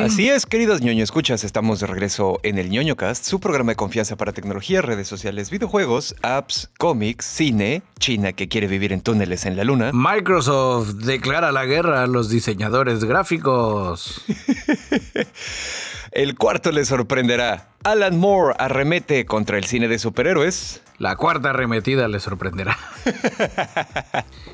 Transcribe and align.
Así 0.00 0.30
es, 0.30 0.46
queridos 0.46 0.80
ñoño 0.80 1.04
escuchas, 1.04 1.44
estamos 1.44 1.80
de 1.80 1.86
regreso 1.86 2.40
en 2.42 2.56
el 2.56 2.70
ñoño 2.70 2.96
cast, 2.96 3.26
su 3.26 3.38
programa 3.38 3.72
de 3.72 3.76
confianza 3.76 4.16
para 4.16 4.32
tecnología, 4.32 4.80
redes 4.80 5.06
sociales, 5.06 5.50
videojuegos, 5.50 6.16
apps, 6.22 6.70
cómics, 6.78 7.26
cine, 7.26 7.82
China 7.98 8.32
que 8.32 8.48
quiere 8.48 8.68
vivir 8.68 8.94
en 8.94 9.02
túneles 9.02 9.44
en 9.44 9.58
la 9.58 9.64
luna. 9.64 9.90
Microsoft 9.92 10.94
declara 10.94 11.52
la 11.52 11.66
guerra 11.66 12.04
a 12.04 12.06
los 12.06 12.30
diseñadores 12.30 13.04
gráficos. 13.04 14.24
el 16.12 16.36
cuarto 16.36 16.72
le 16.72 16.84
sorprenderá. 16.84 17.68
Alan 17.84 18.18
Moore 18.18 18.54
arremete 18.58 19.24
contra 19.26 19.58
el 19.58 19.64
cine 19.64 19.88
de 19.88 19.98
superhéroes. 19.98 20.82
La 20.98 21.16
cuarta 21.16 21.50
arremetida 21.50 22.08
le 22.08 22.20
sorprenderá. 22.20 22.76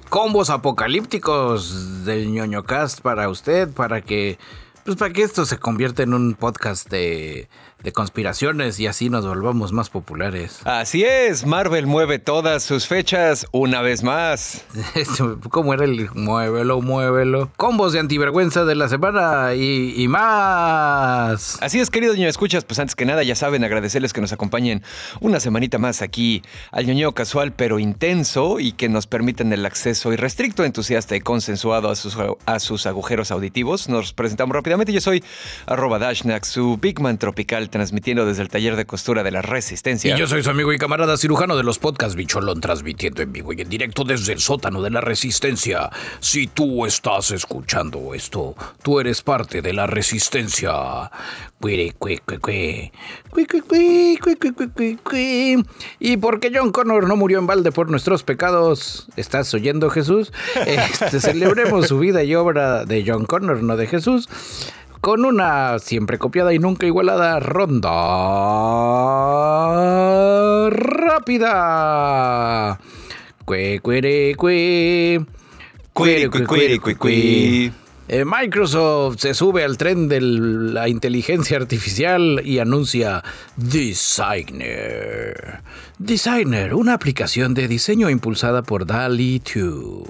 Combos 0.09 0.51
apocalípticos 0.51 2.05
del 2.05 2.31
ñoño 2.31 2.65
cast 2.65 3.01
para 3.01 3.29
usted, 3.29 3.69
para 3.71 4.03
que, 4.03 4.39
pues 4.85 4.97
para 4.97 5.13
que 5.13 5.23
esto 5.23 5.45
se 5.45 5.59
convierta 5.59 6.03
en 6.03 6.15
un 6.15 6.35
podcast 6.35 6.89
de 6.89 7.49
de 7.83 7.93
conspiraciones 7.93 8.81
y 8.81 8.87
así 8.87 9.11
nos 9.11 9.27
volvamos 9.27 9.73
más 9.73 9.91
populares. 9.91 10.61
Así 10.65 11.05
es, 11.05 11.47
Marvel 11.47 11.87
mueve 11.87 12.19
todas 12.19 12.63
sus 12.63 12.87
fechas 12.87 13.47
una 13.53 13.83
vez 13.83 14.03
más. 14.03 14.65
¿Cómo 15.51 15.75
era 15.75 15.85
el 15.85 16.09
muévelo, 16.15 16.81
muévelo? 16.81 17.51
Combos 17.57 17.93
de 17.93 18.01
antivergüenza 18.01 18.65
de 18.65 18.75
la 18.75 18.89
semana 18.89 19.55
y, 19.55 20.07
más. 20.09 21.63
Así 21.63 21.79
es, 21.79 21.91
queridos 21.91 22.17
ñoño 22.17 22.29
escuchas, 22.29 22.65
pues 22.65 22.79
antes 22.79 22.95
que 22.95 23.05
nada 23.05 23.23
ya 23.23 23.35
saben 23.35 23.63
agradecerles 23.63 24.13
que 24.13 24.21
nos 24.21 24.33
acompañen 24.33 24.83
una 25.21 25.41
semanita 25.41 25.79
más 25.79 26.03
aquí 26.03 26.43
al 26.73 26.87
ñoño 26.87 27.13
casual 27.13 27.53
pero 27.53 27.79
intenso 27.79 28.59
y 28.59 28.73
que 28.73 28.89
nos 28.89 29.07
permiten 29.07 29.53
el 29.53 29.67
acceso 29.67 30.13
irrestricto, 30.13 30.65
entusiasta 30.65 31.15
y 31.17 31.21
consensuado 31.21 31.91
a 31.91 31.97
sus, 31.97 32.17
a 32.47 32.59
sus 32.59 32.87
agujeros 32.87 33.31
auditivos. 33.31 33.89
Nos 33.89 34.13
presentamos 34.13 34.55
rápidamente. 34.55 34.93
Yo 34.93 35.01
soy 35.01 35.23
arroba 35.67 35.99
Dashnak, 35.99 36.45
su 36.45 36.79
Bigman 36.79 37.19
tropical 37.19 37.66
transmitiendo 37.69 38.27
desde 38.27 38.43
el 38.43 38.49
taller 38.49 38.77
de 38.77 38.87
costura 38.87 39.23
de 39.23 39.31
la 39.31 39.43
Resistencia. 39.43 40.15
Y 40.15 40.19
yo 40.19 40.27
soy 40.27 40.43
su 40.43 40.51
amigo 40.51 40.73
y 40.73 40.79
camarada 40.79 41.17
cirujano 41.17 41.57
de 41.57 41.63
los 41.63 41.79
podcasts 41.79 42.15
Bicholón, 42.15 42.61
transmitiendo 42.61 43.23
en 43.23 43.33
vivo 43.33 43.53
y 43.53 43.61
en 43.61 43.69
directo 43.69 44.05
desde 44.05 44.33
el 44.33 44.41
sótano 44.41 44.83
de 44.83 44.91
la 44.91 45.01
Resistencia. 45.01 45.91
Si 46.21 46.47
tú 46.47 46.87
estás 46.87 47.31
escuchando 47.31 48.15
esto, 48.15 48.55
tú 48.83 49.01
eres 49.01 49.23
parte 49.23 49.63
de 49.63 49.73
la 49.73 49.87
Resistencia. 49.87 51.11
Y 55.99 56.17
porque 56.17 56.53
John 56.55 56.73
Connor 56.73 57.09
no 57.09 57.17
murió 57.17 57.39
en 57.39 57.47
balde 57.47 57.73
por 57.73 57.91
nuestros 57.91 58.23
pecados, 58.23 59.09
¿estás 59.17 59.53
oyendo 59.55 59.91
Jesús? 59.91 60.33
Este, 60.67 61.21
celebremos 61.21 61.87
su 61.87 61.99
vida 61.99 62.23
y 62.25 62.35
obra 62.35 62.85
de 62.85 63.05
John 63.07 63.25
Connor, 63.25 63.63
no 63.63 63.77
de 63.77 63.87
Jesús 63.87 64.29
con 65.07 65.25
una 65.25 65.79
siempre 65.79 66.19
copiada 66.19 66.53
y 66.53 66.59
nunca 66.59 66.85
igualada 66.85 67.39
ronda 67.39 67.89
rápida. 70.69 72.81
Cue, 73.45 73.79
cue, 73.81 74.35
cue. 74.37 75.25
Microsoft 78.25 79.21
se 79.21 79.35
sube 79.35 79.63
al 79.63 79.79
tren 79.79 80.09
de 80.09 80.21
la 80.21 80.89
inteligencia 80.89 81.57
artificial 81.57 82.43
y 82.45 82.59
anuncia 82.59 83.23
Designer. 83.55 85.61
Designer, 86.01 86.75
una 86.75 86.95
aplicación 86.95 87.55
de 87.55 87.69
diseño 87.69 88.11
impulsada 88.11 88.65
por 88.65 88.87
DALI 88.87 89.41
2. 89.55 90.09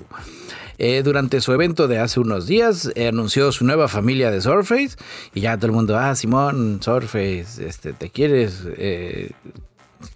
Eh, 0.79 1.03
durante 1.03 1.41
su 1.41 1.53
evento 1.53 1.89
de 1.89 1.99
hace 1.99 2.21
unos 2.21 2.47
días 2.47 2.91
eh, 2.95 3.09
anunció 3.09 3.51
su 3.53 3.65
nueva 3.65 3.89
familia 3.89 4.31
de 4.31 4.41
Surface 4.41 4.97
y 5.35 5.41
ya 5.41 5.57
todo 5.57 5.67
el 5.67 5.73
mundo, 5.73 5.97
ah, 5.97 6.15
Simón, 6.15 6.81
Surface, 6.83 7.67
este, 7.67 7.93
¿te 7.93 8.11
quieres? 8.11 8.63
Eh, 8.77 9.31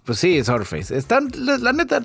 pues 0.05 0.19
sí, 0.19 0.43
Surface. 0.43 0.95
Están, 0.95 1.29
la, 1.35 1.73
neta, 1.73 2.01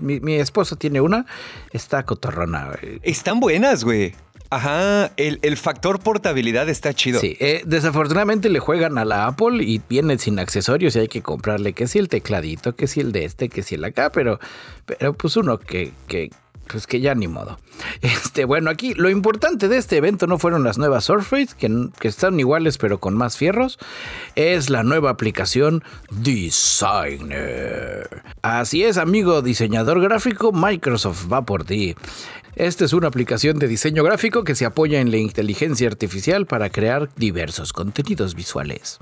mi, 0.00 0.34
esposo 0.34 0.76
tiene 0.76 1.00
una, 1.00 1.26
está 1.72 2.04
cotorrona. 2.04 2.70
Están 3.02 3.40
buenas, 3.40 3.84
güey. 3.84 4.14
Ajá, 4.50 5.12
el, 5.18 5.56
factor 5.58 6.00
portabilidad 6.00 6.70
está 6.70 6.94
chido. 6.94 7.20
Sí, 7.20 7.36
desafortunadamente 7.66 8.48
le 8.48 8.60
juegan 8.60 8.96
a 8.96 9.04
la 9.04 9.26
Apple 9.26 9.62
y 9.62 9.82
viene 9.86 10.16
sin 10.18 10.38
accesorios 10.38 10.96
y 10.96 11.00
hay 11.00 11.08
que 11.08 11.20
comprarle 11.20 11.74
que 11.74 11.86
si 11.86 11.98
el 11.98 12.08
tecladito, 12.08 12.74
que 12.74 12.86
si 12.86 13.00
el 13.00 13.12
de 13.12 13.26
este, 13.26 13.50
que 13.50 13.62
si 13.62 13.74
el 13.74 13.84
acá, 13.84 14.10
pero, 14.10 14.40
pero 14.86 15.12
pues 15.12 15.36
uno 15.36 15.58
que, 15.58 15.92
que, 16.06 16.30
pues 16.70 16.86
que 16.86 17.00
ya 17.00 17.14
ni 17.14 17.28
modo. 17.28 17.58
Este, 18.02 18.44
bueno, 18.44 18.70
aquí 18.70 18.94
lo 18.94 19.08
importante 19.10 19.68
de 19.68 19.76
este 19.76 19.96
evento 19.96 20.26
no 20.26 20.38
fueron 20.38 20.64
las 20.64 20.78
nuevas 20.78 21.04
Surface, 21.04 21.48
que, 21.58 21.88
que 22.00 22.08
están 22.08 22.38
iguales 22.38 22.78
pero 22.78 22.98
con 22.98 23.16
más 23.16 23.36
fierros, 23.36 23.78
es 24.34 24.68
la 24.70 24.82
nueva 24.82 25.10
aplicación 25.10 25.84
Designer. 26.10 27.28
Así 28.42 28.84
es, 28.84 28.96
amigo 28.98 29.42
diseñador 29.42 30.00
gráfico, 30.00 30.52
Microsoft 30.52 31.32
va 31.32 31.42
por 31.42 31.64
ti. 31.64 31.94
Esta 32.58 32.84
es 32.84 32.92
una 32.92 33.06
aplicación 33.06 33.60
de 33.60 33.68
diseño 33.68 34.02
gráfico 34.02 34.42
que 34.42 34.56
se 34.56 34.64
apoya 34.64 35.00
en 35.00 35.12
la 35.12 35.16
inteligencia 35.18 35.86
artificial 35.86 36.44
para 36.44 36.70
crear 36.70 37.08
diversos 37.14 37.72
contenidos 37.72 38.34
visuales. 38.34 38.98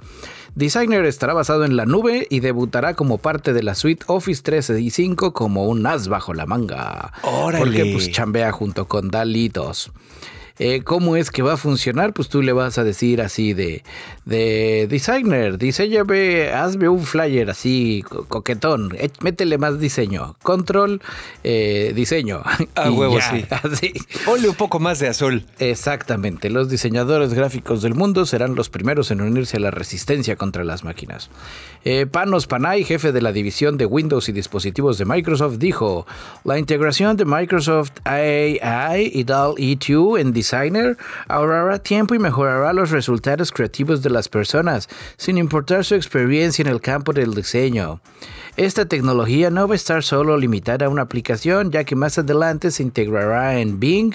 Designer 0.56 1.04
estará 1.04 1.34
basado 1.34 1.66
en 1.66 1.76
la 1.76 1.84
nube 1.84 2.26
y 2.30 2.40
debutará 2.40 2.94
como 2.94 3.18
parte 3.18 3.52
de 3.52 3.62
la 3.62 3.74
suite 3.74 4.06
Office 4.08 4.42
365 4.42 5.34
como 5.34 5.66
un 5.66 5.86
as 5.86 6.08
bajo 6.08 6.32
la 6.32 6.46
manga. 6.46 7.12
Órale. 7.20 7.62
Porque 7.62 7.92
pues 7.92 8.10
chambea 8.10 8.52
junto 8.52 8.88
con 8.88 9.10
DALI 9.10 9.50
2. 9.50 9.92
Eh, 10.58 10.82
¿Cómo 10.82 11.16
es 11.16 11.30
que 11.30 11.42
va 11.42 11.54
a 11.54 11.56
funcionar? 11.56 12.14
Pues 12.14 12.28
tú 12.28 12.42
le 12.42 12.52
vas 12.52 12.78
a 12.78 12.84
decir 12.84 13.20
así 13.20 13.52
de, 13.52 13.82
de 14.24 14.86
designer, 14.88 15.58
diseñame, 15.58 16.48
hazme 16.48 16.88
un 16.88 17.04
flyer 17.04 17.50
así 17.50 18.02
coquetón, 18.28 18.96
métele 19.20 19.58
más 19.58 19.78
diseño, 19.78 20.36
control, 20.42 21.02
eh, 21.44 21.92
diseño. 21.94 22.42
A 22.74 22.90
huevo, 22.90 23.18
sí. 23.20 23.44
Así. 23.50 23.92
Ponle 24.24 24.48
un 24.48 24.54
poco 24.54 24.78
más 24.78 24.98
de 24.98 25.08
azul. 25.08 25.44
Exactamente, 25.58 26.50
los 26.50 26.68
diseñadores 26.68 27.34
gráficos 27.34 27.82
del 27.82 27.94
mundo 27.94 28.26
serán 28.26 28.54
los 28.54 28.68
primeros 28.68 29.10
en 29.10 29.20
unirse 29.20 29.56
a 29.56 29.60
la 29.60 29.70
resistencia 29.70 30.36
contra 30.36 30.64
las 30.64 30.84
máquinas. 30.84 31.30
Eh, 31.84 32.06
Panos 32.06 32.46
Panay, 32.46 32.84
jefe 32.84 33.12
de 33.12 33.22
la 33.22 33.32
división 33.32 33.76
de 33.78 33.86
Windows 33.86 34.28
y 34.28 34.32
dispositivos 34.32 34.98
de 34.98 35.04
Microsoft, 35.04 35.58
dijo, 35.58 36.06
la 36.44 36.58
integración 36.58 37.16
de 37.16 37.24
Microsoft 37.24 37.92
AI 38.04 39.10
y 39.12 39.24
DAL-E2 39.24 40.20
en 40.20 40.32
designer 40.46 40.96
ahorrará 41.28 41.78
tiempo 41.78 42.14
y 42.14 42.18
mejorará 42.18 42.72
los 42.72 42.90
resultados 42.90 43.50
creativos 43.52 44.02
de 44.02 44.10
las 44.10 44.28
personas, 44.28 44.88
sin 45.16 45.38
importar 45.38 45.84
su 45.84 45.94
experiencia 45.94 46.62
en 46.62 46.68
el 46.68 46.80
campo 46.80 47.12
del 47.12 47.34
diseño. 47.34 48.00
Esta 48.56 48.86
tecnología 48.86 49.50
no 49.50 49.66
va 49.66 49.74
a 49.74 49.76
estar 49.76 50.02
solo 50.02 50.36
limitada 50.36 50.86
a 50.86 50.88
una 50.88 51.02
aplicación, 51.02 51.70
ya 51.70 51.84
que 51.84 51.96
más 51.96 52.18
adelante 52.18 52.70
se 52.70 52.82
integrará 52.82 53.58
en 53.60 53.80
Bing, 53.80 54.14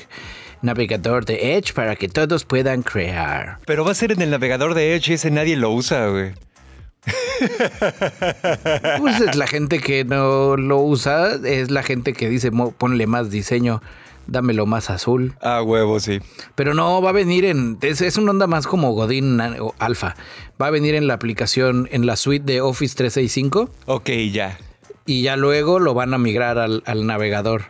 navegador 0.62 1.26
de 1.26 1.58
Edge, 1.58 1.74
para 1.74 1.96
que 1.96 2.08
todos 2.08 2.46
puedan 2.46 2.82
crear. 2.82 3.60
Pero 3.66 3.84
va 3.86 3.92
a 3.92 3.96
ser 3.96 4.12
en 4.12 4.22
el 4.22 4.32
navegador 4.32 4.74
de 4.74 4.96
Edge, 4.96 5.14
ese 5.14 5.32
nadie 5.32 5.58
lo 5.58 5.72
usa, 5.72 6.08
güey. 6.08 6.34
Pues 9.00 9.20
es 9.20 9.36
la 9.36 9.48
gente 9.48 9.80
que 9.80 10.06
no 10.06 10.56
lo 10.56 10.80
usa, 10.80 11.40
es 11.44 11.72
la 11.72 11.82
gente 11.82 12.14
que 12.14 12.30
dice 12.30 12.52
ponle 12.52 13.08
más 13.08 13.32
diseño 13.32 13.82
dámelo 14.28 14.66
más 14.66 14.90
azul. 14.90 15.36
Ah, 15.42 15.62
huevo, 15.62 16.00
sí. 16.00 16.20
Pero 16.56 16.74
no, 16.74 17.02
va 17.02 17.10
a 17.10 17.14
venir 17.14 17.46
en. 17.46 17.78
Es, 17.82 18.02
es 18.02 18.18
una 18.18 18.32
onda 18.32 18.48
más 18.48 18.68
como 18.68 18.92
Godín 18.94 19.40
Alpha. 19.80 20.16
Va 20.62 20.68
a 20.68 20.72
venir 20.72 20.96
en 20.96 21.08
la 21.08 21.14
aplicación, 21.14 21.88
en 21.92 22.06
la 22.06 22.16
suite 22.16 22.46
de 22.46 22.62
Office 22.62 22.96
365. 22.96 23.70
Ok, 23.86 24.10
ya. 24.32 24.58
Y 25.06 25.24
ya 25.24 25.36
luego 25.36 25.80
lo 25.80 25.94
van 25.94 26.14
a 26.14 26.18
migrar 26.18 26.58
al, 26.58 26.84
al 26.86 27.06
navegador. 27.06 27.64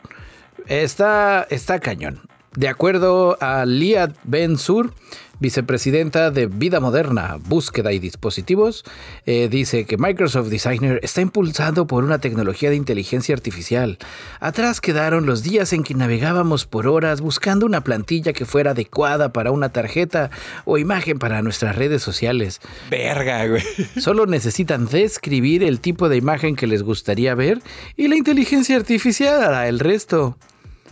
Está, 0.68 1.48
está 1.50 1.80
cañón. 1.80 2.22
De 2.56 2.68
acuerdo 2.68 3.38
a 3.40 3.66
Liat 3.66 4.16
Ben 4.24 4.58
Sur, 4.58 4.94
vicepresidenta 5.42 6.32
de 6.32 6.46
Vida 6.46 6.80
Moderna, 6.80 7.38
Búsqueda 7.44 7.92
y 7.92 8.00
Dispositivos, 8.00 8.86
eh, 9.26 9.50
dice 9.50 9.86
que 9.86 9.98
Microsoft 9.98 10.48
Designer 10.48 11.00
está 11.04 11.20
impulsado 11.20 11.88
por 11.88 12.04
una 12.06 12.20
tecnología 12.20 12.70
de 12.70 12.78
inteligencia 12.78 13.36
artificial. 13.36 13.98
Atrás 14.40 14.80
quedaron 14.80 15.26
los 15.26 15.44
días 15.44 15.74
en 15.74 15.84
que 15.84 15.96
navegábamos 15.96 16.66
por 16.66 16.88
horas 16.88 17.20
buscando 17.20 17.66
una 17.66 17.84
plantilla 17.84 18.32
que 18.32 18.46
fuera 18.46 18.72
adecuada 18.72 19.34
para 19.34 19.52
una 19.52 19.70
tarjeta 19.70 20.30
o 20.64 20.78
imagen 20.78 21.20
para 21.20 21.42
nuestras 21.42 21.76
redes 21.76 22.02
sociales. 22.02 22.62
Verga, 22.90 23.48
güey. 23.48 23.64
Solo 23.98 24.28
necesitan 24.28 24.86
describir 24.86 25.64
el 25.64 25.80
tipo 25.80 26.08
de 26.08 26.18
imagen 26.18 26.56
que 26.56 26.68
les 26.68 26.84
gustaría 26.84 27.34
ver 27.34 27.62
y 27.98 28.08
la 28.08 28.16
inteligencia 28.16 28.76
artificial 28.76 29.44
hará 29.44 29.68
el 29.68 29.80
resto. 29.80 30.38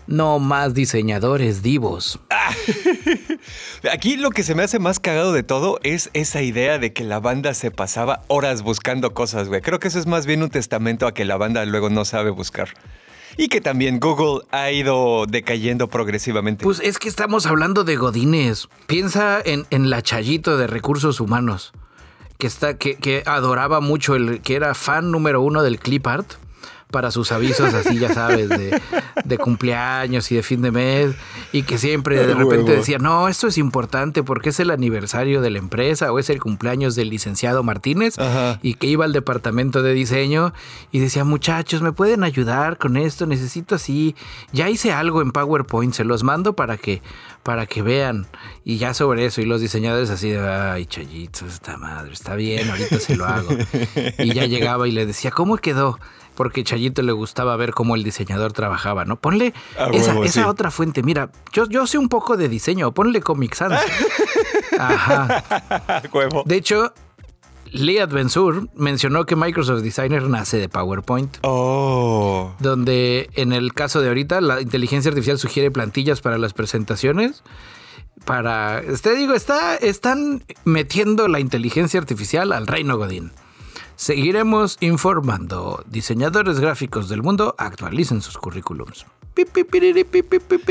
No 0.09 0.39
más 0.39 0.73
diseñadores 0.73 1.61
divos. 1.61 2.19
Aquí 3.94 4.17
lo 4.17 4.31
que 4.31 4.41
se 4.41 4.56
me 4.56 4.63
hace 4.63 4.79
más 4.79 5.00
cagado 5.00 5.33
de 5.33 5.44
todo 5.44 5.79
es 5.83 6.09
esa 6.13 6.41
idea 6.41 6.79
de 6.79 6.94
que 6.94 7.03
la 7.03 7.19
banda 7.19 7.53
se 7.53 7.69
pasaba 7.69 8.23
horas 8.27 8.63
buscando 8.63 9.13
cosas, 9.13 9.50
güey. 9.50 9.61
Creo 9.61 9.77
que 9.77 9.88
eso 9.88 10.00
es 10.00 10.07
más 10.07 10.25
bien 10.25 10.41
un 10.41 10.50
testamento 10.50 11.06
a 11.06 11.13
que 11.13 11.25
la 11.25 11.38
banda 11.38 11.63
luego 11.65 11.91
no 11.91 12.06
sabe 12.06 12.31
buscar. 12.31 12.69
y 13.38 13.50
que 13.50 13.61
también 13.61 14.00
Google 14.00 14.47
ha 14.50 14.71
ido 14.71 15.27
decayendo 15.27 15.88
progresivamente. 15.88 16.63
Pues 16.63 16.79
es 16.79 16.97
que 16.97 17.07
estamos 17.07 17.45
hablando 17.45 17.83
de 17.83 17.95
Godines. 17.95 18.67
Piensa 18.88 19.39
en, 19.45 19.67
en 19.69 19.91
la 19.91 20.01
Chayito 20.01 20.57
de 20.57 20.65
recursos 20.65 21.19
humanos, 21.19 21.71
que, 22.39 22.47
está, 22.47 22.77
que, 22.79 22.95
que 22.95 23.21
adoraba 23.27 23.79
mucho, 23.79 24.15
el 24.15 24.41
que 24.41 24.56
era 24.56 24.73
fan 24.73 25.11
número 25.11 25.41
uno 25.41 25.61
del 25.61 25.77
clip 25.77 26.07
art 26.07 26.33
para 26.91 27.12
sus 27.12 27.31
avisos 27.31 27.74
así, 27.75 28.00
ya 28.00 28.12
sabes, 28.13 28.50
de, 28.50 28.81
de, 29.24 29.38
cumpleaños 29.38 30.31
y 30.31 30.36
de 30.36 30.44
fin 30.44 30.63
de 30.63 30.71
mes, 30.71 31.15
y 31.51 31.62
que 31.62 31.77
siempre 31.77 32.25
de 32.25 32.33
repente 32.36 32.75
decía, 32.75 32.97
no, 32.97 33.27
esto 33.27 33.47
es 33.47 33.59
importante 33.59 34.24
porque 34.24 34.50
es 34.50 34.59
el 34.59 34.71
aniversario 34.71 35.41
de 35.41 35.51
la 35.51 35.59
empresa 35.59 36.12
o 36.12 36.18
es 36.18 36.31
el 36.31 36.41
cumpleaños 36.41 36.95
del 36.95 37.09
licenciado 37.09 37.62
Martínez, 37.62 38.18
Ajá. 38.18 38.59
y 38.63 38.74
que 38.74 38.88
iba 38.88 39.06
al 39.06 39.13
departamento 39.13 39.83
de 39.83 39.94
diseño 39.94 40.51
y 40.91 41.00
decía, 41.00 41.24
muchachos, 41.24 41.83
¿me 41.83 41.91
pueden 41.91 42.24
ayudar 42.24 42.77
con 42.80 42.97
esto? 42.97 43.27
Necesito 43.27 43.75
así, 43.75 44.15
ya 44.51 44.68
hice 44.68 44.92
algo 44.92 45.21
en 45.21 45.31
PowerPoint, 45.31 45.94
se 45.94 46.03
los 46.03 46.24
mando 46.24 46.53
para 46.53 46.77
que, 46.77 47.03
para 47.44 47.65
que 47.65 47.81
vean, 47.81 48.27
y 48.63 48.77
ya 48.77 48.94
sobre 48.94 49.25
eso, 49.25 49.41
y 49.41 49.45
los 49.45 49.62
diseñadores 49.62 50.09
así 50.09 50.30
de, 50.30 50.39
ay, 50.39 50.86
chayito, 50.86 51.45
esta 51.45 51.77
madre, 51.77 52.13
está 52.13 52.36
bien, 52.36 52.69
ahorita 52.69 53.00
se 53.00 53.15
lo 53.15 53.25
hago. 53.25 53.50
Y 54.19 54.33
ya 54.33 54.45
llegaba 54.45 54.88
y 54.88 54.91
le 54.91 55.06
decía, 55.06 55.31
¿cómo 55.31 55.57
quedó? 55.57 55.97
porque 56.36 56.63
Chayito 56.63 57.01
le 57.01 57.12
gustaba 57.12 57.57
ver 57.57 57.74
cómo 57.74 57.95
el 57.95 58.03
diseñador 58.06 58.53
trabajaba, 58.53 59.03
¿no? 59.03 59.18
Ponle 59.19 59.53
Ah, 59.77 59.89
esa, 59.91 60.12
huevo, 60.12 60.24
esa 60.24 60.44
sí. 60.44 60.47
otra 60.47 60.71
fuente. 60.71 61.03
Mira, 61.03 61.30
yo, 61.51 61.68
yo 61.68 61.86
sé 61.86 61.97
un 61.97 62.07
poco 62.07 62.38
de 62.38 62.47
diseño, 62.47 62.94
ponle 62.94 63.19
Comic 63.19 63.56
Sans. 63.56 63.77
Ajá. 64.80 65.44
Huevo. 66.13 66.44
De 66.45 66.56
hecho, 66.56 66.94
Liat 67.71 68.12
Bensur 68.12 68.69
mencionó 68.75 69.25
que 69.25 69.36
Microsoft 69.36 69.81
Designer 69.81 70.24
nace 70.24 70.57
de 70.57 70.69
PowerPoint. 70.69 71.38
Oh. 71.42 72.54
Donde 72.60 73.30
en 73.36 73.54
el 73.54 73.74
caso 73.74 74.01
de 74.01 74.07
ahorita 74.07 74.42
la 74.42 74.62
inteligencia 74.62 75.10
artificial 75.10 75.38
sugiere 75.38 75.71
plantillas 75.71 76.21
para 76.21 76.38
las 76.38 76.54
presentaciones. 76.54 77.44
Para, 78.25 78.81
te 79.01 79.16
digo, 79.16 79.33
está, 79.33 79.75
están 79.75 80.44
metiendo 80.66 81.27
la 81.27 81.39
inteligencia 81.39 82.00
artificial 82.00 82.51
al 82.51 82.68
reino 82.68 82.98
Godín. 82.98 83.31
Seguiremos 83.95 84.77
informando. 84.81 85.83
Diseñadores 85.88 86.60
gráficos 86.60 87.10
del 87.10 87.21
mundo 87.21 87.56
actualicen 87.57 88.21
sus 88.21 88.38
currículums. 88.38 89.06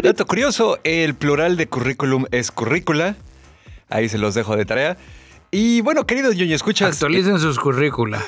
Dato 0.02 0.26
curioso, 0.26 0.78
el 0.84 1.14
plural 1.14 1.56
de 1.56 1.68
currículum 1.68 2.26
es 2.30 2.50
currícula. 2.50 3.16
Ahí 3.88 4.08
se 4.08 4.18
los 4.18 4.34
dejo 4.34 4.56
de 4.56 4.64
tarea. 4.64 4.96
Y 5.50 5.80
bueno, 5.80 6.06
queridos 6.06 6.36
ñoño, 6.36 6.54
escuchas. 6.54 6.96
Actualicen 6.96 7.38
sus 7.38 7.58
currícula. 7.58 8.22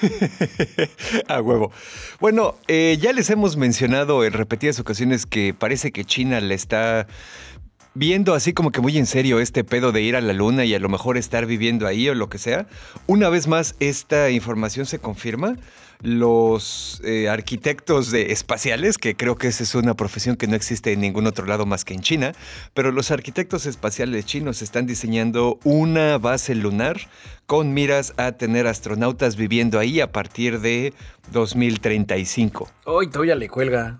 A 1.28 1.42
huevo. 1.42 1.70
Bueno, 2.18 2.54
eh, 2.66 2.96
ya 3.00 3.12
les 3.12 3.28
hemos 3.28 3.56
mencionado 3.58 4.24
en 4.24 4.32
repetidas 4.32 4.80
ocasiones 4.80 5.26
que 5.26 5.52
parece 5.52 5.92
que 5.92 6.04
China 6.06 6.40
le 6.40 6.54
está 6.54 7.06
viendo 7.94 8.34
así 8.34 8.52
como 8.52 8.70
que 8.70 8.80
muy 8.80 8.96
en 8.98 9.06
serio 9.06 9.40
este 9.40 9.64
pedo 9.64 9.92
de 9.92 10.02
ir 10.02 10.16
a 10.16 10.20
la 10.20 10.32
luna 10.32 10.64
y 10.64 10.74
a 10.74 10.78
lo 10.78 10.88
mejor 10.88 11.16
estar 11.16 11.46
viviendo 11.46 11.86
ahí 11.86 12.08
o 12.08 12.14
lo 12.14 12.28
que 12.28 12.38
sea. 12.38 12.66
Una 13.06 13.28
vez 13.28 13.48
más, 13.48 13.74
esta 13.80 14.30
información 14.30 14.86
se 14.86 14.98
confirma. 14.98 15.56
Los 16.02 17.02
eh, 17.04 17.28
arquitectos 17.28 18.14
espaciales, 18.14 18.96
que 18.96 19.14
creo 19.16 19.36
que 19.36 19.48
esa 19.48 19.64
es 19.64 19.74
una 19.74 19.92
profesión 19.92 20.36
que 20.36 20.46
no 20.46 20.56
existe 20.56 20.92
en 20.92 21.00
ningún 21.02 21.26
otro 21.26 21.44
lado 21.44 21.66
más 21.66 21.84
que 21.84 21.92
en 21.92 22.00
China, 22.00 22.32
pero 22.72 22.90
los 22.90 23.10
arquitectos 23.10 23.66
espaciales 23.66 24.24
chinos 24.24 24.62
están 24.62 24.86
diseñando 24.86 25.58
una 25.62 26.16
base 26.16 26.54
lunar 26.54 26.96
con 27.44 27.74
miras 27.74 28.14
a 28.16 28.32
tener 28.32 28.66
astronautas 28.66 29.36
viviendo 29.36 29.78
ahí 29.78 30.00
a 30.00 30.10
partir 30.10 30.60
de 30.60 30.94
2035. 31.32 32.70
Hoy 32.86 33.10
todavía 33.10 33.34
le 33.34 33.50
cuelga. 33.50 33.98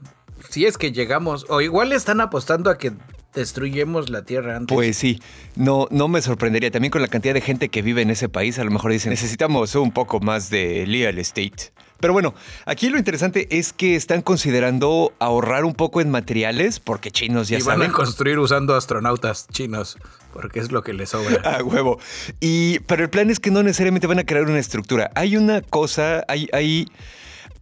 Si 0.49 0.65
es 0.65 0.79
que 0.79 0.93
llegamos, 0.93 1.45
o 1.51 1.61
igual 1.61 1.93
están 1.93 2.23
apostando 2.23 2.71
a 2.71 2.79
que 2.79 2.93
destruyemos 3.35 4.11
la 4.11 4.25
Tierra 4.25 4.57
antes. 4.57 4.75
Pues 4.75 4.97
sí, 4.97 5.21
no, 5.57 5.87
no 5.91 6.09
me 6.09 6.23
sorprendería. 6.23 6.71
También 6.71 6.91
con 6.91 7.03
la 7.03 7.09
cantidad 7.09 7.35
de 7.35 7.41
gente 7.41 7.69
que 7.69 7.83
vive 7.83 8.03
en 8.03 8.11
ese 8.11 8.29
país, 8.29 8.59
a 8.59 8.65
lo 8.65 8.71
mejor 8.71 8.93
dicen, 8.93 9.11
necesitamos 9.11 9.75
un 9.75 9.93
poco 9.93 10.21
más 10.21 10.51
de 10.51 10.85
real 10.87 11.19
estate. 11.19 11.73
Pero 12.01 12.15
bueno, 12.15 12.35
aquí 12.65 12.89
lo 12.89 12.97
interesante 12.97 13.47
es 13.51 13.75
que 13.75 13.95
están 13.95 14.23
considerando 14.23 15.13
ahorrar 15.19 15.65
un 15.67 15.75
poco 15.75 16.01
en 16.01 16.11
materiales, 16.11 16.81
porque 16.81 17.11
chinos 17.11 17.49
ya 17.49 17.59
y 17.59 17.63
van 17.63 17.77
saben. 17.79 17.91
a 17.91 17.93
construir 17.93 18.39
usando 18.39 18.75
astronautas 18.75 19.47
chinos, 19.49 19.99
porque 20.33 20.61
es 20.61 20.73
lo 20.73 20.83
que 20.83 20.95
les 20.95 21.11
sobra. 21.11 21.43
A 21.59 21.63
huevo. 21.63 21.99
Y, 22.41 22.79
pero 22.81 23.05
el 23.05 23.11
plan 23.11 23.29
es 23.29 23.39
que 23.39 23.51
no 23.51 23.63
necesariamente 23.63 24.07
van 24.07 24.19
a 24.19 24.25
crear 24.25 24.45
una 24.45 24.59
estructura. 24.59 25.11
Hay 25.15 25.37
una 25.37 25.61
cosa, 25.61 26.25
hay, 26.27 26.49
hay, 26.55 26.89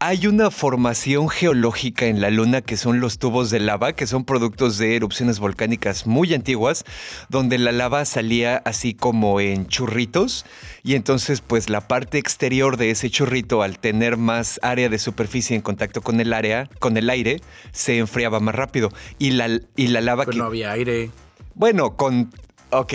hay 0.00 0.29
una 0.29 0.53
formación 0.53 1.29
geológica 1.29 2.06
en 2.06 2.21
la 2.21 2.31
Luna 2.31 2.62
que 2.62 2.77
son 2.77 3.00
los 3.00 3.19
tubos 3.19 3.50
de 3.50 3.59
lava, 3.59 3.95
que 3.95 4.06
son 4.06 4.25
productos 4.25 4.79
de 4.79 4.95
erupciones 4.95 5.41
volcánicas 5.41 6.06
muy 6.06 6.33
antiguas, 6.35 6.85
donde 7.29 7.59
la 7.59 7.73
lava 7.73 8.05
salía 8.05 8.59
así 8.59 8.95
como 8.95 9.41
en 9.41 9.67
churritos. 9.67 10.47
Y 10.85 10.95
entonces, 10.95 11.41
pues 11.41 11.69
la 11.69 11.89
parte 11.89 12.19
exterior 12.19 12.77
de 12.77 12.93
ese 12.93 13.11
churrito, 13.11 13.62
al 13.62 13.81
tener 13.81 14.17
más 14.17 14.61
área 14.62 14.89
de 14.89 14.99
superficie 14.99 15.56
en 15.56 15.62
contacto 15.62 16.00
con 16.00 16.21
el 16.21 16.33
área, 16.33 16.71
con 16.79 16.97
el 16.97 17.11
aire, 17.11 17.41
se 17.73 17.99
enfriaba 17.99 18.39
más 18.39 18.55
rápido. 18.55 18.91
Y 19.19 19.33
la, 19.33 19.49
y 19.75 19.89
la 19.89 20.00
lava 20.00 20.25
Pero 20.25 20.33
que. 20.33 20.39
no 20.39 20.45
había 20.45 20.71
aire. 20.73 21.11
Bueno, 21.55 21.97
con. 21.97 22.31
Ok. 22.71 22.95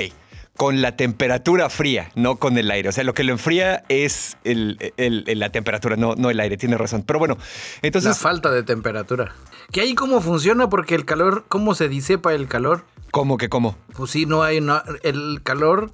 Con 0.63 0.81
la 0.81 0.95
temperatura 0.95 1.69
fría, 1.69 2.09
no 2.15 2.37
con 2.37 2.57
el 2.57 2.71
aire. 2.71 2.87
O 2.87 2.91
sea, 2.93 3.03
lo 3.03 3.13
que 3.13 3.25
lo 3.25 3.33
enfría 3.33 3.83
es 3.89 4.37
el- 4.45 4.77
el- 4.95 5.25
el- 5.27 5.39
la 5.39 5.49
temperatura, 5.51 5.97
no, 5.97 6.15
no 6.15 6.29
el 6.29 6.39
aire. 6.39 6.55
Tiene 6.55 6.77
razón. 6.77 7.03
Pero 7.03 7.19
bueno, 7.19 7.35
la 7.37 7.43
entonces. 7.81 8.17
falta 8.17 8.49
de 8.49 8.63
temperatura. 8.63 9.35
Que 9.73 9.81
ahí 9.81 9.93
cómo 9.93 10.21
funciona, 10.21 10.69
porque 10.69 10.95
el 10.95 11.03
calor, 11.03 11.43
¿cómo 11.49 11.75
se 11.75 11.89
disepa 11.89 12.33
el 12.33 12.47
calor? 12.47 12.85
¿Cómo 13.11 13.37
que 13.37 13.49
cómo? 13.49 13.75
Pues 13.97 14.11
sí, 14.11 14.25
no 14.25 14.41
hay. 14.41 14.61
no- 14.61 14.81
el 15.03 15.41
calor 15.43 15.91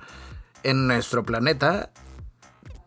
en 0.62 0.86
nuestro 0.86 1.24
planeta 1.24 1.90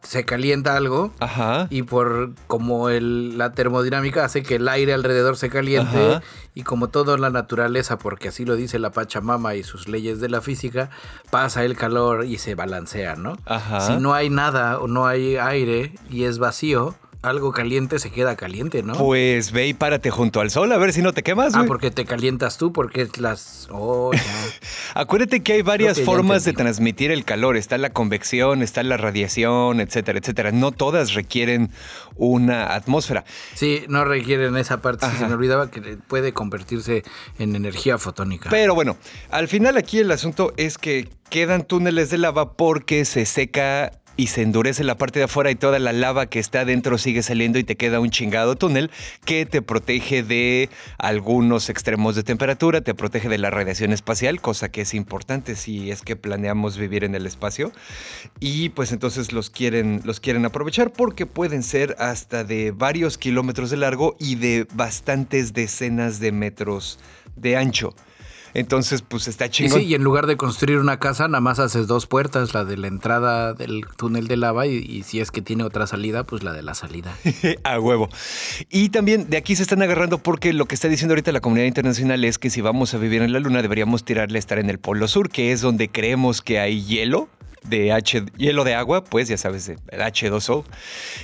se 0.03 0.25
calienta 0.25 0.77
algo. 0.77 1.13
Ajá. 1.21 1.69
Y 1.71 1.83
por 1.85 2.33
como 2.47 2.89
el- 2.91 3.39
la 3.39 3.53
termodinámica 3.53 4.25
hace 4.25 4.43
que 4.43 4.57
el 4.57 4.69
aire 4.69 4.93
alrededor 4.95 5.37
se 5.37 5.49
caliente 5.49 6.11
Ajá. 6.17 6.23
y 6.55 6.63
como 6.65 6.89
toda 6.89 7.17
la 7.19 7.31
naturaleza, 7.31 7.99
porque 7.99 8.29
así 8.29 8.45
lo 8.45 8.57
dice 8.57 8.79
la 8.79 8.91
Pachamama 8.91 9.55
y 9.55 9.63
sus 9.63 9.89
leyes 9.89 10.21
de 10.21 10.29
la 10.29 10.41
física, 10.41 10.91
pasa 11.31 11.65
el 11.65 11.77
calor 11.77 12.25
y 12.25 12.39
se 12.39 12.55
balancea, 12.55 13.15
¿no? 13.17 13.37
Ajá. 13.47 13.81
Si 13.81 13.97
no 13.97 14.13
hay 14.15 14.29
nada 14.29 14.79
o 14.81 14.89
no 14.89 15.07
hay 15.07 15.37
aire 15.37 15.95
y 16.11 16.25
es 16.25 16.39
vacío, 16.39 16.95
algo 17.23 17.53
caliente 17.53 18.01
se 18.01 18.11
queda 18.11 18.37
caliente, 18.37 18.83
¿no? 18.83 18.95
Pues 18.95 19.53
ve 19.53 19.69
y 19.69 19.75
párate 19.75 20.11
junto 20.11 20.41
al 20.41 20.51
sol 20.51 20.73
a 20.73 20.77
ver 20.77 20.93
si 20.93 21.03
no 21.03 21.13
te 21.13 21.23
quemas. 21.23 21.55
ah, 21.55 21.65
porque 21.67 21.91
te 21.91 22.05
calientas 22.05 22.59
tú, 22.59 22.73
porque 22.73 23.03
es 23.03 23.19
las... 23.19 23.69
Oh. 23.71 24.11
Acuérdate 24.95 25.43
que 25.43 25.55
hay 25.55 25.63
varias 25.63 25.99
que 25.99 26.05
formas 26.05 26.45
de 26.45 26.53
transmitir 26.53 27.13
el 27.13 27.25
calor. 27.25 27.57
Está 27.57 27.79
la 27.79 27.91
convección, 27.91 28.63
está 28.63 28.83
la 28.83 28.97
radiación, 28.97 29.81
etcétera, 29.81 30.19
etcétera. 30.19 30.51
No 30.51 30.73
todas 30.73 31.15
requieren 31.15 31.71
una 32.17 32.75
atmósfera. 32.75 33.25
Sí, 33.55 33.85
no 33.89 34.05
requieren 34.05 34.57
esa 34.57 34.83
parte. 34.83 35.07
Ajá. 35.07 35.19
se 35.19 35.27
me 35.29 35.35
olvidaba 35.35 35.71
que 35.71 35.81
puede 36.09 36.33
convertirse 36.33 37.05
en 37.39 37.55
energía 37.55 37.99
fotónica. 37.99 38.51
Pero 38.51 38.75
bueno, 38.75 38.97
al 39.31 39.47
final 39.47 39.77
aquí 39.77 40.01
el 40.01 40.11
asunto 40.11 40.53
es 40.57 40.77
que 40.77 41.09
quedan 41.31 41.63
túneles 41.63 42.11
de 42.11 42.19
lava 42.19 42.53
porque 42.55 43.05
se 43.05 43.25
seca 43.25 44.02
y 44.23 44.29
se 44.29 44.43
endurece 44.43 44.85
la 44.85 44.97
parte 44.97 45.19
de 45.19 45.25
afuera 45.25 45.51
y 45.51 45.57
toda 45.57 45.81
la 45.81 45.93
lava 45.93 46.27
que 46.27 46.39
está 46.39 46.61
adentro 46.61 46.97
sigue 46.97 47.25
saliendo 47.25 47.59
y 47.59 47.65
te 47.65 47.75
queda 47.75 47.99
un 47.99 48.11
chingado 48.11 48.55
túnel 48.55 48.93
que 49.25 49.47
te 49.47 49.63
protege 49.63 50.23
de 50.23 50.71
algunos 50.97 51.69
extremos 51.69 52.15
de 52.15 52.23
temperatura, 52.23 52.83
te 52.83 52.95
protege 52.95 53.29
de 53.29 53.39
la 53.39 53.51
radiación 53.51 53.93
espacial, 53.93 54.41
cosa 54.41 54.71
que 54.71 54.83
es 54.83 54.95
importante 54.95 55.57
si 55.57 55.91
es 55.91 56.03
que 56.03 56.15
planeamos 56.15 56.79
vivir 56.79 57.03
en 57.03 57.17
el 57.17 57.27
espacio. 57.27 57.73
Y 58.39 58.69
pues 58.69 58.93
entonces 58.93 59.33
los 59.33 59.51
quieren, 59.51 60.03
los 60.05 60.21
quieren 60.21 60.45
aprovechar 60.45 60.93
porque 60.93 61.27
pueden 61.27 61.65
ser 61.65 61.97
hasta 61.99 62.45
de 62.45 62.71
varios 62.71 63.19
kilómetros 63.19 63.71
de 63.71 63.79
largo 63.79 64.15
y 64.21 64.37
de 64.37 64.69
bastantes 64.73 65.53
decenas 65.53 66.21
de 66.21 66.31
metros 66.31 67.01
de 67.35 67.57
ancho. 67.57 67.93
Entonces, 68.55 69.03
pues 69.03 69.29
está 69.29 69.47
Y 69.47 69.51
chingón. 69.51 69.81
sí, 69.81 69.87
y 69.87 69.95
en 69.95 70.03
lugar 70.05 70.27
de 70.27 70.37
construir 70.37 70.79
una 70.79 70.99
casa, 70.99 71.29
nada 71.29 71.41
más 71.41 71.59
haces 71.59 71.87
dos 71.87 72.07
puertas, 72.07 72.55
la 72.55 72.65
de 72.65 72.77
la 72.77 72.87
entrada 72.89 73.55
del 73.55 73.85
túnel 73.97 74.29
de 74.29 74.37
lava 74.37 74.67
y, 74.67 74.77
y 74.77 75.03
si 75.05 75.21
es 75.21 75.31
que 75.31 75.43
tiene 75.43 75.65
otra 75.65 75.87
salida, 75.87 76.25
pues 76.25 76.43
la 76.43 76.53
de 76.53 76.63
la 76.63 76.75
salida. 76.75 77.17
A 77.65 77.79
huevo. 77.81 78.09
Y 78.71 78.91
también 78.91 79.31
de 79.31 79.37
aquí 79.37 79.57
se 79.57 79.63
están 79.63 79.83
agarrando 79.83 80.19
porque 80.19 80.53
lo 80.53 80.67
que 80.67 80.75
está 80.75 80.89
diciendo 80.89 81.13
ahorita 81.13 81.33
la 81.33 81.41
comunidad 81.41 81.67
internacional 81.67 82.25
es 82.25 82.39
que 82.39 82.51
si 82.51 82.61
vamos 82.61 82.95
a 82.95 82.99
vivir 82.99 83.23
en 83.23 83.33
la 83.33 83.41
Luna 83.41 83.63
deberíamos 83.63 84.05
tirarle 84.05 84.39
a 84.39 84.41
estar 84.41 84.59
en 84.59 84.71
el 84.71 84.79
Polo 84.79 85.09
Sur, 85.09 85.31
que 85.31 85.53
es 85.53 85.61
donde 85.61 85.89
creemos 85.89 86.43
que 86.43 86.59
hay 86.59 86.83
hielo. 86.85 87.29
De 87.65 87.93
H, 87.93 88.25
hielo 88.37 88.65
de 88.65 88.75
agua, 88.75 89.05
pues 89.05 89.29
ya 89.29 89.39
sabes, 89.39 89.69
el 89.69 89.79
H2O. 90.01 90.65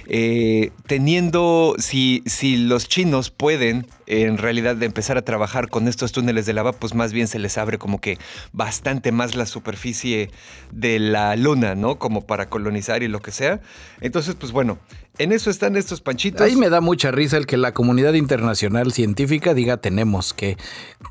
Eh, 0.07 0.71
teniendo, 0.87 1.75
si, 1.79 2.23
si 2.27 2.57
los 2.57 2.89
chinos 2.89 3.31
pueden 3.31 3.87
en 4.07 4.39
realidad 4.39 4.83
empezar 4.83 5.19
a 5.19 5.23
trabajar 5.23 5.69
con 5.69 5.89
estos 5.89 6.13
túneles 6.13 6.47
de 6.47 6.55
lava, 6.55 6.73
pues 6.73 6.95
más 6.95 7.13
bien 7.13 7.29
se 7.29 7.39
les 7.39 7.59
abre 7.59 7.79
como 7.79 8.01
que 8.01 8.19
bastante 8.53 9.13
más 9.13 9.35
la 9.35 9.47
superficie 9.47 10.31
de 10.73 10.99
la 10.99 11.37
luna, 11.37 11.75
¿no? 11.75 11.99
Como 11.99 12.27
para 12.27 12.49
colonizar 12.49 13.03
y 13.03 13.09
lo 13.09 13.21
que 13.21 13.33
sea. 13.33 13.61
Entonces, 14.01 14.35
pues 14.35 14.53
bueno, 14.53 14.79
en 15.19 15.33
eso 15.33 15.51
están 15.51 15.77
estos 15.77 16.01
panchitos. 16.01 16.41
Ahí 16.41 16.57
me 16.57 16.71
da 16.71 16.81
mucha 16.81 17.11
risa 17.11 17.37
el 17.37 17.47
que 17.47 17.57
la 17.57 17.73
comunidad 17.73 18.15
internacional 18.15 18.93
científica 18.93 19.55
diga 19.55 19.77
tenemos 19.79 20.35
que, 20.35 20.57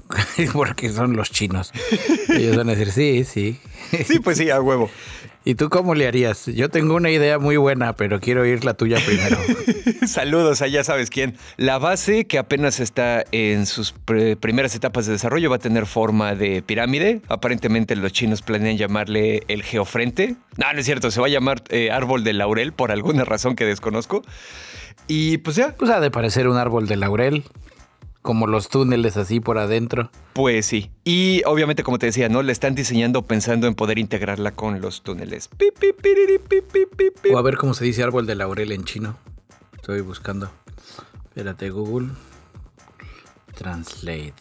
porque 0.53 0.89
son 0.89 1.15
los 1.15 1.31
chinos. 1.31 1.71
Ellos 2.29 2.55
van 2.57 2.69
a 2.69 2.75
decir, 2.75 2.91
sí, 2.91 3.23
sí. 3.23 3.59
Sí, 4.05 4.19
pues 4.19 4.37
sí, 4.37 4.49
a 4.49 4.61
huevo. 4.61 4.89
¿Y 5.47 5.55
tú 5.55 5.69
cómo 5.69 5.95
le 5.95 6.09
harías? 6.09 6.45
Yo 6.47 6.67
tengo 6.67 6.95
una 6.95 7.09
idea 7.09 7.39
muy 7.39 7.55
buena, 7.55 7.93
pero 7.93 8.19
quiero 8.19 8.41
oír 8.41 8.65
la 8.65 8.73
tuya 8.73 8.97
primero. 9.05 9.37
Saludos 10.05 10.61
a 10.61 10.67
ya 10.67 10.83
sabes 10.83 11.09
quién. 11.09 11.37
La 11.55 11.77
base, 11.77 12.27
que 12.27 12.37
apenas 12.37 12.81
está 12.81 13.23
en 13.31 13.65
sus 13.65 13.93
primeras 14.41 14.75
etapas 14.75 15.05
de 15.05 15.13
desarrollo, 15.13 15.49
va 15.49 15.55
a 15.55 15.59
tener 15.59 15.85
forma 15.85 16.35
de 16.35 16.61
pirámide. 16.61 17.21
Aparentemente 17.29 17.95
los 17.95 18.11
chinos 18.11 18.41
planean 18.41 18.75
llamarle 18.75 19.43
el 19.47 19.63
geofrente. 19.63 20.35
No, 20.57 20.73
no 20.73 20.79
es 20.79 20.85
cierto, 20.85 21.11
se 21.11 21.21
va 21.21 21.27
a 21.27 21.29
llamar 21.29 21.63
eh, 21.69 21.91
árbol 21.91 22.25
de 22.25 22.33
laurel 22.33 22.73
por 22.73 22.91
alguna 22.91 23.23
razón 23.23 23.55
que 23.55 23.63
desconozco. 23.63 24.23
Y 25.07 25.37
pues 25.37 25.55
ya. 25.55 25.75
Pues 25.77 25.89
ha 25.91 26.01
de 26.01 26.11
parecer 26.11 26.49
un 26.49 26.57
árbol 26.57 26.87
de 26.87 26.97
laurel 26.97 27.45
como 28.27 28.45
los 28.45 28.67
túneles 28.67 29.15
así 29.15 29.39
por 29.39 29.57
adentro. 29.57 30.11
Pues 30.33 30.65
sí. 30.65 30.91
Y 31.05 31.43
obviamente, 31.45 31.81
como 31.83 31.97
te 31.97 32.07
decía, 32.07 32.27
¿no? 32.27 32.43
Le 32.43 32.51
están 32.51 32.75
diseñando 32.75 33.21
pensando 33.21 33.67
en 33.67 33.73
poder 33.73 33.99
integrarla 33.99 34.51
con 34.51 34.81
los 34.81 35.01
túneles. 35.01 35.49
o 37.31 37.37
a 37.37 37.41
ver 37.41 37.55
cómo 37.55 37.73
se 37.73 37.85
dice 37.85 38.03
árbol 38.03 38.25
de 38.25 38.35
laurel 38.35 38.73
en 38.73 38.83
chino. 38.83 39.17
Estoy 39.77 40.01
buscando. 40.01 40.51
Espérate, 41.23 41.69
Google. 41.69 42.09
Translate. 43.55 44.33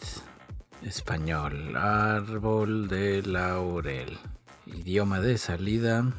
Español. 0.83 1.77
Árbol 1.77 2.89
de 2.89 3.23
laurel. 3.23 4.17
Idioma 4.65 5.21
de 5.21 5.37
salida. 5.37 6.11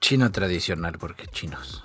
Chino 0.00 0.32
tradicional, 0.32 0.96
porque 0.98 1.26
chinos. 1.26 1.84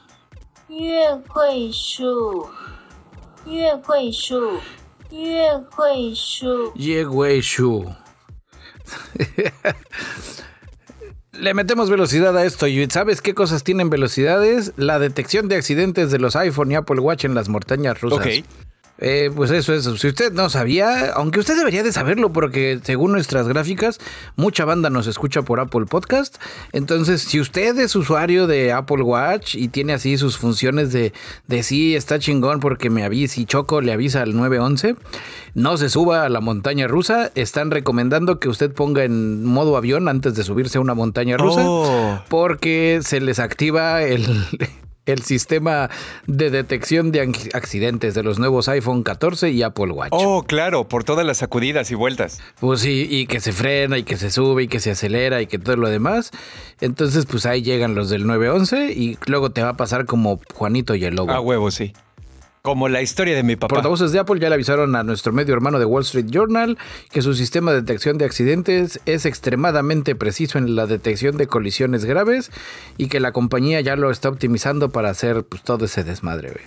Ye 5.09 7.03
Shu. 7.41 7.95
Le 11.33 11.53
metemos 11.53 11.89
velocidad 11.89 12.35
a 12.35 12.45
esto 12.45 12.67
y 12.67 12.89
¿sabes 12.89 13.21
qué 13.21 13.33
cosas 13.33 13.63
tienen 13.63 13.89
velocidades? 13.89 14.73
La 14.75 14.97
detección 14.97 15.47
de 15.47 15.55
accidentes 15.55 16.09
de 16.11 16.19
los 16.19 16.35
iPhone 16.35 16.71
y 16.71 16.75
Apple 16.75 16.99
Watch 16.99 17.25
en 17.25 17.35
las 17.35 17.47
montañas 17.47 18.01
rusas. 18.01 18.19
Ok. 18.19 18.45
Eh, 18.99 19.31
pues 19.35 19.51
eso, 19.51 19.73
eso. 19.73 19.95
Si 19.97 20.07
usted 20.07 20.33
no 20.33 20.49
sabía, 20.49 21.11
aunque 21.11 21.39
usted 21.39 21.55
debería 21.55 21.83
de 21.83 21.91
saberlo, 21.91 22.33
porque 22.33 22.79
según 22.83 23.11
nuestras 23.11 23.47
gráficas, 23.47 23.99
mucha 24.35 24.65
banda 24.65 24.89
nos 24.89 25.07
escucha 25.07 25.43
por 25.43 25.59
Apple 25.59 25.85
Podcast. 25.85 26.37
Entonces, 26.71 27.21
si 27.21 27.39
usted 27.39 27.77
es 27.77 27.95
usuario 27.95 28.47
de 28.47 28.71
Apple 28.71 29.03
Watch 29.03 29.55
y 29.55 29.67
tiene 29.67 29.93
así 29.93 30.17
sus 30.17 30.37
funciones 30.37 30.91
de, 30.91 31.13
de 31.47 31.63
sí, 31.63 31.95
está 31.95 32.19
chingón 32.19 32.59
porque 32.59 32.89
me 32.89 33.03
avisa 33.03 33.39
y 33.39 33.45
Choco 33.45 33.81
le 33.81 33.93
avisa 33.93 34.23
al 34.23 34.35
911, 34.35 34.95
no 35.53 35.77
se 35.77 35.89
suba 35.89 36.25
a 36.25 36.29
la 36.29 36.41
montaña 36.41 36.87
rusa. 36.87 37.31
Están 37.35 37.71
recomendando 37.71 38.39
que 38.39 38.49
usted 38.49 38.71
ponga 38.73 39.03
en 39.03 39.43
modo 39.43 39.77
avión 39.77 40.07
antes 40.07 40.35
de 40.35 40.43
subirse 40.43 40.77
a 40.79 40.81
una 40.81 40.95
montaña 40.95 41.37
rusa, 41.37 41.61
oh. 41.63 42.23
porque 42.29 42.99
se 43.03 43.21
les 43.21 43.39
activa 43.39 44.01
el 44.01 44.25
el 45.07 45.23
sistema 45.23 45.89
de 46.27 46.51
detección 46.51 47.11
de 47.11 47.21
accidentes 47.53 48.13
de 48.13 48.23
los 48.23 48.37
nuevos 48.37 48.69
iPhone 48.69 49.03
14 49.03 49.49
y 49.49 49.63
Apple 49.63 49.91
Watch. 49.91 50.11
Oh, 50.11 50.43
claro, 50.43 50.87
por 50.87 51.03
todas 51.03 51.25
las 51.25 51.37
sacudidas 51.37 51.89
y 51.89 51.95
vueltas. 51.95 52.39
Pues 52.59 52.81
sí, 52.81 53.07
y 53.09 53.25
que 53.25 53.39
se 53.39 53.51
frena 53.51 53.97
y 53.97 54.03
que 54.03 54.17
se 54.17 54.29
sube 54.29 54.63
y 54.63 54.67
que 54.67 54.79
se 54.79 54.91
acelera 54.91 55.41
y 55.41 55.47
que 55.47 55.57
todo 55.57 55.75
lo 55.77 55.89
demás. 55.89 56.31
Entonces, 56.79 57.25
pues 57.25 57.45
ahí 57.45 57.63
llegan 57.63 57.95
los 57.95 58.09
del 58.09 58.27
911 58.27 58.91
y 58.91 59.17
luego 59.25 59.49
te 59.49 59.63
va 59.63 59.69
a 59.69 59.77
pasar 59.77 60.05
como 60.05 60.39
Juanito 60.53 60.93
y 60.93 61.05
el 61.05 61.15
Lobo. 61.15 61.31
A 61.31 61.39
huevo, 61.39 61.71
sí. 61.71 61.93
Como 62.67 62.89
la 62.89 63.01
historia 63.01 63.33
de 63.33 63.43
mi 63.43 63.55
papá. 63.55 63.75
Portavoces 63.75 64.11
de 64.11 64.19
Apple 64.19 64.41
ya 64.41 64.49
le 64.49 64.55
avisaron 64.55 64.93
a 64.97 65.03
nuestro 65.03 65.31
medio 65.31 65.53
hermano 65.53 65.79
de 65.79 65.85
Wall 65.85 66.03
Street 66.03 66.25
Journal 66.29 66.77
que 67.11 67.21
su 67.21 67.33
sistema 67.33 67.71
de 67.71 67.79
detección 67.79 68.17
de 68.17 68.25
accidentes 68.25 68.99
es 69.05 69.25
extremadamente 69.25 70.15
preciso 70.15 70.57
en 70.57 70.75
la 70.75 70.85
detección 70.85 71.37
de 71.37 71.47
colisiones 71.47 72.03
graves 72.03 72.51
y 72.97 73.07
que 73.07 73.21
la 73.21 73.31
compañía 73.31 73.79
ya 73.79 73.95
lo 73.95 74.11
está 74.11 74.27
optimizando 74.27 74.89
para 74.89 75.09
hacer 75.09 75.45
pues, 75.45 75.63
todo 75.63 75.85
ese 75.85 76.03
desmadre. 76.03 76.59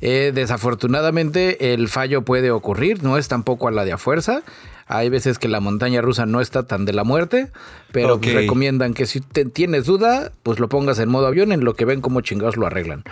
Eh, 0.00 0.32
desafortunadamente 0.34 1.74
el 1.74 1.88
fallo 1.88 2.22
puede 2.22 2.50
ocurrir, 2.50 3.02
no 3.02 3.18
es 3.18 3.28
tampoco 3.28 3.68
a 3.68 3.70
la 3.70 3.84
de 3.84 3.92
a 3.92 3.98
fuerza. 3.98 4.44
Hay 4.86 5.10
veces 5.10 5.38
que 5.38 5.48
la 5.48 5.60
montaña 5.60 6.00
rusa 6.00 6.24
no 6.24 6.40
está 6.40 6.66
tan 6.66 6.86
de 6.86 6.94
la 6.94 7.04
muerte, 7.04 7.50
pero 7.92 8.18
pues, 8.18 8.32
recomiendan 8.32 8.94
que 8.94 9.04
si 9.04 9.20
tienes 9.20 9.84
duda, 9.84 10.32
pues 10.42 10.58
lo 10.58 10.70
pongas 10.70 10.98
en 11.00 11.10
modo 11.10 11.26
avión 11.26 11.52
en 11.52 11.64
lo 11.64 11.74
que 11.74 11.84
ven 11.84 12.00
cómo 12.00 12.22
chingados 12.22 12.56
lo 12.56 12.66
arreglan 12.66 13.04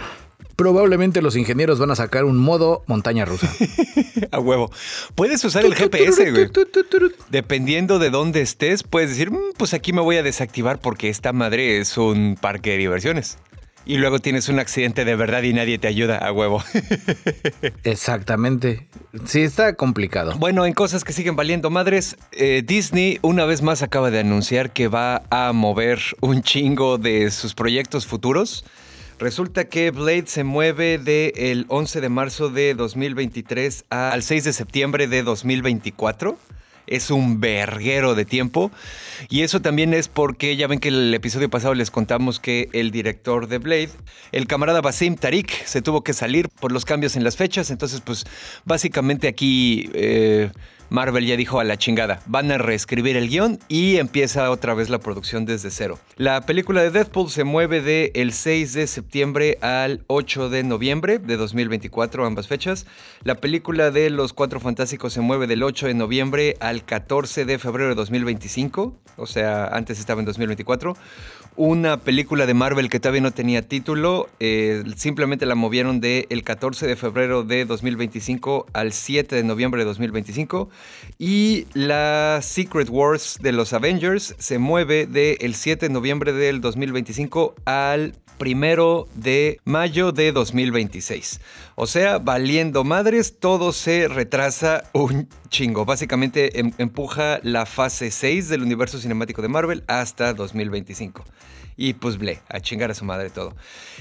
probablemente 0.56 1.22
los 1.22 1.36
ingenieros 1.36 1.78
van 1.78 1.90
a 1.90 1.96
sacar 1.96 2.24
un 2.24 2.38
modo 2.38 2.82
montaña 2.86 3.24
rusa. 3.24 3.52
a 4.30 4.38
huevo. 4.38 4.70
Puedes 5.14 5.44
usar 5.44 5.64
el 5.64 5.74
GPS, 5.74 6.30
güey. 6.30 6.48
Dependiendo 7.30 7.98
de 7.98 8.10
dónde 8.10 8.40
estés, 8.40 8.82
puedes 8.82 9.10
decir, 9.10 9.30
mm, 9.30 9.54
pues 9.56 9.74
aquí 9.74 9.92
me 9.92 10.00
voy 10.00 10.16
a 10.16 10.22
desactivar 10.22 10.78
porque 10.78 11.08
esta 11.08 11.32
madre 11.32 11.78
es 11.78 11.96
un 11.96 12.36
parque 12.40 12.70
de 12.70 12.78
diversiones. 12.78 13.38
Y 13.84 13.96
luego 13.96 14.20
tienes 14.20 14.48
un 14.48 14.60
accidente 14.60 15.04
de 15.04 15.16
verdad 15.16 15.42
y 15.42 15.52
nadie 15.52 15.76
te 15.78 15.88
ayuda 15.88 16.18
a 16.18 16.30
huevo. 16.30 16.62
Exactamente. 17.84 18.86
Sí, 19.24 19.40
está 19.40 19.74
complicado. 19.74 20.36
Bueno, 20.38 20.64
en 20.66 20.72
cosas 20.72 21.02
que 21.02 21.12
siguen 21.12 21.34
valiendo 21.34 21.68
madres, 21.68 22.16
eh, 22.30 22.62
Disney 22.64 23.18
una 23.22 23.44
vez 23.44 23.60
más 23.60 23.82
acaba 23.82 24.12
de 24.12 24.20
anunciar 24.20 24.70
que 24.72 24.86
va 24.86 25.22
a 25.30 25.52
mover 25.52 26.00
un 26.20 26.42
chingo 26.42 26.96
de 26.96 27.30
sus 27.32 27.54
proyectos 27.54 28.06
futuros. 28.06 28.64
Resulta 29.22 29.66
que 29.66 29.92
Blade 29.92 30.26
se 30.26 30.42
mueve 30.42 30.98
del 30.98 31.64
11 31.68 32.00
de 32.00 32.08
marzo 32.08 32.50
de 32.50 32.74
2023 32.74 33.84
al 33.88 34.20
6 34.24 34.42
de 34.42 34.52
septiembre 34.52 35.06
de 35.06 35.22
2024 35.22 36.36
es 36.88 37.08
un 37.08 37.38
verguero 37.38 38.16
de 38.16 38.24
tiempo. 38.24 38.72
Y 39.28 39.42
eso 39.42 39.62
también 39.62 39.94
es 39.94 40.08
porque 40.08 40.56
ya 40.56 40.66
ven 40.66 40.80
que 40.80 40.88
el 40.88 41.14
episodio 41.14 41.48
pasado 41.48 41.74
les 41.74 41.92
contamos 41.92 42.40
que 42.40 42.68
el 42.72 42.90
director 42.90 43.46
de 43.46 43.58
Blade, 43.58 43.90
el 44.32 44.48
camarada 44.48 44.80
Basim 44.80 45.14
Tariq, 45.14 45.52
se 45.66 45.82
tuvo 45.82 46.02
que 46.02 46.14
salir 46.14 46.48
por 46.48 46.72
los 46.72 46.84
cambios 46.84 47.14
en 47.14 47.22
las 47.22 47.36
fechas. 47.36 47.70
Entonces, 47.70 48.00
pues 48.00 48.24
básicamente 48.64 49.28
aquí 49.28 49.88
eh, 49.94 50.50
Marvel 50.92 51.24
ya 51.24 51.38
dijo 51.38 51.58
a 51.58 51.64
la 51.64 51.78
chingada, 51.78 52.20
van 52.26 52.52
a 52.52 52.58
reescribir 52.58 53.16
el 53.16 53.30
guion 53.30 53.58
y 53.66 53.96
empieza 53.96 54.50
otra 54.50 54.74
vez 54.74 54.90
la 54.90 54.98
producción 54.98 55.46
desde 55.46 55.70
cero. 55.70 55.98
La 56.16 56.42
película 56.42 56.82
de 56.82 56.90
Deadpool 56.90 57.30
se 57.30 57.44
mueve 57.44 58.12
el 58.14 58.34
6 58.34 58.74
de 58.74 58.86
septiembre 58.86 59.56
al 59.62 60.04
8 60.08 60.50
de 60.50 60.64
noviembre 60.64 61.18
de 61.18 61.38
2024, 61.38 62.26
ambas 62.26 62.46
fechas. 62.46 62.86
La 63.22 63.36
película 63.36 63.90
de 63.90 64.10
Los 64.10 64.34
Cuatro 64.34 64.60
Fantásticos 64.60 65.14
se 65.14 65.22
mueve 65.22 65.46
del 65.46 65.62
8 65.62 65.86
de 65.86 65.94
noviembre 65.94 66.56
al 66.60 66.84
14 66.84 67.46
de 67.46 67.58
febrero 67.58 67.88
de 67.88 67.94
2025, 67.94 68.94
o 69.16 69.26
sea, 69.26 69.68
antes 69.68 69.98
estaba 69.98 70.20
en 70.20 70.26
2024 70.26 70.94
una 71.56 71.98
película 71.98 72.46
de 72.46 72.54
Marvel 72.54 72.88
que 72.88 73.00
todavía 73.00 73.20
no 73.20 73.30
tenía 73.30 73.62
título. 73.62 74.28
Eh, 74.40 74.82
simplemente 74.96 75.46
la 75.46 75.54
movieron 75.54 76.00
del 76.00 76.26
el 76.30 76.44
14 76.44 76.86
de 76.86 76.96
febrero 76.96 77.42
de 77.42 77.64
2025 77.64 78.66
al 78.72 78.92
7 78.92 79.36
de 79.36 79.44
noviembre 79.44 79.82
de 79.82 79.86
2025. 79.86 80.70
Y 81.18 81.66
la 81.74 82.40
Secret 82.42 82.88
Wars 82.90 83.38
de 83.40 83.52
los 83.52 83.72
Avengers 83.72 84.34
se 84.38 84.58
mueve 84.58 85.06
del 85.06 85.54
7 85.54 85.88
de 85.88 85.92
noviembre 85.92 86.32
del 86.32 86.60
2025 86.60 87.54
al 87.64 88.14
primero 88.38 89.06
de 89.14 89.60
mayo 89.64 90.12
de 90.12 90.32
2026. 90.32 91.40
O 91.76 91.86
sea, 91.86 92.18
valiendo 92.18 92.82
madres, 92.82 93.38
todo 93.38 93.72
se 93.72 94.08
retrasa 94.08 94.84
un 94.92 95.28
chingo. 95.52 95.84
Básicamente 95.84 96.58
em, 96.58 96.72
empuja 96.78 97.38
la 97.44 97.66
fase 97.66 98.10
6 98.10 98.48
del 98.48 98.62
universo 98.62 98.98
cinemático 98.98 99.42
de 99.42 99.48
Marvel 99.48 99.84
hasta 99.86 100.34
2025 100.34 101.24
y 101.76 101.94
pues 101.94 102.18
ble, 102.18 102.40
a 102.48 102.60
chingar 102.60 102.90
a 102.90 102.94
su 102.94 103.04
madre 103.04 103.30
todo. 103.30 103.54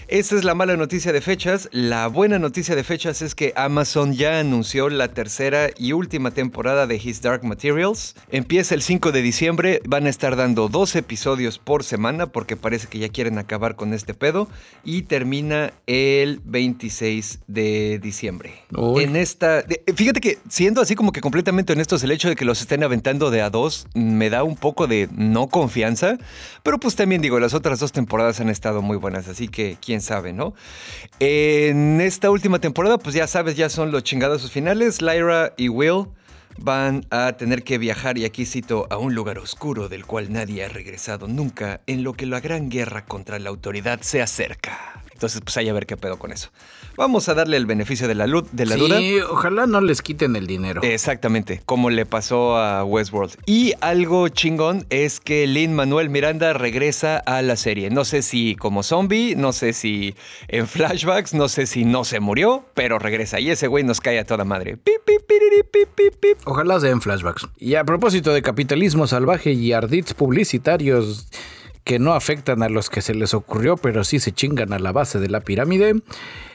Esa 0.07 0.35
es 0.35 0.43
la 0.43 0.55
mala 0.55 0.75
noticia 0.75 1.13
de 1.13 1.21
fechas. 1.21 1.69
La 1.71 2.07
buena 2.07 2.37
noticia 2.37 2.75
de 2.75 2.83
fechas 2.83 3.21
es 3.21 3.33
que 3.33 3.53
Amazon 3.55 4.13
ya 4.13 4.39
anunció 4.39 4.89
la 4.89 5.09
tercera 5.09 5.69
y 5.77 5.93
última 5.93 6.31
temporada 6.31 6.85
de 6.85 6.95
His 6.95 7.21
Dark 7.21 7.43
Materials. 7.43 8.15
Empieza 8.29 8.75
el 8.75 8.81
5 8.81 9.11
de 9.11 9.21
diciembre, 9.21 9.81
van 9.85 10.05
a 10.05 10.09
estar 10.09 10.35
dando 10.35 10.67
dos 10.67 10.95
episodios 10.95 11.59
por 11.59 11.83
semana 11.83 12.27
porque 12.27 12.57
parece 12.57 12.87
que 12.87 12.99
ya 12.99 13.09
quieren 13.09 13.37
acabar 13.37 13.75
con 13.75 13.93
este 13.93 14.13
pedo 14.13 14.47
y 14.83 15.03
termina 15.03 15.73
el 15.87 16.41
26 16.43 17.39
de 17.47 17.99
diciembre. 17.99 18.53
En 18.97 19.15
esta, 19.15 19.63
fíjate 19.95 20.19
que 20.19 20.39
siendo 20.49 20.81
así 20.81 20.95
como 20.95 21.11
que 21.11 21.21
completamente 21.21 21.40
honestos, 21.47 22.03
el 22.03 22.11
hecho 22.11 22.29
de 22.29 22.35
que 22.35 22.45
los 22.45 22.61
estén 22.61 22.83
aventando 22.83 23.31
de 23.31 23.41
a 23.41 23.49
dos 23.49 23.87
me 23.93 24.29
da 24.29 24.43
un 24.43 24.55
poco 24.55 24.87
de 24.87 25.09
no 25.11 25.47
confianza, 25.47 26.17
pero 26.63 26.79
pues 26.79 26.95
también 26.95 27.21
digo, 27.21 27.39
las 27.39 27.53
otras 27.53 27.79
dos 27.79 27.91
temporadas 27.91 28.39
han 28.39 28.49
estado 28.49 28.81
muy 28.81 28.97
buenas, 28.97 29.27
así 29.27 29.47
que 29.47 29.77
quién 29.83 30.01
sabe, 30.01 30.33
¿no? 30.33 30.53
En 31.19 32.01
esta 32.01 32.29
última 32.29 32.59
temporada, 32.59 32.97
pues 32.97 33.15
ya 33.15 33.27
sabes, 33.27 33.55
ya 33.55 33.69
son 33.69 33.91
los 33.91 34.03
chingados 34.03 34.49
finales. 34.51 35.01
Lyra 35.01 35.53
y 35.57 35.69
Will 35.69 36.07
van 36.57 37.05
a 37.09 37.33
tener 37.33 37.63
que 37.63 37.77
viajar, 37.77 38.17
y 38.17 38.25
aquí 38.25 38.45
cito, 38.45 38.87
a 38.89 38.97
un 38.97 39.15
lugar 39.15 39.39
oscuro 39.39 39.89
del 39.89 40.05
cual 40.05 40.31
nadie 40.31 40.65
ha 40.65 40.69
regresado 40.69 41.27
nunca, 41.27 41.81
en 41.87 42.03
lo 42.03 42.13
que 42.13 42.25
la 42.25 42.39
gran 42.39 42.69
guerra 42.69 43.05
contra 43.05 43.39
la 43.39 43.49
autoridad 43.49 44.01
se 44.01 44.21
acerca. 44.21 45.01
Entonces, 45.21 45.41
pues 45.41 45.55
hay 45.57 45.69
a 45.69 45.73
ver 45.73 45.85
qué 45.85 45.97
pedo 45.97 46.17
con 46.17 46.31
eso. 46.31 46.49
Vamos 46.97 47.29
a 47.29 47.35
darle 47.35 47.55
el 47.55 47.67
beneficio 47.67 48.07
de 48.07 48.15
la, 48.15 48.25
luz, 48.25 48.45
de 48.53 48.65
la 48.65 48.75
duda. 48.75 48.97
Sí, 48.97 49.19
ojalá 49.19 49.67
no 49.67 49.79
les 49.79 50.01
quiten 50.01 50.35
el 50.35 50.47
dinero. 50.47 50.81
Exactamente, 50.81 51.61
como 51.67 51.91
le 51.91 52.07
pasó 52.07 52.57
a 52.57 52.83
Westworld. 52.83 53.35
Y 53.45 53.73
algo 53.81 54.29
chingón 54.29 54.87
es 54.89 55.19
que 55.19 55.45
Lin 55.45 55.75
Manuel 55.75 56.09
Miranda 56.09 56.53
regresa 56.53 57.17
a 57.17 57.43
la 57.43 57.55
serie. 57.55 57.91
No 57.91 58.03
sé 58.03 58.23
si 58.23 58.55
como 58.55 58.81
zombie, 58.81 59.35
no 59.35 59.53
sé 59.53 59.73
si 59.73 60.15
en 60.47 60.67
flashbacks, 60.67 61.35
no 61.35 61.49
sé 61.49 61.67
si 61.67 61.85
no 61.85 62.03
se 62.03 62.19
murió, 62.19 62.65
pero 62.73 62.97
regresa. 62.97 63.39
Y 63.39 63.51
ese 63.51 63.67
güey 63.67 63.83
nos 63.83 64.01
cae 64.01 64.17
a 64.17 64.25
toda 64.25 64.43
madre. 64.43 64.75
Pip, 64.75 65.03
pip, 65.05 65.21
piriri, 65.27 65.61
pip. 66.19 66.39
Ojalá 66.45 66.79
sea 66.79 66.89
en 66.89 66.99
flashbacks. 66.99 67.47
Y 67.59 67.75
a 67.75 67.83
propósito 67.83 68.33
de 68.33 68.41
capitalismo 68.41 69.05
salvaje 69.05 69.51
y 69.51 69.71
ardits 69.71 70.15
publicitarios 70.15 71.27
que 71.83 71.99
no 71.99 72.13
afectan 72.13 72.63
a 72.63 72.69
los 72.69 72.89
que 72.89 73.01
se 73.01 73.13
les 73.15 73.33
ocurrió, 73.33 73.77
pero 73.77 74.03
sí 74.03 74.19
se 74.19 74.31
chingan 74.31 74.73
a 74.73 74.79
la 74.79 74.91
base 74.91 75.19
de 75.19 75.29
la 75.29 75.41
pirámide. 75.41 75.95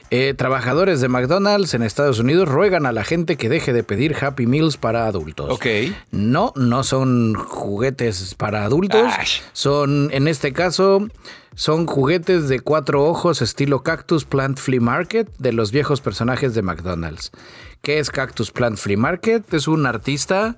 eh, 0.09 0.33
trabajadores 0.37 1.01
de 1.01 1.09
McDonald's 1.09 1.73
en 1.73 1.83
Estados 1.83 2.19
Unidos 2.19 2.47
ruegan 2.47 2.85
a 2.85 2.93
la 2.93 3.03
gente 3.03 3.35
que 3.35 3.49
deje 3.49 3.73
de 3.73 3.83
pedir 3.83 4.15
Happy 4.19 4.45
Meals 4.45 4.77
para 4.77 5.05
adultos. 5.05 5.51
Ok. 5.51 5.65
No, 6.11 6.53
no 6.55 6.83
son 6.83 7.33
juguetes 7.35 8.33
para 8.35 8.63
adultos. 8.63 9.11
Ash. 9.17 9.41
Son, 9.51 10.09
en 10.13 10.29
este 10.29 10.53
caso, 10.53 11.05
son 11.55 11.87
juguetes 11.87 12.47
de 12.47 12.61
cuatro 12.61 13.03
ojos 13.03 13.41
estilo 13.41 13.83
Cactus 13.83 14.23
Plant 14.23 14.57
Flea 14.59 14.79
Market 14.79 15.27
de 15.39 15.51
los 15.51 15.71
viejos 15.71 15.99
personajes 15.99 16.53
de 16.55 16.61
McDonald's. 16.61 17.31
¿Qué 17.81 17.99
es 17.99 18.09
Cactus 18.09 18.51
Plant 18.51 18.77
Flea 18.77 18.97
Market? 18.97 19.53
Es 19.53 19.67
un 19.67 19.85
artista, 19.85 20.57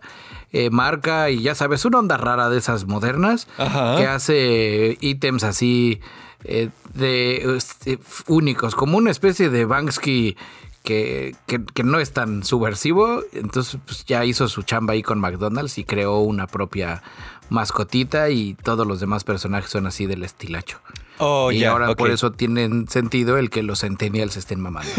eh, 0.52 0.70
marca 0.70 1.30
y 1.30 1.42
ya 1.42 1.56
sabes, 1.56 1.86
una 1.86 2.00
onda 2.00 2.18
rara 2.18 2.50
de 2.50 2.58
esas 2.58 2.86
modernas 2.86 3.48
Ajá. 3.58 3.98
que 3.98 4.08
hace 4.08 4.98
ítems 5.02 5.44
así 5.44 6.00
eh, 6.44 6.70
de 6.94 7.56
este, 7.58 8.00
únicos, 8.28 8.74
como 8.76 8.98
una 8.98 9.12
especie 9.12 9.50
de 9.50 9.66
Banksy 9.66 10.36
que, 10.84 11.36
que- 11.46 11.64
que 11.66 11.84
no 11.84 12.00
es 12.00 12.12
tan 12.14 12.44
subversivo. 12.44 13.22
Entonces 13.34 13.78
pues, 13.86 14.06
ya 14.06 14.24
hizo 14.26 14.48
su 14.48 14.64
chamba 14.64 14.94
ahí 14.94 15.04
con 15.04 15.20
McDonald's 15.20 15.78
y 15.78 15.84
creó 15.84 16.20
una 16.20 16.48
propia 16.48 17.04
mascotita 17.50 18.30
y 18.30 18.54
todos 18.56 18.88
los 18.88 19.00
demás 19.00 19.24
personajes 19.24 19.70
son 19.70 19.88
así 19.88 20.06
del 20.06 20.24
estilacho. 20.24 20.80
Oh, 21.20 21.52
y 21.52 21.66
ahora 21.66 21.96
por 21.96 22.12
eso 22.12 22.32
tienen 22.32 22.88
sentido 22.88 23.38
el 23.38 23.50
que 23.50 23.62
los 23.62 23.82
centennials 23.82 24.38
estén 24.38 24.62
mamando. 24.62 24.90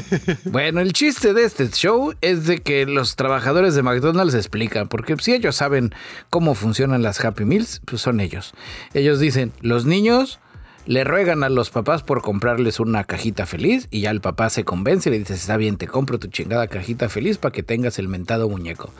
bueno, 0.44 0.80
el 0.80 0.92
chiste 0.92 1.32
de 1.32 1.44
este 1.44 1.70
show 1.70 2.14
es 2.20 2.46
de 2.46 2.58
que 2.58 2.84
los 2.84 3.16
trabajadores 3.16 3.74
de 3.74 3.82
McDonald's 3.82 4.34
explican, 4.34 4.88
porque 4.88 5.16
si 5.18 5.32
ellos 5.32 5.56
saben 5.56 5.94
cómo 6.28 6.54
funcionan 6.54 7.02
las 7.02 7.24
Happy 7.24 7.46
Meals, 7.46 7.80
pues 7.86 8.02
son 8.02 8.20
ellos. 8.20 8.52
Ellos 8.92 9.20
dicen, 9.20 9.52
los 9.62 9.86
niños 9.86 10.38
le 10.84 11.04
ruegan 11.04 11.44
a 11.44 11.48
los 11.48 11.70
papás 11.70 12.02
por 12.02 12.20
comprarles 12.20 12.80
una 12.80 13.04
cajita 13.04 13.46
feliz 13.46 13.88
y 13.90 14.02
ya 14.02 14.10
el 14.10 14.20
papá 14.20 14.50
se 14.50 14.64
convence 14.64 15.08
y 15.08 15.12
le 15.12 15.18
dice, 15.18 15.34
está 15.34 15.56
bien, 15.56 15.76
te 15.76 15.86
compro 15.86 16.18
tu 16.18 16.28
chingada 16.28 16.68
cajita 16.68 17.08
feliz 17.08 17.38
para 17.38 17.52
que 17.52 17.62
tengas 17.62 17.98
el 17.98 18.08
mentado 18.08 18.48
muñeco. 18.48 18.90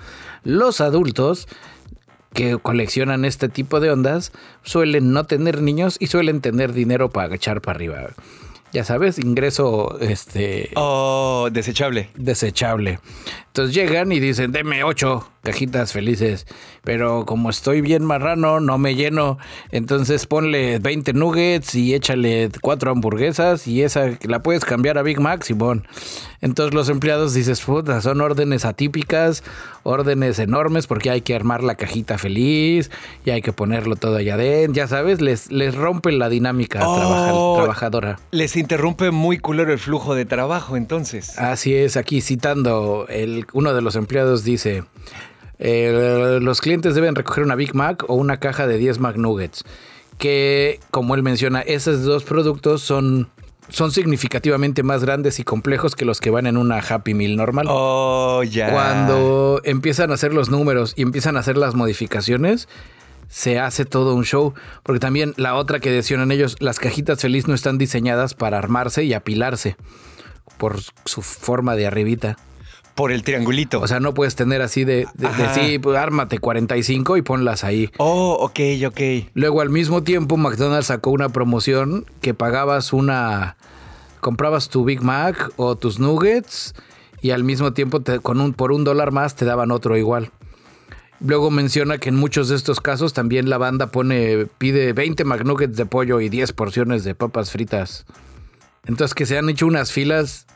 Los 0.44 0.80
adultos 0.80 1.46
que 2.32 2.56
coleccionan 2.58 3.24
este 3.24 3.48
tipo 3.48 3.80
de 3.80 3.90
ondas 3.90 4.32
suelen 4.62 5.12
no 5.12 5.24
tener 5.24 5.62
niños 5.62 5.96
y 6.00 6.06
suelen 6.06 6.40
tener 6.40 6.72
dinero 6.72 7.10
para 7.10 7.34
echar 7.34 7.60
para 7.60 7.76
arriba. 7.76 8.10
Ya 8.72 8.84
sabes, 8.84 9.18
ingreso 9.18 9.98
este 10.00 10.70
Oh, 10.76 11.48
desechable. 11.50 12.10
desechable. 12.16 13.00
Entonces 13.50 13.74
llegan 13.74 14.12
y 14.12 14.20
dicen, 14.20 14.52
deme 14.52 14.84
ocho 14.84 15.26
cajitas 15.42 15.92
felices. 15.92 16.46
Pero 16.84 17.24
como 17.26 17.48
estoy 17.50 17.80
bien 17.80 18.04
marrano, 18.04 18.60
no 18.60 18.76
me 18.78 18.94
lleno. 18.94 19.38
Entonces 19.72 20.26
ponle 20.26 20.78
20 20.78 21.14
nuggets 21.14 21.74
y 21.74 21.94
échale 21.94 22.50
cuatro 22.60 22.90
hamburguesas 22.90 23.66
y 23.66 23.82
esa 23.82 24.10
la 24.22 24.42
puedes 24.42 24.64
cambiar 24.64 24.98
a 24.98 25.02
Big 25.02 25.18
Mac, 25.18 25.42
Simón. 25.42 25.86
Entonces 26.42 26.74
los 26.74 26.88
empleados 26.90 27.34
dices, 27.34 27.60
puta, 27.62 28.00
son 28.02 28.20
órdenes 28.20 28.64
atípicas, 28.64 29.42
órdenes 29.82 30.38
enormes 30.38 30.86
porque 30.86 31.10
hay 31.10 31.20
que 31.22 31.34
armar 31.34 31.62
la 31.62 31.74
cajita 31.74 32.16
feliz 32.18 32.90
y 33.24 33.30
hay 33.30 33.42
que 33.42 33.52
ponerlo 33.52 33.96
todo 33.96 34.16
allá 34.16 34.34
adentro. 34.34 34.74
Ya 34.74 34.88
sabes, 34.88 35.20
les, 35.20 35.50
les 35.50 35.74
rompe 35.74 36.12
la 36.12 36.28
dinámica 36.28 36.78
trabaja- 36.80 37.30
Oh. 37.34 37.56
trabajadora. 37.56 38.18
Les 38.30 38.56
interrumpe 38.56 39.10
muy 39.10 39.38
culero 39.38 39.72
el 39.72 39.78
flujo 39.78 40.14
de 40.14 40.24
trabajo, 40.24 40.76
entonces. 40.76 41.38
Así 41.38 41.74
es, 41.74 41.96
aquí 41.96 42.20
citando, 42.20 43.06
el, 43.08 43.39
uno 43.52 43.74
de 43.74 43.82
los 43.82 43.96
empleados 43.96 44.44
dice, 44.44 44.84
eh, 45.58 46.38
los 46.40 46.60
clientes 46.60 46.94
deben 46.94 47.14
recoger 47.14 47.44
una 47.44 47.54
Big 47.54 47.74
Mac 47.74 48.04
o 48.08 48.14
una 48.14 48.38
caja 48.38 48.66
de 48.66 48.78
10 48.78 48.98
McNuggets, 48.98 49.64
que 50.18 50.80
como 50.90 51.14
él 51.14 51.22
menciona, 51.22 51.60
esos 51.60 52.04
dos 52.04 52.24
productos 52.24 52.82
son, 52.82 53.28
son 53.68 53.92
significativamente 53.92 54.82
más 54.82 55.04
grandes 55.04 55.38
y 55.38 55.44
complejos 55.44 55.96
que 55.96 56.04
los 56.04 56.20
que 56.20 56.30
van 56.30 56.46
en 56.46 56.56
una 56.56 56.78
Happy 56.78 57.14
Meal 57.14 57.36
normal. 57.36 57.66
Oh, 57.68 58.42
ya. 58.42 58.72
Cuando 58.72 59.60
empiezan 59.64 60.10
a 60.10 60.14
hacer 60.14 60.32
los 60.32 60.50
números 60.50 60.94
y 60.96 61.02
empiezan 61.02 61.36
a 61.36 61.40
hacer 61.40 61.56
las 61.56 61.74
modificaciones, 61.74 62.68
se 63.30 63.58
hace 63.58 63.84
todo 63.84 64.14
un 64.14 64.24
show. 64.24 64.52
Porque 64.82 65.00
también 65.00 65.32
la 65.36 65.54
otra 65.54 65.80
que 65.80 65.90
decían 65.90 66.30
ellos, 66.32 66.56
las 66.60 66.78
cajitas 66.78 67.20
feliz 67.20 67.48
no 67.48 67.54
están 67.54 67.78
diseñadas 67.78 68.34
para 68.34 68.58
armarse 68.58 69.04
y 69.04 69.14
apilarse 69.14 69.76
por 70.58 70.80
su 71.04 71.22
forma 71.22 71.76
de 71.76 71.86
arribita. 71.86 72.36
Por 73.00 73.12
el 73.12 73.22
triangulito. 73.22 73.80
O 73.80 73.86
sea, 73.86 73.98
no 73.98 74.12
puedes 74.12 74.34
tener 74.36 74.60
así 74.60 74.84
de, 74.84 75.06
de, 75.14 75.28
de 75.28 75.54
sí, 75.54 75.78
pues 75.78 75.96
ármate 75.96 76.38
45 76.38 77.16
y 77.16 77.22
ponlas 77.22 77.64
ahí. 77.64 77.90
oh, 77.96 78.36
ok, 78.40 78.60
ok. 78.86 79.00
Luego 79.32 79.62
al 79.62 79.70
mismo 79.70 80.02
tiempo 80.02 80.36
McDonald's 80.36 80.88
sacó 80.88 81.10
una 81.10 81.30
promoción 81.30 82.04
que 82.20 82.34
pagabas 82.34 82.92
una 82.92 83.56
comprabas 84.20 84.68
tu 84.68 84.84
Big 84.84 85.00
Mac 85.02 85.50
o 85.56 85.76
tus 85.76 85.98
nuggets 85.98 86.74
y 87.22 87.30
al 87.30 87.42
mismo 87.42 87.72
tiempo 87.72 88.00
te- 88.00 88.18
con 88.20 88.38
un 88.38 88.52
por 88.52 88.70
un 88.70 88.84
dólar 88.84 89.12
más 89.12 89.34
te 89.34 89.46
daban 89.46 89.70
otro 89.70 89.96
igual. 89.96 90.30
Luego 91.20 91.50
menciona 91.50 91.96
que 91.96 92.10
en 92.10 92.16
muchos 92.16 92.48
de 92.50 92.56
estos 92.56 92.80
casos 92.80 93.12
también 93.14 93.48
la 93.48 93.56
banda 93.58 93.86
pone 93.86 94.46
pide 94.58 94.92
20 94.92 95.24
McNuggets 95.24 95.76
de 95.76 95.86
pollo 95.86 96.20
y 96.20 96.28
10 96.28 96.52
porciones 96.52 97.02
de 97.04 97.14
papas 97.14 97.50
fritas. 97.50 98.04
Entonces 98.86 99.14
que 99.14 99.24
se 99.26 99.36
han 99.38 99.48
hecho 99.48 99.66
unas 99.66 99.90
filas 99.92 100.46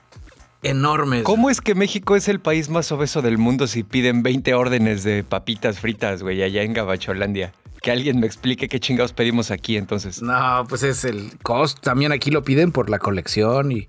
enormes. 0.64 1.22
¿Cómo 1.22 1.50
es 1.50 1.60
que 1.60 1.74
México 1.74 2.16
es 2.16 2.28
el 2.28 2.40
país 2.40 2.68
más 2.68 2.90
obeso 2.90 3.22
del 3.22 3.38
mundo 3.38 3.66
si 3.66 3.82
piden 3.82 4.22
20 4.22 4.54
órdenes 4.54 5.04
de 5.04 5.22
papitas 5.22 5.78
fritas, 5.78 6.22
güey, 6.22 6.42
allá 6.42 6.62
en 6.62 6.72
Gabacholandia? 6.72 7.52
Que 7.82 7.90
alguien 7.90 8.18
me 8.18 8.26
explique 8.26 8.68
qué 8.68 8.80
chingados 8.80 9.12
pedimos 9.12 9.50
aquí 9.50 9.76
entonces. 9.76 10.22
No, 10.22 10.64
pues 10.68 10.82
es 10.82 11.04
el 11.04 11.32
cost. 11.42 11.80
También 11.80 12.12
aquí 12.12 12.30
lo 12.30 12.42
piden 12.42 12.72
por 12.72 12.88
la 12.88 12.98
colección 12.98 13.72
y, 13.72 13.88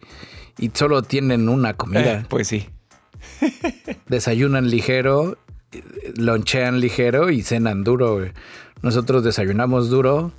y 0.58 0.70
solo 0.74 1.02
tienen 1.02 1.48
una 1.48 1.74
comida. 1.74 2.20
Eh, 2.20 2.26
pues 2.28 2.50
sí. 2.50 2.68
desayunan 4.08 4.70
ligero, 4.70 5.38
lonchean 6.16 6.80
ligero 6.82 7.30
y 7.30 7.42
cenan 7.42 7.84
duro. 7.84 8.16
güey. 8.16 8.32
Nosotros 8.82 9.24
desayunamos 9.24 9.90
duro, 9.90 10.34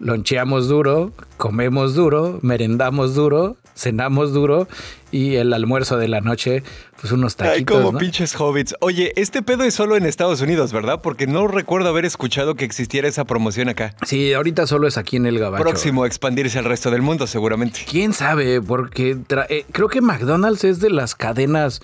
loncheamos 0.00 0.68
duro, 0.68 1.12
comemos 1.36 1.94
duro, 1.94 2.38
merendamos 2.42 3.14
duro, 3.14 3.56
cenamos 3.74 4.32
duro 4.32 4.66
y 5.10 5.36
el 5.36 5.52
almuerzo 5.52 5.96
de 5.96 6.06
la 6.08 6.20
noche, 6.20 6.62
pues 7.00 7.12
unos 7.12 7.34
Ay, 7.38 7.48
taquitos, 7.64 7.76
como 7.78 7.92
¿no? 7.92 7.98
pinches 7.98 8.34
hobbits. 8.38 8.74
Oye, 8.80 9.12
este 9.16 9.42
pedo 9.42 9.64
es 9.64 9.74
solo 9.74 9.96
en 9.96 10.04
Estados 10.06 10.40
Unidos, 10.40 10.72
¿verdad? 10.72 11.00
Porque 11.02 11.26
no 11.26 11.46
recuerdo 11.48 11.88
haber 11.88 12.04
escuchado 12.04 12.54
que 12.56 12.64
existiera 12.64 13.08
esa 13.08 13.24
promoción 13.24 13.68
acá. 13.68 13.94
Sí, 14.06 14.32
ahorita 14.34 14.66
solo 14.66 14.86
es 14.86 14.98
aquí 14.98 15.16
en 15.16 15.26
el 15.26 15.38
Gabacho. 15.38 15.62
Próximo 15.64 16.04
a 16.04 16.06
expandirse 16.06 16.58
al 16.58 16.64
resto 16.66 16.90
del 16.90 17.02
mundo, 17.02 17.26
seguramente. 17.26 17.80
¿Quién 17.90 18.12
sabe? 18.12 18.60
Porque 18.60 19.16
eh, 19.48 19.64
creo 19.72 19.88
que 19.88 20.00
McDonald's 20.00 20.64
es 20.64 20.80
de 20.80 20.90
las 20.90 21.14
cadenas. 21.14 21.80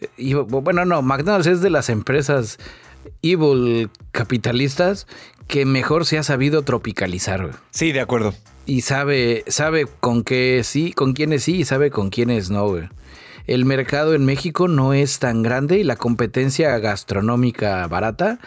eh, 0.00 0.08
y- 0.16 0.34
bueno, 0.34 0.84
no, 0.84 1.02
McDonald's 1.02 1.46
es 1.48 1.60
de 1.62 1.70
las 1.70 1.88
empresas 1.88 2.58
evil 3.22 3.90
capitalistas 4.12 5.06
que 5.50 5.66
mejor 5.66 6.06
se 6.06 6.16
ha 6.16 6.22
sabido 6.22 6.62
tropicalizar. 6.62 7.42
güey. 7.42 7.54
Sí, 7.70 7.92
de 7.92 8.00
acuerdo. 8.00 8.32
Y 8.66 8.82
sabe, 8.82 9.44
sabe 9.48 9.86
con 10.00 10.22
qué 10.22 10.62
sí, 10.64 10.92
con 10.92 11.12
quiénes 11.12 11.42
sí 11.44 11.56
y 11.56 11.64
sabe 11.64 11.90
con 11.90 12.08
quiénes 12.10 12.50
no. 12.50 12.68
güey. 12.68 12.88
El 13.46 13.64
mercado 13.64 14.14
en 14.14 14.24
México 14.24 14.68
no 14.68 14.92
es 14.94 15.18
tan 15.18 15.42
grande 15.42 15.78
y 15.78 15.82
la 15.84 15.96
competencia 15.96 16.78
gastronómica 16.78 17.86
barata 17.88 18.38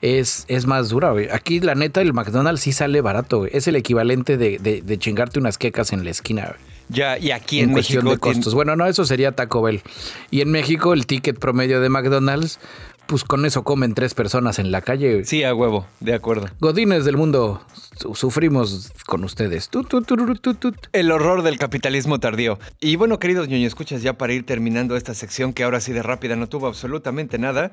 es, 0.00 0.44
es 0.48 0.66
más 0.66 0.88
dura. 0.88 1.10
güey. 1.10 1.28
Aquí, 1.30 1.58
la 1.60 1.74
neta, 1.74 2.00
el 2.00 2.12
McDonald's 2.12 2.60
sí 2.62 2.72
sale 2.72 3.00
barato. 3.00 3.38
güey. 3.38 3.50
Es 3.54 3.66
el 3.66 3.76
equivalente 3.76 4.36
de, 4.36 4.58
de- 4.58 4.82
de 4.82 4.98
chingarte 4.98 5.38
unas 5.40 5.58
quecas 5.58 5.92
en 5.92 6.04
la 6.04 6.10
esquina. 6.10 6.44
güey 6.46 6.56
Ya, 6.88 7.18
y 7.18 7.30
aquí 7.32 7.58
en, 7.60 7.70
en, 7.70 7.72
cuestión 7.72 8.04
México. 8.04 8.28
de 8.28 8.34
costos. 8.34 8.54
Bueno, 8.54 8.76
no, 8.76 8.86
eso 8.86 9.04
sería 9.04 9.32
Taco 9.32 9.62
Bell. 9.62 9.82
Y 10.30 10.42
en 10.42 10.50
México 10.50 10.92
el 10.92 11.06
ticket 11.06 11.38
promedio 11.38 11.80
de 11.80 11.88
McDonald's, 11.88 12.60
pues 13.06 13.24
con 13.24 13.44
eso 13.44 13.62
comen 13.64 13.94
tres 13.94 14.14
personas 14.14 14.58
en 14.58 14.70
la 14.72 14.80
calle. 14.82 15.24
Sí, 15.24 15.44
a 15.44 15.54
huevo, 15.54 15.86
de 16.00 16.14
acuerdo. 16.14 16.48
Godines 16.60 17.04
del 17.04 17.16
mundo, 17.16 17.60
su- 17.98 18.14
sufrimos 18.14 18.92
con 19.06 19.24
ustedes. 19.24 19.68
Tut, 19.68 19.88
tut, 19.88 20.06
tururu, 20.06 20.34
tut, 20.36 20.58
tut. 20.58 20.76
El 20.92 21.10
horror 21.10 21.42
del 21.42 21.58
capitalismo 21.58 22.20
tardío. 22.20 22.58
Y 22.80 22.96
bueno, 22.96 23.18
queridos 23.18 23.48
ñoño, 23.48 23.66
escuchas 23.66 24.02
ya 24.02 24.14
para 24.14 24.32
ir 24.32 24.46
terminando 24.46 24.96
esta 24.96 25.14
sección 25.14 25.52
que 25.52 25.64
ahora 25.64 25.80
sí 25.80 25.92
de 25.92 26.02
rápida 26.02 26.36
no 26.36 26.48
tuvo 26.48 26.66
absolutamente 26.68 27.38
nada. 27.38 27.72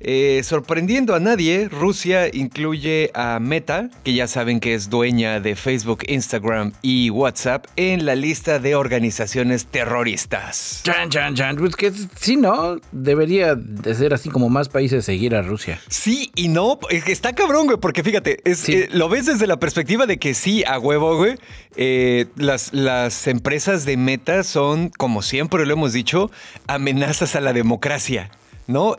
Eh, 0.00 0.40
sorprendiendo 0.44 1.14
a 1.14 1.20
nadie, 1.20 1.68
Rusia 1.68 2.28
incluye 2.32 3.10
a 3.14 3.38
Meta, 3.40 3.88
que 4.02 4.14
ya 4.14 4.26
saben 4.26 4.58
que 4.58 4.74
es 4.74 4.90
dueña 4.90 5.40
de 5.40 5.54
Facebook, 5.54 6.04
Instagram 6.08 6.72
y 6.82 7.10
WhatsApp, 7.10 7.66
en 7.76 8.04
la 8.04 8.14
lista 8.14 8.58
de 8.58 8.74
organizaciones 8.74 9.66
terroristas. 9.66 10.80
Chan, 10.84 11.10
chan, 11.10 11.34
chan. 11.34 11.56
Pues 11.56 11.76
que 11.76 11.92
sí, 12.16 12.36
¿no? 12.36 12.80
Debería 12.90 13.54
de 13.54 13.94
ser 13.94 14.14
así 14.14 14.28
como 14.28 14.48
más 14.48 14.68
países 14.68 15.04
seguir 15.04 15.34
a 15.34 15.42
Rusia. 15.42 15.80
Sí 15.88 16.32
y 16.34 16.48
no. 16.48 16.78
Está 16.90 17.34
cabrón, 17.34 17.66
güey, 17.66 17.78
porque 17.78 18.02
fíjate, 18.02 18.40
es, 18.44 18.68
eh, 18.68 18.88
lo 18.92 19.08
ves 19.08 19.26
desde 19.26 19.46
la 19.46 19.58
perspectiva 19.58 20.06
de 20.06 20.18
que 20.18 20.34
sí, 20.34 20.64
a 20.66 20.78
huevo, 20.78 21.16
güey. 21.16 21.36
Eh, 21.76 22.26
las, 22.36 22.72
las 22.72 23.26
empresas 23.26 23.84
de 23.84 23.96
Meta 23.96 24.42
son, 24.42 24.90
como 24.90 25.22
siempre 25.22 25.64
lo 25.64 25.72
hemos 25.72 25.92
dicho, 25.92 26.30
amenazas 26.66 27.36
a 27.36 27.40
la 27.40 27.52
democracia. 27.52 28.30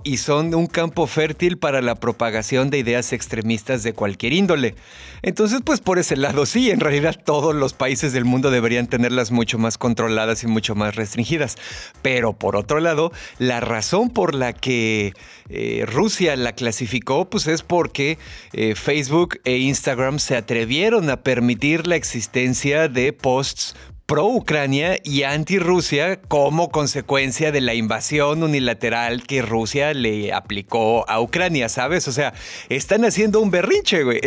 Y 0.03 0.17
son 0.17 0.53
un 0.53 0.67
campo 0.67 1.07
fértil 1.07 1.57
para 1.57 1.81
la 1.81 1.95
propagación 1.95 2.69
de 2.69 2.77
ideas 2.77 3.11
extremistas 3.11 3.81
de 3.81 3.93
cualquier 3.93 4.33
índole. 4.33 4.75
Entonces, 5.23 5.61
pues 5.65 5.79
por 5.79 5.97
ese 5.97 6.15
lado, 6.15 6.45
sí, 6.45 6.69
en 6.69 6.79
realidad 6.79 7.15
todos 7.23 7.55
los 7.55 7.73
países 7.73 8.13
del 8.13 8.23
mundo 8.23 8.51
deberían 8.51 8.87
tenerlas 8.87 9.31
mucho 9.31 9.57
más 9.57 9.77
controladas 9.77 10.43
y 10.43 10.47
mucho 10.47 10.75
más 10.75 10.95
restringidas. 10.95 11.55
Pero 12.01 12.33
por 12.33 12.55
otro 12.55 12.79
lado, 12.79 13.11
la 13.39 13.61
razón 13.61 14.09
por 14.09 14.35
la 14.35 14.53
que 14.53 15.13
eh, 15.49 15.85
Rusia 15.87 16.35
la 16.35 16.53
clasificó, 16.53 17.29
pues 17.29 17.47
es 17.47 17.63
porque 17.63 18.19
eh, 18.51 18.75
Facebook 18.75 19.39
e 19.43 19.57
Instagram 19.57 20.19
se 20.19 20.35
atrevieron 20.35 21.09
a 21.09 21.17
permitir 21.17 21.87
la 21.87 21.95
existencia 21.95 22.89
de 22.89 23.11
posts 23.11 23.75
pro-Ucrania 24.05 24.97
y 25.03 25.23
anti-Rusia 25.23 26.21
como 26.21 26.69
consecuencia 26.69 27.51
de 27.51 27.61
la 27.61 27.73
invasión 27.73 28.43
unilateral 28.43 29.23
que 29.23 29.41
Rusia 29.41 29.93
le 29.93 30.33
aplicó 30.33 31.09
a 31.09 31.21
Ucrania, 31.21 31.69
¿sabes? 31.69 32.07
O 32.07 32.11
sea, 32.11 32.33
están 32.69 33.05
haciendo 33.05 33.39
un 33.39 33.51
berrinche, 33.51 34.03
güey. 34.03 34.19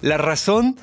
la 0.00 0.16
razón 0.16 0.76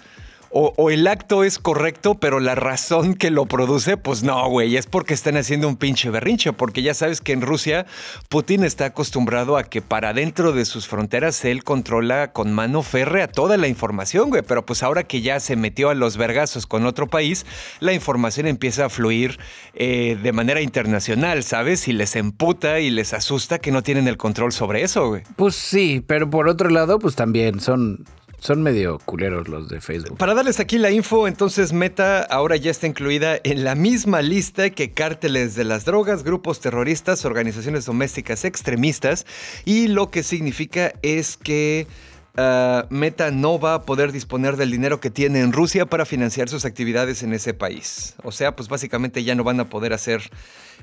o, 0.53 0.89
el 0.91 1.07
acto 1.07 1.43
es 1.43 1.57
correcto, 1.57 2.15
pero 2.15 2.39
la 2.39 2.53
razón 2.53 3.15
que 3.15 3.31
lo 3.31 3.45
produce, 3.47 3.97
pues 3.97 4.23
no, 4.23 4.47
güey, 4.49 4.77
es 4.77 4.85
porque 4.85 5.13
están 5.13 5.35
haciendo 5.35 5.67
un 5.67 5.77
pinche 5.77 6.11
berrinche, 6.11 6.53
porque 6.53 6.83
ya 6.83 6.93
sabes 6.93 7.21
que 7.21 7.31
en 7.31 7.41
Rusia 7.41 7.87
Putin 8.29 8.63
está 8.63 8.85
acostumbrado 8.85 9.57
a 9.57 9.63
que 9.63 9.81
para 9.81 10.13
dentro 10.13 10.51
de 10.51 10.65
sus 10.65 10.87
fronteras 10.87 11.43
él 11.43 11.63
controla 11.63 12.33
con 12.33 12.53
mano 12.53 12.83
férrea 12.83 13.27
toda 13.27 13.57
la 13.57 13.67
información, 13.67 14.29
güey, 14.29 14.43
pero 14.43 14.65
pues 14.65 14.83
ahora 14.83 15.03
que 15.03 15.21
ya 15.21 15.39
se 15.39 15.55
metió 15.55 15.89
a 15.89 15.95
los 15.95 16.17
vergazos 16.17 16.67
con 16.67 16.85
otro 16.85 17.07
país, 17.07 17.45
la 17.79 17.93
información 17.93 18.45
empieza 18.45 18.85
a 18.85 18.89
fluir 18.89 19.39
eh, 19.73 20.17
de 20.21 20.31
manera 20.33 20.61
internacional, 20.61 21.43
¿sabes? 21.43 21.87
Y 21.87 21.93
les 21.93 22.15
emputa 22.15 22.79
y 22.79 22.91
les 22.91 23.13
asusta 23.13 23.57
que 23.57 23.71
no 23.71 23.81
tienen 23.81 24.07
el 24.07 24.17
control 24.17 24.51
sobre 24.51 24.83
eso, 24.83 25.07
güey. 25.07 25.23
Pues 25.35 25.55
sí, 25.55 26.03
pero 26.05 26.29
por 26.29 26.47
otro 26.47 26.69
lado, 26.69 26.99
pues 26.99 27.15
también 27.15 27.59
son 27.59 28.05
son 28.43 28.61
medio 28.61 28.99
culeros 28.99 29.47
los 29.47 29.69
de 29.69 29.79
Facebook. 29.79 30.17
Para 30.17 30.33
darles 30.33 30.59
aquí 30.59 30.77
la 30.77 30.91
info, 30.91 31.29
entonces 31.29 31.71
Meta 31.71 32.23
ahora 32.23 32.57
ya 32.57 32.71
está 32.71 32.87
incluida 32.87 33.39
en 33.45 33.63
la 33.63 33.73
misma 33.73 34.21
lista 34.21 34.69
que 34.69 34.91
cárteles 34.91 35.55
de 35.55 35.63
las 35.63 35.85
drogas, 35.85 36.23
grupos 36.23 36.59
terroristas, 36.59 37.23
organizaciones 37.23 37.85
domésticas 37.85 38.43
extremistas, 38.43 39.25
y 39.63 39.87
lo 39.87 40.11
que 40.11 40.23
significa 40.23 40.93
es 41.01 41.37
que... 41.37 41.87
Ah, 42.35 42.87
Meta 42.89 43.29
no 43.29 43.59
va 43.59 43.75
a 43.75 43.81
poder 43.83 44.11
disponer 44.11 44.57
del 44.57 44.71
dinero 44.71 44.99
que 44.99 45.11
tiene 45.11 45.41
en 45.41 45.53
Rusia 45.53 45.85
para 45.85 46.05
financiar 46.05 46.49
sus 46.49 46.65
actividades 46.65 47.21
en 47.21 47.33
ese 47.33 47.53
país. 47.53 48.15
O 48.23 48.31
sea, 48.31 48.55
pues 48.55 48.69
básicamente 48.69 49.23
ya 49.23 49.35
no 49.35 49.43
van 49.43 49.59
a 49.59 49.69
poder 49.69 49.93
hacer 49.93 50.31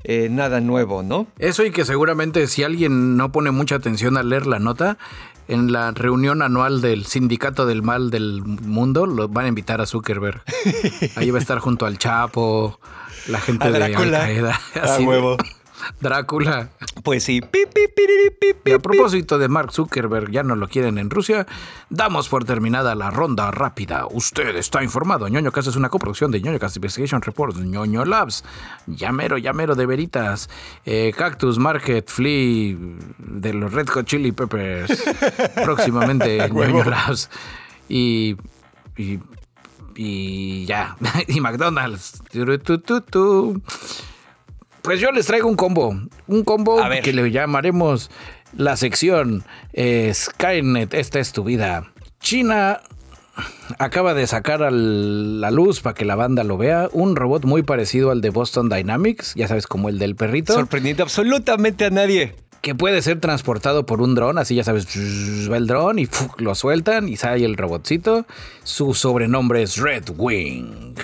eh, 0.04 0.28
nada 0.30 0.60
nuevo, 0.60 1.02
¿no? 1.02 1.26
Eso 1.38 1.64
y 1.64 1.72
que 1.72 1.84
seguramente 1.84 2.46
si 2.46 2.62
alguien 2.62 3.16
no 3.16 3.32
pone 3.32 3.50
mucha 3.50 3.74
atención 3.74 4.16
a 4.16 4.22
leer 4.22 4.46
la 4.46 4.60
nota, 4.60 4.96
en 5.48 5.72
la 5.72 5.90
reunión 5.90 6.42
anual 6.42 6.80
del 6.80 7.04
Sindicato 7.06 7.66
del 7.66 7.82
Mal 7.82 8.10
del 8.10 8.42
Mundo, 8.42 9.06
lo 9.06 9.28
van 9.28 9.46
a 9.46 9.48
invitar 9.48 9.80
a 9.80 9.86
Zuckerberg. 9.86 10.42
Ahí 11.16 11.32
va 11.32 11.38
a 11.38 11.42
estar 11.42 11.58
junto 11.58 11.86
al 11.86 11.98
Chapo, 11.98 12.78
la 13.26 13.40
gente 13.40 13.72
de 13.72 13.84
Al 13.84 13.92
Qaeda. 13.92 14.60
A 14.80 15.00
huevo. 15.00 15.36
Drácula. 16.00 16.70
Pues 17.02 17.24
sí. 17.24 17.40
Y 18.64 18.72
a 18.72 18.78
propósito 18.78 19.38
de 19.38 19.48
Mark 19.48 19.72
Zuckerberg, 19.72 20.30
ya 20.30 20.42
no 20.42 20.56
lo 20.56 20.68
quieren 20.68 20.98
en 20.98 21.10
Rusia, 21.10 21.46
damos 21.88 22.28
por 22.28 22.44
terminada 22.44 22.94
la 22.94 23.10
ronda 23.10 23.50
rápida. 23.50 24.06
Usted 24.10 24.56
está 24.56 24.82
informado. 24.82 25.28
Ñoño 25.28 25.52
Cast 25.52 25.68
es 25.68 25.76
una 25.76 25.88
coproducción 25.88 26.30
de 26.30 26.40
Ñoño 26.40 26.58
Cast 26.58 26.76
Investigation 26.76 27.22
Reports, 27.22 27.58
Ñoño 27.58 28.04
Labs, 28.04 28.44
Llamero, 28.86 29.38
Llamero 29.38 29.74
de 29.74 29.86
Veritas, 29.86 30.48
eh, 30.84 31.12
Cactus 31.16 31.58
Market, 31.58 32.08
Flea 32.08 32.76
de 33.18 33.54
los 33.54 33.72
Red 33.72 33.88
Hot 33.88 34.06
Chili 34.06 34.32
Peppers, 34.32 35.02
próximamente 35.64 36.48
Ñoño 36.50 36.84
Labs. 36.84 37.30
Y, 37.88 38.36
y, 38.96 39.18
y 39.96 40.64
ya. 40.66 40.96
y 41.28 41.40
McDonald's. 41.40 42.22
Pues 44.82 45.00
yo 45.00 45.12
les 45.12 45.26
traigo 45.26 45.48
un 45.48 45.56
combo. 45.56 45.94
Un 46.26 46.44
combo 46.44 46.80
que 47.02 47.12
le 47.12 47.30
llamaremos 47.30 48.10
la 48.56 48.76
sección 48.76 49.44
eh, 49.72 50.12
Skynet, 50.14 50.94
esta 50.94 51.20
es 51.20 51.32
tu 51.32 51.44
vida. 51.44 51.92
China 52.20 52.80
acaba 53.78 54.14
de 54.14 54.26
sacar 54.26 54.62
a 54.62 54.70
la 54.70 55.50
luz 55.50 55.80
para 55.80 55.94
que 55.94 56.04
la 56.04 56.16
banda 56.16 56.44
lo 56.44 56.58
vea 56.58 56.88
un 56.92 57.16
robot 57.16 57.44
muy 57.44 57.62
parecido 57.62 58.10
al 58.10 58.20
de 58.20 58.30
Boston 58.30 58.68
Dynamics, 58.68 59.34
ya 59.34 59.48
sabes, 59.48 59.66
como 59.66 59.88
el 59.88 59.98
del 59.98 60.16
perrito. 60.16 60.54
Sorprendiendo 60.54 61.02
absolutamente 61.02 61.84
a 61.84 61.90
nadie. 61.90 62.34
Que 62.60 62.74
puede 62.74 63.00
ser 63.00 63.20
transportado 63.20 63.86
por 63.86 64.02
un 64.02 64.14
dron, 64.14 64.36
así 64.36 64.54
ya 64.54 64.64
sabes, 64.64 64.86
va 65.50 65.56
el 65.56 65.66
dron 65.66 65.98
y 65.98 66.08
lo 66.36 66.54
sueltan 66.54 67.08
y 67.08 67.16
sale 67.16 67.44
el 67.44 67.56
robotcito. 67.56 68.26
Su 68.64 68.92
sobrenombre 68.92 69.62
es 69.62 69.78
Red 69.78 70.10
Wing. 70.16 70.94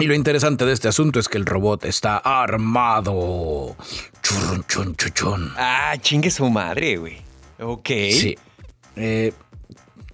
Y 0.00 0.06
lo 0.06 0.14
interesante 0.14 0.64
de 0.64 0.72
este 0.72 0.88
asunto 0.88 1.20
es 1.20 1.28
que 1.28 1.38
el 1.38 1.46
robot 1.46 1.84
está 1.84 2.16
armado. 2.16 3.76
Churrun, 4.22 4.64
chun, 4.66 4.96
chun, 4.96 5.52
Ah, 5.56 5.94
chingue 6.00 6.30
su 6.30 6.48
madre, 6.48 6.96
güey. 6.96 7.18
Ok. 7.60 7.88
Sí. 7.88 8.38
Eh, 8.96 9.32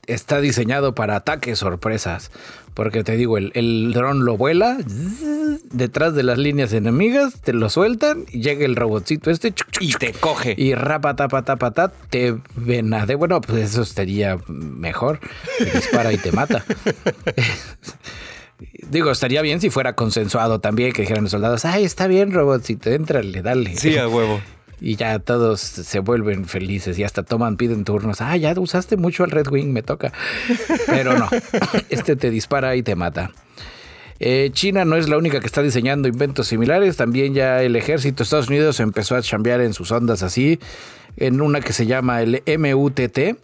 está 0.07 0.41
diseñado 0.41 0.95
para 0.95 1.17
ataques 1.17 1.59
sorpresas. 1.59 2.31
Porque 2.75 3.03
te 3.03 3.17
digo, 3.17 3.39
el, 3.39 3.53
el 3.55 3.93
dron 3.95 4.27
lo 4.27 4.37
vuela 4.37 4.77
detrás 5.71 6.15
de 6.15 6.23
las 6.23 6.37
líneas 6.37 6.75
enemigas, 6.75 7.41
te 7.41 7.55
lo 7.55 7.71
sueltan 7.71 8.27
y 8.31 8.43
llega 8.43 8.67
el 8.67 8.77
robotcito 8.77 9.31
este 9.31 9.55
y 9.81 9.95
te 9.95 10.13
coge. 10.13 10.55
Y 10.59 10.75
rapa, 10.75 11.17
tapa, 11.17 11.43
tapa, 11.43 11.71
tapa, 11.71 11.95
te 12.11 12.37
venade. 12.55 13.15
Bueno, 13.15 13.41
pues 13.41 13.71
eso 13.71 13.81
estaría 13.81 14.39
mejor. 14.47 15.21
Te 15.57 15.65
dispara 15.71 16.13
y 16.13 16.19
te 16.19 16.33
mata. 16.33 16.67
Digo, 18.89 19.11
estaría 19.11 19.43
bien 19.43 19.61
si 19.61 19.71
fuera 19.71 19.95
consensuado 19.95 20.61
también, 20.61 20.93
que 20.93 21.03
dijeran 21.03 21.25
los 21.25 21.33
soldados, 21.33 21.65
ay, 21.65 21.85
está 21.85 22.07
bien, 22.07 22.33
robot, 22.33 22.63
si 22.63 22.77
te 22.77 22.95
entra, 22.95 23.23
le 23.23 23.43
dale. 23.43 23.77
Sí, 23.77 23.97
a 23.99 24.09
huevo. 24.09 24.41
Y 24.81 24.97
ya 24.97 25.19
todos 25.19 25.61
se 25.61 25.99
vuelven 26.01 26.45
felices 26.45 26.99
y 26.99 27.05
hasta 27.05 27.23
toman, 27.23 27.57
piden 27.57 27.85
turnos. 27.85 28.21
Ah, 28.21 28.37
ya 28.37 28.53
usaste 28.59 28.97
mucho 28.97 29.25
al 29.25 29.31
Red 29.31 29.49
Wing, 29.49 29.73
me 29.73 29.83
toca. 29.83 30.13
Pero 30.87 31.19
no, 31.19 31.29
este 31.89 32.17
te 32.17 32.31
dispara 32.31 32.77
y 32.77 32.83
te 32.83 32.95
mata. 32.95 33.31
Eh, 34.19 34.51
China 34.53 34.85
no 34.85 34.97
es 34.97 35.09
la 35.09 35.19
única 35.19 35.41
que 35.41 35.47
está 35.47 35.63
diseñando 35.63 36.09
inventos 36.09 36.49
similares, 36.49 36.97
también 36.97 37.35
ya 37.35 37.63
el 37.63 37.77
ejército 37.77 38.19
de 38.19 38.23
Estados 38.25 38.49
Unidos 38.49 38.81
empezó 38.81 39.15
a 39.15 39.23
chambear 39.23 39.61
en 39.61 39.75
sus 39.75 39.91
ondas 39.91 40.23
así, 40.23 40.59
en 41.19 41.41
una 41.41 41.61
que 41.61 41.75
se 41.75 41.87
llama 41.87 42.23
el 42.23 42.43
MUTT, 42.47 43.37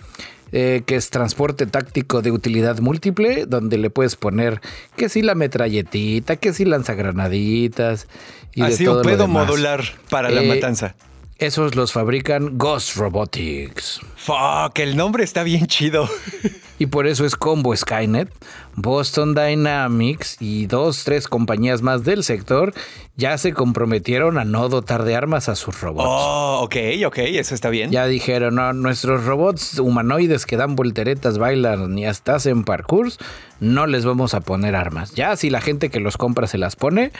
eh, 0.53 0.83
que 0.87 0.97
es 0.97 1.11
transporte 1.11 1.67
táctico 1.67 2.23
de 2.23 2.31
utilidad 2.31 2.79
múltiple, 2.79 3.47
donde 3.47 3.79
le 3.79 3.91
puedes 3.91 4.17
poner 4.17 4.61
que 4.97 5.09
si 5.09 5.23
la 5.23 5.35
metralletita, 5.35 6.37
que 6.37 6.53
si 6.53 6.65
lanzagranaditas. 6.65 8.07
Y 8.55 8.63
Así 8.63 8.87
un 8.87 9.03
pedo 9.03 9.29
modular 9.29 9.83
para 10.11 10.31
la 10.31 10.43
eh, 10.43 10.49
matanza. 10.49 10.95
Esos 11.39 11.75
los 11.75 11.93
fabrican 11.93 12.59
Ghost 12.59 12.97
Robotics. 12.97 14.01
Fuck, 14.17 14.79
el 14.79 14.97
nombre 14.97 15.25
está 15.25 15.43
bien 15.43 15.67
chido. 15.67 16.09
Y 16.79 16.87
por 16.87 17.07
eso 17.07 17.25
es 17.25 17.37
Combo 17.37 17.77
Skynet, 17.77 18.29
Boston 18.75 19.35
Dynamics 19.35 20.37
y 20.41 20.67
dos, 20.67 21.05
tres 21.05 21.29
compañías 21.29 21.83
más 21.83 22.03
del 22.05 22.25
sector 22.25 22.73
ya 23.17 23.37
se 23.37 23.53
comprometieron 23.53 24.39
a 24.39 24.45
no 24.45 24.69
dotar 24.69 25.05
de 25.05 25.15
armas 25.15 25.49
a 25.49 25.55
sus 25.55 25.81
robots. 25.81 26.09
Oh, 26.09 26.61
ok, 26.63 26.77
ok, 27.07 27.19
eso 27.19 27.55
está 27.55 27.69
bien. 27.69 27.91
Ya 27.91 28.07
dijeron, 28.07 28.55
no, 28.55 28.73
nuestros 28.73 29.25
robots 29.25 29.79
humanoides 29.79 30.47
que 30.47 30.57
dan 30.57 30.77
volteretas, 30.77 31.39
bailan 31.39 31.95
ni 31.95 32.07
hasta 32.07 32.37
hacen 32.37 32.65
parkours, 32.65 33.19
no 33.61 33.87
les 33.87 34.05
vamos 34.05 34.35
a 34.35 34.41
poner 34.41 34.75
armas. 34.75 35.13
Ya 35.15 35.37
si 35.37 35.51
la 35.51 35.61
gente 35.61 35.91
que 35.91 36.01
los 36.01 36.17
compra 36.17 36.47
se 36.47 36.59
las 36.59 36.75
pone, 36.75 37.13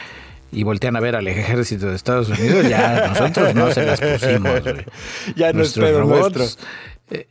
y 0.51 0.63
voltean 0.63 0.95
a 0.95 0.99
ver 0.99 1.15
al 1.15 1.27
ejército 1.27 1.87
de 1.87 1.95
Estados 1.95 2.29
Unidos, 2.29 2.67
ya 2.69 3.07
nosotros 3.07 3.55
no 3.55 3.71
se 3.71 3.85
las 3.85 3.99
pusimos. 3.99 4.61
Ya 5.35 5.51
no 5.51 5.63
es 5.63 5.75
robots, 5.75 6.59
eh, 7.09 7.27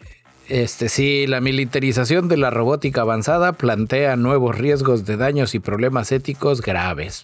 este 0.49 0.89
sí, 0.89 1.27
la 1.27 1.41
militarización 1.41 2.29
de 2.29 2.37
la 2.37 2.51
robótica 2.51 3.03
avanzada 3.03 3.53
plantea 3.53 4.17
nuevos 4.17 4.57
riesgos 4.57 5.05
de 5.05 5.17
daños 5.17 5.55
y 5.55 5.59
problemas 5.61 6.13
éticos 6.13 6.61
graves. 6.61 7.23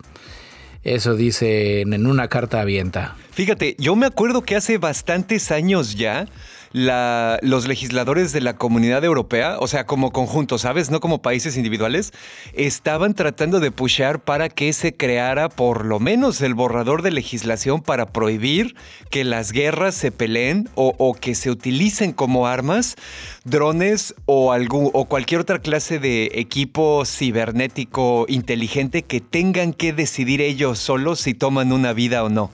Eso 0.84 1.16
dice 1.16 1.80
en 1.82 2.06
una 2.06 2.28
carta 2.28 2.60
abierta. 2.60 3.16
Fíjate, 3.32 3.76
yo 3.78 3.96
me 3.96 4.06
acuerdo 4.06 4.42
que 4.42 4.56
hace 4.56 4.78
bastantes 4.78 5.50
años 5.50 5.96
ya 5.96 6.26
los 6.72 7.66
legisladores 7.66 8.32
de 8.32 8.40
la 8.40 8.56
comunidad 8.56 9.04
europea, 9.04 9.56
o 9.60 9.66
sea, 9.66 9.86
como 9.86 10.12
conjunto, 10.12 10.58
¿sabes? 10.58 10.90
No 10.90 11.00
como 11.00 11.22
países 11.22 11.56
individuales, 11.56 12.12
estaban 12.52 13.14
tratando 13.14 13.60
de 13.60 13.70
pushear 13.70 14.20
para 14.20 14.48
que 14.48 14.72
se 14.72 14.94
creara 14.94 15.48
por 15.48 15.84
lo 15.84 16.00
menos 16.00 16.40
el 16.40 16.54
borrador 16.54 17.02
de 17.02 17.10
legislación 17.10 17.80
para 17.80 18.06
prohibir 18.06 18.74
que 19.10 19.24
las 19.24 19.52
guerras 19.52 19.94
se 19.94 20.12
peleen 20.12 20.68
o, 20.74 20.94
o 20.98 21.14
que 21.14 21.34
se 21.34 21.50
utilicen 21.50 22.12
como 22.12 22.46
armas 22.46 22.96
drones 23.44 24.14
o, 24.26 24.52
algún, 24.52 24.90
o 24.92 25.06
cualquier 25.06 25.40
otra 25.40 25.58
clase 25.60 25.98
de 25.98 26.30
equipo 26.34 27.04
cibernético 27.04 28.26
inteligente 28.28 29.02
que 29.02 29.20
tengan 29.20 29.72
que 29.72 29.92
decidir 29.92 30.40
ellos 30.40 30.78
solos 30.78 31.20
si 31.20 31.34
toman 31.34 31.72
una 31.72 31.92
vida 31.92 32.22
o 32.24 32.28
no. 32.28 32.50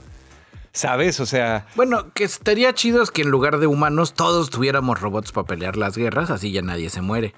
¿Sabes? 0.75 1.21
O 1.21 1.27
sea. 1.27 1.67
Bueno, 1.77 2.13
que 2.13 2.25
estaría 2.25 2.75
chido 2.75 3.01
es 3.01 3.13
que 3.13 3.23
en 3.23 3.31
lugar 3.31 3.59
de 3.59 3.69
humanos 3.69 4.13
todos 4.13 4.51
tuviéramos 4.51 5.01
robots 5.01 5.31
para 5.31 5.47
pelear 5.47 5.77
las 5.77 5.97
guerras, 5.97 6.31
así 6.31 6.51
ya 6.51 6.63
nadie 6.63 6.91
se 6.91 7.01
muere. 7.01 7.33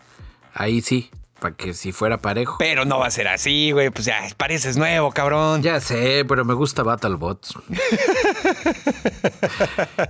Ahí 0.55 0.81
sí, 0.81 1.11
para 1.39 1.55
que 1.55 1.75
si 1.75 1.93
fuera 1.93 2.17
parejo. 2.17 2.57
Pero 2.59 2.87
no 2.87 2.99
va 2.99 3.09
a 3.09 3.11
ser 3.11 3.29
así, 3.29 3.73
güey. 3.73 3.91
Pues 3.91 4.07
ya 4.07 4.23
pareces 4.39 4.79
nuevo, 4.79 5.13
cabrón. 5.13 5.63
Ya 5.63 5.81
sé, 5.81 6.25
pero 6.27 6.47
me 6.47 6.55
gusta 6.55 6.83
BattleBots. 6.83 7.59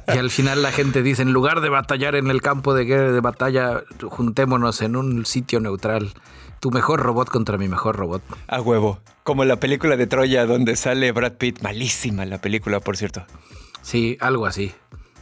y 0.14 0.18
al 0.18 0.30
final 0.30 0.62
la 0.62 0.70
gente 0.70 1.02
dice, 1.02 1.22
en 1.22 1.32
lugar 1.32 1.60
de 1.62 1.68
batallar 1.68 2.14
en 2.14 2.30
el 2.30 2.40
campo 2.40 2.74
de 2.74 2.84
guerra 2.84 3.10
de 3.10 3.20
batalla, 3.20 3.82
juntémonos 4.08 4.82
en 4.82 4.94
un 4.94 5.26
sitio 5.26 5.58
neutral. 5.58 6.14
Tu 6.60 6.70
mejor 6.70 7.00
robot 7.00 7.28
contra 7.28 7.58
mi 7.58 7.68
mejor 7.68 7.96
robot. 7.96 8.22
A 8.48 8.60
huevo. 8.60 9.00
Como 9.22 9.44
la 9.44 9.56
película 9.56 9.96
de 9.96 10.06
Troya 10.06 10.46
donde 10.46 10.76
sale 10.76 11.12
Brad 11.12 11.32
Pitt. 11.32 11.62
Malísima 11.62 12.24
la 12.24 12.40
película, 12.40 12.80
por 12.80 12.96
cierto. 12.96 13.24
Sí, 13.82 14.16
algo 14.20 14.46
así. 14.46 14.72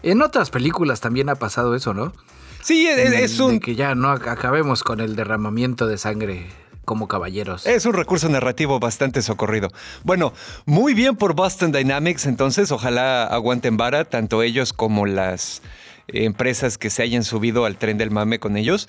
En 0.02 0.22
otras 0.22 0.50
películas 0.50 1.00
también 1.00 1.28
ha 1.28 1.34
pasado 1.34 1.74
eso, 1.74 1.94
¿no? 1.94 2.12
Sí, 2.62 2.86
es, 2.86 3.12
es 3.12 3.40
un... 3.40 3.52
De 3.52 3.60
que 3.60 3.74
ya 3.74 3.94
no 3.94 4.10
acabemos 4.10 4.82
con 4.82 5.00
el 5.00 5.16
derramamiento 5.16 5.86
de 5.86 5.98
sangre 5.98 6.46
como 6.84 7.08
caballeros. 7.08 7.66
Es 7.66 7.86
un 7.86 7.94
recurso 7.94 8.28
narrativo 8.28 8.78
bastante 8.78 9.22
socorrido. 9.22 9.70
Bueno, 10.02 10.32
muy 10.66 10.94
bien 10.94 11.16
por 11.16 11.34
Boston 11.34 11.72
Dynamics, 11.72 12.26
entonces 12.26 12.70
ojalá 12.70 13.24
aguanten 13.24 13.76
vara, 13.76 14.04
tanto 14.04 14.42
ellos 14.42 14.72
como 14.72 15.06
las 15.06 15.62
empresas 16.08 16.76
que 16.76 16.90
se 16.90 17.02
hayan 17.02 17.24
subido 17.24 17.64
al 17.64 17.76
tren 17.76 17.98
del 17.98 18.10
mame 18.10 18.38
con 18.38 18.56
ellos. 18.56 18.88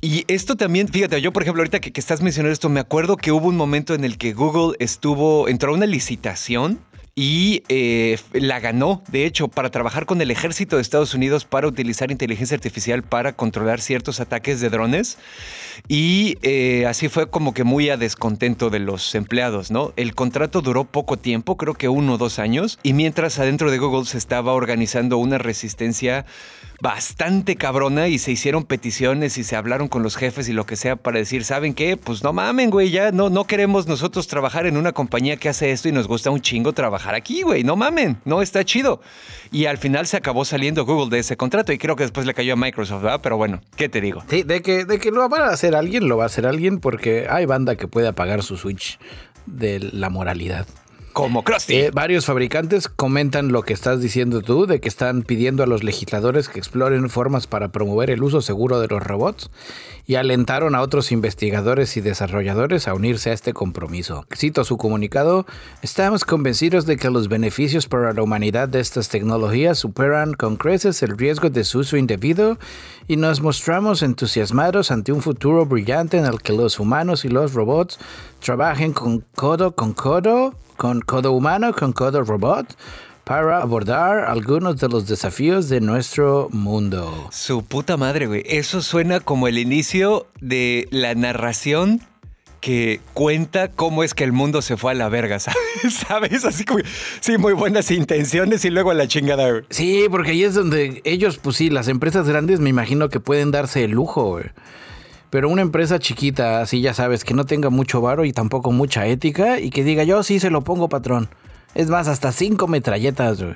Y 0.00 0.24
esto 0.28 0.54
también, 0.54 0.86
fíjate, 0.86 1.20
yo 1.20 1.32
por 1.32 1.42
ejemplo, 1.42 1.60
ahorita 1.60 1.80
que, 1.80 1.92
estás 1.98 2.22
mencionando 2.22 2.52
esto, 2.52 2.68
me 2.68 2.78
acuerdo 2.78 3.16
que 3.16 3.32
hubo 3.32 3.48
un 3.48 3.56
momento 3.56 3.94
en 3.94 4.04
el 4.04 4.16
que 4.16 4.32
Google 4.32 4.76
estuvo, 4.78 5.48
entró 5.48 5.72
a 5.72 5.74
una 5.74 5.86
licitación 5.86 6.78
y 7.16 7.64
eh, 7.68 8.16
la 8.32 8.60
ganó, 8.60 9.02
de 9.10 9.26
hecho, 9.26 9.48
para 9.48 9.70
trabajar 9.70 10.06
con 10.06 10.20
el 10.20 10.30
ejército 10.30 10.76
de 10.76 10.82
Estados 10.82 11.14
Unidos 11.14 11.44
para 11.44 11.66
utilizar 11.66 12.12
inteligencia 12.12 12.54
artificial 12.54 13.02
para 13.02 13.32
controlar 13.32 13.80
ciertos 13.80 14.20
ataques 14.20 14.60
de 14.60 14.70
drones. 14.70 15.18
Y 15.88 16.38
eh, 16.42 16.86
así 16.86 17.08
fue 17.08 17.28
como 17.28 17.52
que 17.52 17.64
muy 17.64 17.90
a 17.90 17.96
descontento 17.96 18.70
de 18.70 18.78
los 18.78 19.16
empleados, 19.16 19.72
¿no? 19.72 19.92
El 19.96 20.14
contrato 20.14 20.60
duró 20.60 20.84
poco 20.84 21.16
tiempo, 21.16 21.56
creo 21.56 21.74
que 21.74 21.88
uno 21.88 22.14
o 22.14 22.18
dos 22.18 22.38
años, 22.38 22.78
y 22.84 22.92
mientras 22.92 23.40
adentro 23.40 23.72
de 23.72 23.78
Google 23.78 24.06
se 24.06 24.18
estaba 24.18 24.52
organizando 24.52 25.18
una 25.18 25.38
resistencia 25.38 26.24
bastante 26.80 27.56
cabrona 27.56 28.06
y 28.08 28.18
se 28.18 28.30
hicieron 28.30 28.64
peticiones 28.64 29.36
y 29.36 29.44
se 29.44 29.56
hablaron 29.56 29.88
con 29.88 30.02
los 30.02 30.16
jefes 30.16 30.48
y 30.48 30.52
lo 30.52 30.64
que 30.64 30.76
sea 30.76 30.96
para 30.96 31.18
decir, 31.18 31.44
¿saben 31.44 31.74
qué? 31.74 31.96
Pues 31.96 32.22
no 32.22 32.32
mamen, 32.32 32.70
güey, 32.70 32.90
ya 32.90 33.10
no, 33.10 33.30
no 33.30 33.44
queremos 33.44 33.88
nosotros 33.88 34.28
trabajar 34.28 34.66
en 34.66 34.76
una 34.76 34.92
compañía 34.92 35.36
que 35.36 35.48
hace 35.48 35.72
esto 35.72 35.88
y 35.88 35.92
nos 35.92 36.06
gusta 36.06 36.30
un 36.30 36.40
chingo 36.40 36.72
trabajar 36.72 37.14
aquí, 37.14 37.42
güey, 37.42 37.64
no 37.64 37.74
mamen, 37.74 38.18
no 38.24 38.42
está 38.42 38.64
chido. 38.64 39.00
Y 39.50 39.66
al 39.66 39.78
final 39.78 40.06
se 40.06 40.16
acabó 40.16 40.44
saliendo 40.44 40.84
Google 40.84 41.10
de 41.10 41.20
ese 41.20 41.36
contrato 41.36 41.72
y 41.72 41.78
creo 41.78 41.96
que 41.96 42.04
después 42.04 42.26
le 42.26 42.34
cayó 42.34 42.52
a 42.52 42.56
Microsoft, 42.56 43.02
¿verdad? 43.02 43.20
Pero 43.22 43.36
bueno, 43.36 43.60
¿qué 43.76 43.88
te 43.88 44.00
digo? 44.00 44.22
Sí, 44.28 44.44
de 44.44 44.62
que, 44.62 44.84
de 44.84 44.98
que 44.98 45.10
lo 45.10 45.28
va 45.28 45.48
a 45.48 45.50
hacer 45.50 45.74
alguien, 45.74 46.08
lo 46.08 46.16
va 46.16 46.24
a 46.24 46.26
hacer 46.26 46.46
alguien 46.46 46.78
porque 46.78 47.26
hay 47.28 47.46
banda 47.46 47.76
que 47.76 47.88
puede 47.88 48.06
apagar 48.06 48.42
su 48.42 48.56
switch 48.56 48.98
de 49.46 49.80
la 49.80 50.10
moralidad 50.10 50.66
como 51.18 51.42
Krusty. 51.42 51.74
Eh, 51.74 51.90
varios 51.92 52.26
fabricantes 52.26 52.88
comentan 52.88 53.50
lo 53.50 53.62
que 53.62 53.72
estás 53.72 54.00
diciendo 54.00 54.40
tú, 54.40 54.66
de 54.66 54.80
que 54.80 54.86
están 54.86 55.22
pidiendo 55.22 55.64
a 55.64 55.66
los 55.66 55.82
legisladores 55.82 56.48
que 56.48 56.60
exploren 56.60 57.10
formas 57.10 57.48
para 57.48 57.70
promover 57.72 58.10
el 58.10 58.22
uso 58.22 58.40
seguro 58.40 58.78
de 58.78 58.86
los 58.86 59.02
robots 59.02 59.50
y 60.06 60.14
alentaron 60.14 60.76
a 60.76 60.80
otros 60.80 61.10
investigadores 61.10 61.96
y 61.96 62.02
desarrolladores 62.02 62.86
a 62.86 62.94
unirse 62.94 63.30
a 63.30 63.32
este 63.32 63.52
compromiso. 63.52 64.26
Cito 64.32 64.62
su 64.62 64.76
comunicado, 64.76 65.44
estamos 65.82 66.24
convencidos 66.24 66.86
de 66.86 66.96
que 66.96 67.10
los 67.10 67.26
beneficios 67.26 67.88
para 67.88 68.12
la 68.12 68.22
humanidad 68.22 68.68
de 68.68 68.78
estas 68.78 69.08
tecnologías 69.08 69.76
superan 69.76 70.34
con 70.34 70.56
creces 70.56 71.02
el 71.02 71.18
riesgo 71.18 71.50
de 71.50 71.64
su 71.64 71.80
uso 71.80 71.96
indebido 71.96 72.60
y 73.08 73.16
nos 73.16 73.40
mostramos 73.40 74.02
entusiasmados 74.02 74.92
ante 74.92 75.10
un 75.10 75.20
futuro 75.20 75.66
brillante 75.66 76.16
en 76.16 76.26
el 76.26 76.40
que 76.40 76.52
los 76.52 76.78
humanos 76.78 77.24
y 77.24 77.28
los 77.28 77.54
robots 77.54 77.98
trabajen 78.38 78.92
con 78.92 79.24
codo 79.34 79.74
con 79.74 79.94
codo 79.94 80.54
con 80.78 81.00
codo 81.00 81.32
humano, 81.32 81.74
con 81.74 81.92
codo 81.92 82.22
robot, 82.22 82.78
para 83.24 83.60
abordar 83.60 84.20
algunos 84.20 84.78
de 84.78 84.88
los 84.88 85.06
desafíos 85.06 85.68
de 85.68 85.80
nuestro 85.80 86.48
mundo. 86.52 87.28
Su 87.32 87.64
puta 87.64 87.96
madre, 87.98 88.26
güey. 88.26 88.44
Eso 88.46 88.80
suena 88.80 89.20
como 89.20 89.48
el 89.48 89.58
inicio 89.58 90.28
de 90.40 90.88
la 90.90 91.14
narración 91.14 92.00
que 92.60 93.00
cuenta 93.12 93.72
cómo 93.72 94.04
es 94.04 94.14
que 94.14 94.24
el 94.24 94.32
mundo 94.32 94.62
se 94.62 94.76
fue 94.76 94.92
a 94.92 94.94
la 94.94 95.08
verga, 95.08 95.38
¿sabes? 95.40 95.58
¿Sabes? 95.90 96.44
Así 96.44 96.64
como, 96.64 96.80
sí, 97.20 97.38
muy 97.38 97.54
buenas 97.54 97.90
intenciones 97.90 98.64
y 98.64 98.70
luego 98.70 98.92
a 98.92 98.94
la 98.94 99.08
chingada, 99.08 99.50
güey. 99.50 99.64
Sí, 99.70 100.06
porque 100.08 100.30
ahí 100.30 100.44
es 100.44 100.54
donde 100.54 101.02
ellos, 101.04 101.38
pues 101.38 101.56
sí, 101.56 101.70
las 101.70 101.88
empresas 101.88 102.28
grandes 102.28 102.60
me 102.60 102.70
imagino 102.70 103.08
que 103.08 103.18
pueden 103.18 103.50
darse 103.50 103.82
el 103.82 103.90
lujo, 103.90 104.30
güey. 104.30 104.44
Pero 105.30 105.48
una 105.48 105.62
empresa 105.62 105.98
chiquita, 105.98 106.60
así 106.60 106.80
ya 106.80 106.94
sabes, 106.94 107.24
que 107.24 107.34
no 107.34 107.44
tenga 107.44 107.70
mucho 107.70 108.00
varo 108.00 108.24
y 108.24 108.32
tampoco 108.32 108.72
mucha 108.72 109.06
ética 109.06 109.60
y 109.60 109.70
que 109.70 109.84
diga 109.84 110.04
yo 110.04 110.22
sí 110.22 110.40
se 110.40 110.50
lo 110.50 110.62
pongo 110.62 110.88
patrón. 110.88 111.28
Es 111.74 111.88
más, 111.88 112.08
hasta 112.08 112.32
cinco 112.32 112.66
metralletas, 112.66 113.42
güey. 113.42 113.54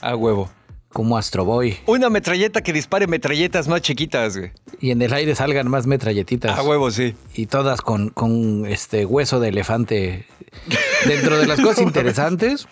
A 0.00 0.14
huevo. 0.14 0.50
Como 0.92 1.16
Astro 1.16 1.44
Boy. 1.44 1.78
Una 1.86 2.08
metralleta 2.08 2.60
que 2.60 2.72
dispare 2.72 3.06
metralletas 3.06 3.66
más 3.66 3.80
chiquitas, 3.80 4.36
güey. 4.36 4.52
Y 4.80 4.90
en 4.90 5.02
el 5.02 5.12
aire 5.12 5.34
salgan 5.34 5.68
más 5.68 5.86
metralletitas. 5.86 6.56
A 6.56 6.62
huevo, 6.62 6.90
sí. 6.90 7.16
Y 7.34 7.46
todas 7.46 7.80
con, 7.80 8.10
con 8.10 8.66
este 8.66 9.04
hueso 9.06 9.40
de 9.40 9.48
elefante. 9.48 10.26
Dentro 11.06 11.38
de 11.38 11.46
las 11.46 11.60
cosas 11.60 11.80
interesantes, 11.82 12.68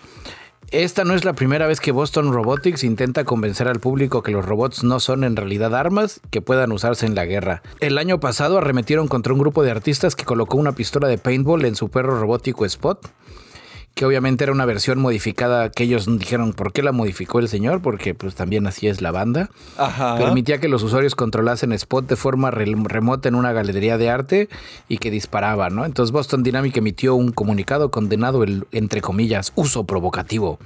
esta 0.70 1.05
no 1.05 1.14
es 1.14 1.25
la 1.25 1.35
primera 1.35 1.66
vez 1.66 1.81
que 1.81 1.92
Boston 1.92 2.33
Robotics 2.33 2.85
intenta 2.85 3.25
convencer 3.25 3.68
al 3.68 3.81
público 3.81 4.22
que 4.22 4.33
los 4.33 4.44
robots 4.44 4.85
no 4.85 5.01
son 5.01 5.25
en 5.25 5.37
realidad 5.37 5.75
armas 5.75 6.20
que 6.31 6.40
puedan 6.40 6.72
usarse 6.72 7.05
en 7.07 7.14
la 7.14 7.27
guerra. 7.27 7.62
El 7.81 7.98
año 7.98 8.20
pasado 8.20 8.59
arremetieron 8.59 9.09
contra 9.09 9.33
un 9.33 9.38
grupo 9.38 9.62
de 9.62 9.70
artistas 9.70 10.16
que 10.16 10.25
colocó 10.25 10.57
una 10.57 10.72
pistola 10.72 11.09
de 11.09 11.18
paintball 11.18 11.64
en 11.64 11.77
su 11.77 11.88
perro 11.90 12.18
robótico 12.18 12.64
Spot 12.64 12.98
que 13.95 14.07
obviamente 14.07 14.45
era 14.45 14.53
una 14.53 14.65
versión 14.65 14.99
modificada 14.99 15.71
que 15.71 15.85
ellos 15.85 16.07
dijeron 16.19 16.53
por 16.53 16.73
qué 16.73 16.83
la 16.83 16.93
modificó 16.93 17.39
el 17.41 17.49
señor, 17.49 17.83
porque 17.83 18.15
pues 18.15 18.35
también 18.35 18.67
así 18.67 18.89
es 18.89 19.03
la 19.03 19.11
banda. 19.11 19.51
Ajá. 19.77 20.17
Permitía 20.17 20.59
que 20.59 20.69
los 20.69 20.83
usuarios 20.83 21.15
controlasen 21.15 21.73
Spot 21.73 22.07
de 22.07 22.17
forma 22.17 22.51
remota 22.51 23.29
en 23.29 23.35
una 23.35 23.53
galería 23.53 23.99
de 23.99 24.11
arte 24.11 24.49
y 24.89 24.99
que 24.99 25.11
disparaba, 25.11 25.71
¿no? 25.71 25.85
Entonces 25.85 26.13
Boston 26.13 26.43
Dynamic 26.43 26.77
emitió 26.77 27.15
un 27.15 27.33
comunicado 27.33 27.91
condenado 27.91 28.43
el, 28.45 28.65
entre 28.73 29.01
comillas, 29.01 29.53
uso 29.57 29.85
provocativo 29.85 30.59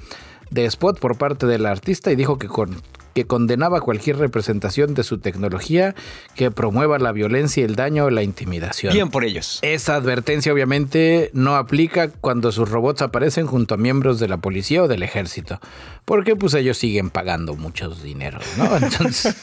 de 0.50 0.64
Spot 0.66 0.98
por 0.98 1.18
parte 1.18 1.46
del 1.46 1.66
artista 1.66 2.12
y 2.12 2.16
dijo 2.16 2.38
que 2.38 2.48
con 2.48 2.76
que 3.16 3.26
condenaba 3.26 3.80
cualquier 3.80 4.18
representación 4.18 4.92
de 4.92 5.02
su 5.02 5.16
tecnología 5.16 5.94
que 6.34 6.50
promueva 6.50 6.98
la 6.98 7.12
violencia, 7.12 7.64
el 7.64 7.74
daño 7.74 8.04
o 8.04 8.10
la 8.10 8.22
intimidación. 8.22 8.92
Bien 8.92 9.08
por 9.08 9.24
ellos. 9.24 9.58
Esa 9.62 9.94
advertencia 9.94 10.52
obviamente 10.52 11.30
no 11.32 11.56
aplica 11.56 12.10
cuando 12.10 12.52
sus 12.52 12.68
robots 12.68 13.00
aparecen 13.00 13.46
junto 13.46 13.72
a 13.72 13.78
miembros 13.78 14.20
de 14.20 14.28
la 14.28 14.36
policía 14.36 14.82
o 14.82 14.86
del 14.86 15.02
ejército, 15.02 15.60
porque 16.04 16.36
pues 16.36 16.52
ellos 16.52 16.76
siguen 16.76 17.08
pagando 17.08 17.56
muchos 17.56 18.02
dineros, 18.02 18.44
¿no? 18.58 18.76
Entonces, 18.82 19.34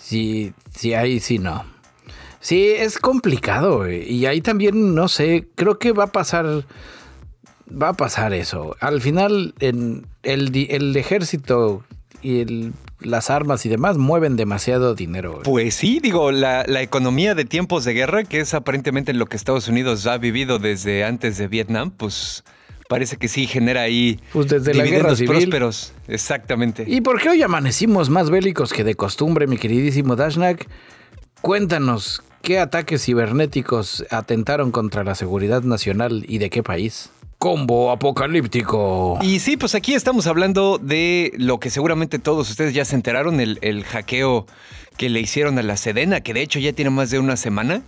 sí, 0.00 0.52
sí, 0.72 0.94
ahí 0.94 1.18
sí 1.18 1.40
no. 1.40 1.64
Sí, 2.38 2.68
es 2.68 2.96
complicado 2.96 3.90
y 3.90 4.24
ahí 4.26 4.40
también, 4.40 4.94
no 4.94 5.08
sé, 5.08 5.48
creo 5.56 5.80
que 5.80 5.90
va 5.90 6.04
a 6.04 6.12
pasar 6.12 6.64
va 7.68 7.88
a 7.88 7.94
pasar 7.94 8.32
eso. 8.34 8.76
Al 8.78 9.00
final, 9.00 9.52
en 9.58 10.06
el, 10.22 10.56
el 10.70 10.96
ejército 10.96 11.82
y 12.22 12.40
el 12.40 12.72
las 13.00 13.30
armas 13.30 13.66
y 13.66 13.68
demás 13.68 13.98
mueven 13.98 14.36
demasiado 14.36 14.94
dinero. 14.94 15.40
Pues 15.44 15.74
sí, 15.74 16.00
digo, 16.02 16.32
la, 16.32 16.64
la, 16.66 16.82
economía 16.82 17.34
de 17.34 17.44
tiempos 17.44 17.84
de 17.84 17.92
guerra, 17.92 18.24
que 18.24 18.40
es 18.40 18.54
aparentemente 18.54 19.12
lo 19.12 19.26
que 19.26 19.36
Estados 19.36 19.68
Unidos 19.68 20.06
ha 20.06 20.16
vivido 20.18 20.58
desde 20.58 21.04
antes 21.04 21.36
de 21.36 21.46
Vietnam, 21.46 21.90
pues 21.90 22.42
parece 22.88 23.16
que 23.16 23.28
sí 23.28 23.46
genera 23.46 23.82
ahí 23.82 24.20
pues 24.32 24.48
desde 24.48 24.74
la 24.74 24.84
guerra 24.84 25.14
civil. 25.14 25.30
prósperos. 25.30 25.92
Exactamente. 26.08 26.84
¿Y 26.86 27.00
por 27.00 27.20
qué 27.20 27.30
hoy 27.30 27.42
amanecimos 27.42 28.10
más 28.10 28.30
bélicos 28.30 28.72
que 28.72 28.84
de 28.84 28.94
costumbre, 28.94 29.46
mi 29.46 29.58
queridísimo 29.58 30.16
Dashnak? 30.16 30.68
Cuéntanos, 31.40 32.22
¿qué 32.42 32.58
ataques 32.58 33.04
cibernéticos 33.04 34.04
atentaron 34.10 34.70
contra 34.70 35.04
la 35.04 35.14
seguridad 35.14 35.62
nacional 35.62 36.24
y 36.26 36.38
de 36.38 36.50
qué 36.50 36.62
país? 36.62 37.10
Combo 37.46 37.92
apocalíptico. 37.92 39.20
Y 39.22 39.38
sí, 39.38 39.56
pues 39.56 39.76
aquí 39.76 39.94
estamos 39.94 40.26
hablando 40.26 40.78
de 40.82 41.32
lo 41.36 41.60
que 41.60 41.70
seguramente 41.70 42.18
todos 42.18 42.50
ustedes 42.50 42.74
ya 42.74 42.84
se 42.84 42.96
enteraron, 42.96 43.38
el, 43.38 43.60
el 43.62 43.84
hackeo 43.84 44.46
que 44.96 45.08
le 45.08 45.20
hicieron 45.20 45.56
a 45.56 45.62
la 45.62 45.76
Sedena, 45.76 46.22
que 46.22 46.34
de 46.34 46.42
hecho 46.42 46.58
ya 46.58 46.72
tiene 46.72 46.90
más 46.90 47.12
de 47.12 47.20
una 47.20 47.36
semana. 47.36 47.82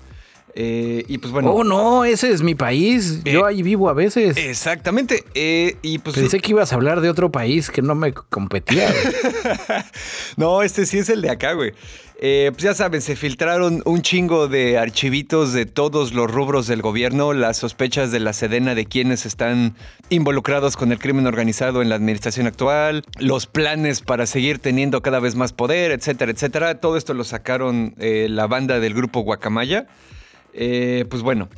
Eh, 0.55 1.05
y 1.09 1.18
pues 1.18 1.33
bueno. 1.33 1.51
Oh, 1.53 1.64
no, 1.64 2.05
ese 2.05 2.31
es 2.31 2.42
mi 2.42 2.55
país. 2.55 3.25
Yo 3.25 3.47
ahí 3.47 3.62
vivo 3.62 3.88
a 3.88 3.94
veces. 3.94 4.37
Exactamente. 4.37 5.25
Eh, 5.35 5.77
y 5.83 5.99
pues, 5.99 6.14
Pensé 6.14 6.38
que 6.38 6.53
ibas 6.53 6.73
a 6.73 6.77
hablar 6.77 7.01
de 7.01 7.11
otro 7.11 7.33
país 7.33 7.68
que 7.68 7.83
no 7.83 7.97
me 7.97 8.12
competía. 8.12 8.92
no, 10.37 10.62
este 10.62 10.87
sí 10.87 10.99
es 10.99 11.09
el 11.09 11.21
de 11.21 11.31
acá, 11.31 11.53
güey. 11.55 11.73
Eh, 12.20 12.50
pues 12.52 12.64
ya 12.64 12.74
saben, 12.74 13.00
se 13.00 13.14
filtraron 13.14 13.83
un 13.85 14.02
chingo 14.02 14.48
de 14.48 14.76
archivitos 14.76 15.52
de 15.52 15.66
todos 15.66 16.12
los 16.12 16.28
rubros 16.28 16.66
del 16.66 16.83
gobierno, 16.83 17.33
las 17.33 17.59
sospechas 17.59 18.11
de 18.11 18.18
la 18.18 18.33
Sedena 18.33 18.74
de 18.74 18.87
quienes 18.87 19.24
están 19.24 19.76
involucrados 20.11 20.76
con 20.76 20.90
el 20.90 20.98
crimen 20.98 21.28
organizado 21.28 21.81
en 21.81 21.88
la 21.88 21.94
administración 21.94 22.48
actual, 22.48 23.04
los 23.18 23.46
planes 23.46 24.00
para 24.00 24.26
seguir 24.26 24.59
teniendo 24.59 25.00
cada 25.00 25.20
vez 25.20 25.37
más 25.37 25.52
poder, 25.52 25.92
etcétera, 25.92 26.33
etcétera. 26.33 26.81
Todo 26.81 26.96
esto 26.96 27.14
lo 27.14 27.22
sacaron 27.22 27.94
la 27.98 28.48
banda 28.48 28.81
del 28.81 28.94
grupo 28.94 29.20
Guacamaya. 29.20 29.87
Eh, 30.61 31.04
pues 31.09 31.22
bueno, 31.22 31.48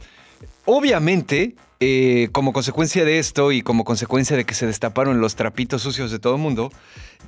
obviamente, 0.66 1.54
eh, 1.80 2.28
como 2.32 2.52
consecuencia 2.52 3.04
de 3.04 3.18
esto 3.18 3.52
y 3.52 3.62
como 3.62 3.84
consecuencia 3.84 4.36
de 4.36 4.44
que 4.44 4.54
se 4.54 4.66
destaparon 4.66 5.20
los 5.20 5.36
trapitos 5.36 5.82
sucios 5.82 6.10
de 6.10 6.18
todo 6.18 6.34
el 6.34 6.42
mundo, 6.42 6.70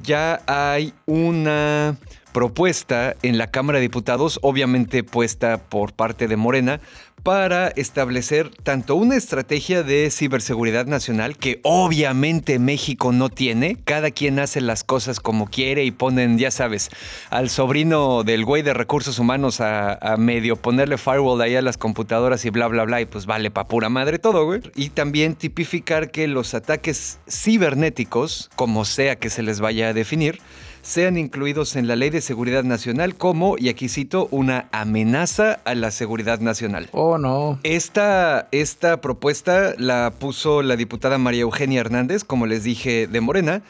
ya 0.02 0.42
hay 0.46 0.92
una 1.06 1.96
propuesta 2.32 3.14
en 3.22 3.38
la 3.38 3.48
Cámara 3.48 3.78
de 3.78 3.82
Diputados, 3.82 4.38
obviamente 4.42 5.04
puesta 5.04 5.58
por 5.58 5.92
parte 5.92 6.28
de 6.28 6.36
Morena, 6.36 6.80
para 7.22 7.68
establecer 7.68 8.50
tanto 8.50 8.96
una 8.96 9.16
estrategia 9.16 9.82
de 9.82 10.10
ciberseguridad 10.10 10.86
nacional 10.86 11.36
que 11.36 11.60
obviamente 11.62 12.58
México 12.58 13.12
no 13.12 13.28
tiene, 13.28 13.76
cada 13.84 14.10
quien 14.10 14.38
hace 14.40 14.60
las 14.60 14.82
cosas 14.82 15.20
como 15.20 15.46
quiere 15.46 15.84
y 15.84 15.92
ponen, 15.92 16.38
ya 16.38 16.50
sabes, 16.50 16.90
al 17.30 17.48
sobrino 17.48 18.24
del 18.24 18.44
güey 18.44 18.62
de 18.62 18.74
recursos 18.74 19.18
humanos 19.18 19.60
a, 19.60 19.98
medio 20.18 20.56
ponerle 20.56 20.98
firewall 20.98 21.40
ahí 21.40 21.54
a 21.54 21.62
las 21.62 21.78
computadoras 21.78 22.44
y 22.44 22.50
bla, 22.50 22.66
bla, 22.66 22.84
bla, 22.84 23.00
y 23.00 23.06
pues 23.06 23.26
vale 23.26 23.50
pa' 23.50 23.68
pura 23.68 23.88
madre 23.88 24.18
todo, 24.18 24.44
güey. 24.44 24.60
Y 24.74 24.90
también 24.90 25.36
tipificar 25.36 26.10
que 26.10 26.26
los 26.26 26.54
ataques 26.54 27.18
cibernéticos, 27.28 28.50
como 28.56 28.84
sea 28.84 29.16
que 29.16 29.30
se 29.30 29.42
les 29.42 29.60
vaya 29.60 29.88
a 29.88 29.92
definir, 29.92 30.40
sean 30.82 31.16
incluidos 31.16 31.76
en 31.76 31.86
la 31.86 31.96
Ley 31.96 32.10
de 32.10 32.20
Seguridad 32.20 32.64
Nacional 32.64 33.14
como, 33.14 33.56
y 33.56 33.68
aquí 33.68 33.88
cito, 33.88 34.28
una 34.30 34.68
amenaza 34.72 35.60
a 35.64 35.74
la 35.74 35.90
seguridad 35.90 36.40
nacional. 36.40 36.88
Oh, 36.92 37.18
no. 37.18 37.58
Esta, 37.62 38.48
esta 38.50 39.00
propuesta 39.00 39.74
la 39.78 40.12
puso 40.18 40.62
la 40.62 40.76
diputada 40.76 41.18
María 41.18 41.42
Eugenia 41.42 41.80
Hernández, 41.80 42.24
como 42.24 42.46
les 42.46 42.64
dije, 42.64 43.06
de 43.06 43.20
Morena, 43.20 43.62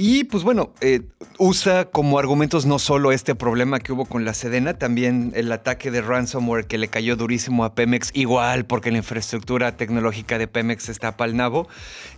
y 0.00 0.22
pues 0.22 0.44
bueno, 0.44 0.72
eh, 0.80 1.00
usa 1.38 1.86
como 1.86 2.20
argumentos 2.20 2.66
no 2.66 2.78
solo 2.78 3.10
este 3.10 3.34
problema 3.34 3.80
que 3.80 3.92
hubo 3.92 4.04
con 4.04 4.24
la 4.24 4.32
Sedena, 4.32 4.74
también 4.74 5.32
el 5.34 5.50
ataque 5.50 5.90
de 5.90 6.02
ransomware 6.02 6.68
que 6.68 6.78
le 6.78 6.86
cayó 6.86 7.16
durísimo 7.16 7.64
a 7.64 7.74
Pemex, 7.74 8.12
igual 8.14 8.64
porque 8.64 8.92
la 8.92 8.98
infraestructura 8.98 9.76
tecnológica 9.76 10.38
de 10.38 10.46
Pemex 10.46 10.88
está 10.88 11.16
pal 11.16 11.34
nabo. 11.34 11.68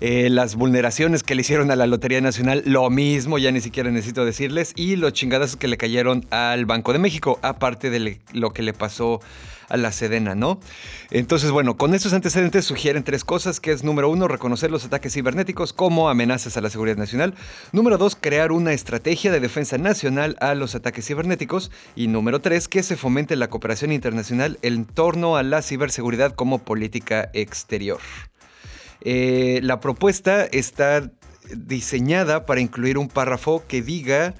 Eh, 0.03 0.29
las 0.29 0.57
vulneraciones 0.57 1.23
que 1.23 1.35
le 1.35 1.41
hicieron 1.41 1.71
a 1.71 1.77
la 1.77 1.87
Lotería 1.87 2.21
Nacional, 2.21 2.63
lo 2.67 2.91
mismo, 2.91 3.39
ya 3.39 3.51
ni 3.51 3.63
siquiera 3.63 3.91
necesito 3.91 4.27
decirles, 4.27 4.75
y 4.77 4.97
los 4.97 5.15
chingadazos 5.15 5.57
que 5.57 5.67
le 5.67 5.79
cayeron 5.79 6.27
al 6.29 6.67
Banco 6.67 6.93
de 6.93 6.99
México, 6.99 7.39
aparte 7.41 7.89
de 7.89 8.21
lo 8.35 8.53
que 8.53 8.63
le 8.63 8.75
pasó 8.75 9.21
a 9.71 9.77
la 9.77 9.93
Sedena, 9.93 10.35
¿no? 10.35 10.61
Entonces, 11.11 11.51
bueno, 11.51 11.77
con 11.77 11.95
estos 11.95 12.13
antecedentes 12.13 12.65
sugieren 12.67 13.03
tres 13.03 13.25
cosas, 13.25 13.61
que 13.61 13.73
es 13.73 13.83
número 13.83 14.11
uno, 14.11 14.29
reconocer 14.29 14.71
los 14.71 14.85
ataques 14.85 15.15
cibernéticos 15.15 15.73
como 15.73 16.11
amenazas 16.11 16.57
a 16.57 16.61
la 16.61 16.69
seguridad 16.69 16.97
nacional. 16.97 17.35
Número 17.73 17.97
dos, 17.97 18.17
crear 18.21 18.53
una 18.53 18.73
estrategia 18.73 19.33
de 19.33 19.41
defensa 19.41 19.79
nacional 19.79 20.37
a 20.41 20.55
los 20.55 20.75
ataques 20.75 21.07
cibernéticos. 21.07 21.71
Y 21.97 22.09
número 22.09 22.41
tres, 22.41 22.69
que 22.69 22.83
se 22.83 22.97
fomente 22.97 23.37
la 23.37 23.49
cooperación 23.49 23.93
internacional 23.93 24.59
en 24.63 24.85
torno 24.85 25.37
a 25.37 25.43
la 25.43 25.63
ciberseguridad 25.63 26.35
como 26.35 26.59
política 26.59 27.31
exterior. 27.33 28.01
Eh, 29.03 29.61
la 29.63 29.81
propuesta 29.81 30.45
está 30.45 31.11
diseñada 31.55 32.47
para 32.47 32.61
incluir 32.61 32.99
un 32.99 33.09
párrafo 33.09 33.65
que 33.67 33.83
diga 33.83 34.35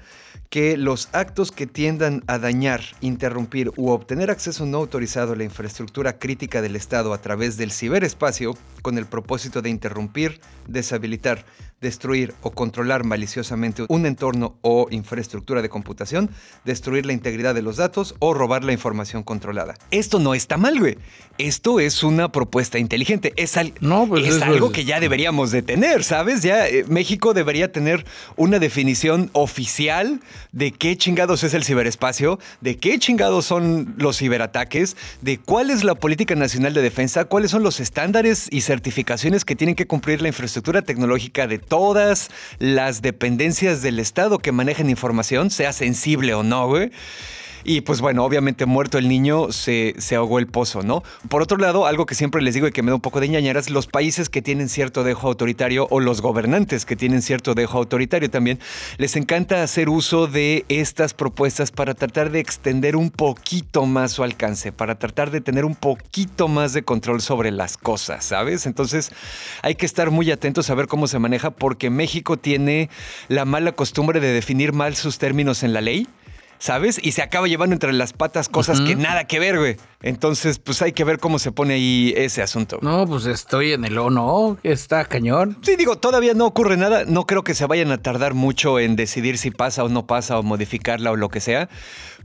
que 0.51 0.75
los 0.75 1.07
actos 1.13 1.49
que 1.49 1.65
tiendan 1.65 2.23
a 2.27 2.37
dañar, 2.37 2.81
interrumpir 2.99 3.71
u 3.77 3.89
obtener 3.91 4.29
acceso 4.29 4.65
no 4.65 4.79
autorizado 4.79 5.31
a 5.31 5.35
la 5.37 5.45
infraestructura 5.45 6.19
crítica 6.19 6.61
del 6.61 6.75
Estado 6.75 7.13
a 7.13 7.21
través 7.21 7.55
del 7.55 7.71
ciberespacio 7.71 8.57
con 8.81 8.97
el 8.97 9.05
propósito 9.05 9.61
de 9.61 9.69
interrumpir, 9.69 10.41
deshabilitar, 10.67 11.45
destruir 11.81 12.33
o 12.41 12.51
controlar 12.51 13.03
maliciosamente 13.03 13.83
un 13.89 14.05
entorno 14.05 14.55
o 14.61 14.87
infraestructura 14.91 15.61
de 15.61 15.69
computación, 15.69 16.29
destruir 16.63 17.05
la 17.05 17.13
integridad 17.13 17.55
de 17.55 17.63
los 17.63 17.77
datos 17.77 18.15
o 18.19 18.33
robar 18.33 18.63
la 18.63 18.71
información 18.71 19.23
controlada. 19.23 19.73
Esto 19.89 20.19
no 20.19 20.35
está 20.35 20.57
mal, 20.57 20.79
güey. 20.79 20.97
Esto 21.37 21.79
es 21.79 22.03
una 22.03 22.31
propuesta 22.31 22.77
inteligente. 22.77 23.33
Es, 23.35 23.55
no, 23.79 24.07
pues 24.07 24.27
es 24.27 24.41
algo 24.41 24.71
que 24.71 24.85
ya 24.85 24.99
deberíamos 24.99 25.49
de 25.51 25.63
tener, 25.63 26.03
¿sabes? 26.03 26.43
Ya 26.43 26.67
eh, 26.67 26.85
México 26.87 27.33
debería 27.33 27.71
tener 27.71 28.05
una 28.35 28.59
definición 28.59 29.31
oficial 29.33 30.21
de 30.51 30.71
qué 30.71 30.95
chingados 30.97 31.43
es 31.43 31.55
el 31.55 31.63
ciberespacio, 31.63 32.37
de 32.59 32.77
qué 32.77 32.99
chingados 32.99 33.45
son 33.45 33.95
los 33.97 34.19
ciberataques, 34.19 34.95
de 35.21 35.39
cuál 35.39 35.71
es 35.71 35.83
la 35.83 35.95
política 35.95 36.35
nacional 36.35 36.75
de 36.75 36.81
defensa, 36.83 37.25
cuáles 37.25 37.49
son 37.49 37.63
los 37.63 37.79
estándares 37.79 38.47
y 38.51 38.61
certificaciones 38.61 39.43
que 39.43 39.55
tienen 39.55 39.75
que 39.75 39.87
cumplir 39.87 40.21
la 40.21 40.27
infraestructura 40.27 40.83
tecnológica 40.83 41.47
de 41.47 41.57
todas 41.71 42.29
las 42.59 43.01
dependencias 43.01 43.81
del 43.81 43.99
Estado 43.99 44.39
que 44.39 44.51
manejan 44.51 44.89
información, 44.89 45.49
sea 45.49 45.71
sensible 45.71 46.33
o 46.33 46.43
no, 46.43 46.67
güey. 46.67 46.91
Y 47.63 47.81
pues 47.81 48.01
bueno, 48.01 48.23
obviamente 48.23 48.65
muerto 48.65 48.97
el 48.97 49.07
niño 49.07 49.51
se, 49.51 49.95
se, 49.97 50.15
ahogó 50.15 50.39
el 50.39 50.47
pozo, 50.47 50.81
¿no? 50.81 51.03
Por 51.29 51.41
otro 51.41 51.57
lado, 51.57 51.85
algo 51.85 52.05
que 52.05 52.15
siempre 52.15 52.41
les 52.41 52.53
digo 52.53 52.67
y 52.67 52.71
que 52.71 52.81
me 52.81 52.91
da 52.91 52.95
un 52.95 53.01
poco 53.01 53.19
de 53.19 53.29
ñañaras, 53.29 53.69
los 53.69 53.87
países 53.87 54.29
que 54.29 54.41
tienen 54.41 54.69
cierto 54.69 55.03
dejo 55.03 55.27
autoritario 55.27 55.87
o 55.89 55.99
los 55.99 56.21
gobernantes 56.21 56.85
que 56.85 56.95
tienen 56.95 57.21
cierto 57.21 57.53
dejo 57.53 57.77
autoritario 57.77 58.29
también, 58.29 58.59
les 58.97 59.15
encanta 59.15 59.63
hacer 59.63 59.89
uso 59.89 60.27
de 60.27 60.65
estas 60.69 61.13
propuestas 61.13 61.71
para 61.71 61.93
tratar 61.93 62.31
de 62.31 62.39
extender 62.39 62.95
un 62.95 63.09
poquito 63.09 63.85
más 63.85 64.11
su 64.11 64.23
alcance, 64.23 64.71
para 64.71 64.97
tratar 64.97 65.31
de 65.31 65.41
tener 65.41 65.65
un 65.65 65.75
poquito 65.75 66.47
más 66.47 66.73
de 66.73 66.83
control 66.83 67.21
sobre 67.21 67.51
las 67.51 67.77
cosas, 67.77 68.25
¿sabes? 68.25 68.65
Entonces 68.65 69.11
hay 69.61 69.75
que 69.75 69.85
estar 69.85 70.11
muy 70.11 70.31
atentos 70.31 70.69
a 70.69 70.75
ver 70.75 70.87
cómo 70.87 71.07
se 71.07 71.19
maneja 71.19 71.51
porque 71.51 71.89
México 71.89 72.37
tiene 72.37 72.89
la 73.27 73.45
mala 73.45 73.73
costumbre 73.73 74.19
de 74.19 74.31
definir 74.31 74.73
mal 74.73 74.95
sus 74.95 75.17
términos 75.17 75.63
en 75.63 75.73
la 75.73 75.81
ley 75.81 76.07
¿sabes? 76.61 76.99
Y 77.01 77.13
se 77.13 77.23
acaba 77.23 77.47
llevando 77.47 77.73
entre 77.73 77.91
las 77.91 78.13
patas 78.13 78.47
cosas 78.47 78.81
que 78.81 78.95
nada 78.95 79.25
que 79.25 79.39
ver, 79.39 79.57
güey. 79.57 79.77
Entonces, 80.03 80.59
pues 80.59 80.83
hay 80.83 80.91
que 80.91 81.03
ver 81.03 81.17
cómo 81.17 81.39
se 81.39 81.51
pone 81.51 81.73
ahí 81.73 82.13
ese 82.15 82.43
asunto. 82.43 82.77
No, 82.83 83.07
pues 83.07 83.25
estoy 83.25 83.73
en 83.73 83.83
el 83.83 83.97
o 83.97 84.11
no, 84.11 84.57
está 84.61 85.03
cañón. 85.05 85.57
Sí, 85.63 85.75
digo, 85.75 85.97
todavía 85.97 86.35
no 86.35 86.45
ocurre 86.45 86.77
nada. 86.77 87.03
No 87.05 87.25
creo 87.25 87.43
que 87.43 87.55
se 87.55 87.65
vayan 87.65 87.91
a 87.91 87.97
tardar 87.97 88.35
mucho 88.35 88.79
en 88.79 88.95
decidir 88.95 89.39
si 89.39 89.49
pasa 89.49 89.83
o 89.83 89.89
no 89.89 90.05
pasa 90.05 90.37
o 90.37 90.43
modificarla 90.43 91.09
o 91.09 91.15
lo 91.15 91.29
que 91.29 91.39
sea. 91.39 91.67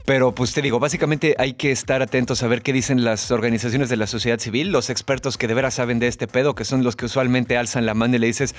Pero 0.05 0.35
pues 0.35 0.53
te 0.53 0.61
digo, 0.61 0.79
básicamente 0.79 1.35
hay 1.39 1.55
que 1.55 1.71
estar 1.71 2.03
atentos 2.03 2.43
a 2.43 2.47
ver 2.47 2.61
qué 2.61 2.73
dicen 2.73 3.03
las 3.03 3.31
organizaciones 3.31 3.89
de 3.89 3.97
la 3.97 4.05
sociedad 4.05 4.37
civil, 4.37 4.71
los 4.71 4.91
expertos 4.91 5.35
que 5.37 5.47
de 5.47 5.55
veras 5.55 5.73
saben 5.73 5.97
de 5.97 6.07
este 6.07 6.27
pedo, 6.27 6.53
que 6.53 6.63
son 6.63 6.83
los 6.83 6.95
que 6.95 7.05
usualmente 7.05 7.57
alzan 7.57 7.87
la 7.87 7.95
mano 7.95 8.15
y 8.15 8.19
le 8.19 8.27
dices, 8.27 8.53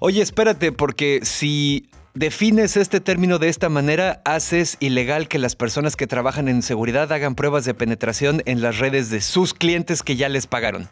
oye, 0.00 0.20
espérate, 0.20 0.72
porque 0.72 1.20
si 1.22 1.88
defines 2.14 2.76
este 2.76 3.00
término 3.00 3.38
de 3.38 3.48
esta 3.48 3.68
manera, 3.68 4.20
haces 4.24 4.76
ilegal 4.80 5.28
que 5.28 5.38
las 5.38 5.56
personas 5.56 5.96
que 5.96 6.06
trabajan 6.06 6.48
en 6.48 6.62
seguridad 6.62 7.10
hagan 7.12 7.34
pruebas 7.34 7.64
de 7.64 7.74
penetración 7.74 8.42
en 8.46 8.60
las 8.60 8.78
redes 8.78 9.10
de 9.10 9.20
sus 9.20 9.54
clientes 9.54 10.02
que 10.02 10.16
ya 10.16 10.28
les 10.28 10.46
pagaron. 10.46 10.88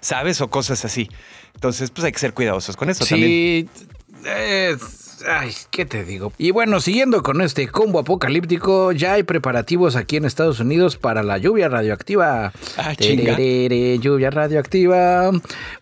¿Sabes? 0.00 0.40
O 0.40 0.50
cosas 0.50 0.84
así. 0.84 1.08
Entonces, 1.54 1.90
pues 1.90 2.04
hay 2.04 2.12
que 2.12 2.18
ser 2.18 2.34
cuidadosos 2.34 2.76
con 2.76 2.90
eso 2.90 3.06
también. 3.06 3.70
Sí, 3.74 3.84
Ay, 5.26 5.52
¿qué 5.70 5.86
te 5.86 6.04
digo? 6.04 6.32
Y 6.38 6.50
bueno, 6.50 6.80
siguiendo 6.80 7.22
con 7.22 7.40
este 7.40 7.68
combo 7.68 8.00
apocalíptico, 8.00 8.92
ya 8.92 9.14
hay 9.14 9.22
preparativos 9.22 9.96
aquí 9.96 10.16
en 10.16 10.24
Estados 10.24 10.60
Unidos 10.60 10.96
para 10.96 11.22
la 11.22 11.38
lluvia 11.38 11.68
radioactiva. 11.68 12.52
Ah, 12.76 12.94
chinga. 12.96 13.36
lluvia 13.36 14.30
radioactiva. 14.30 15.30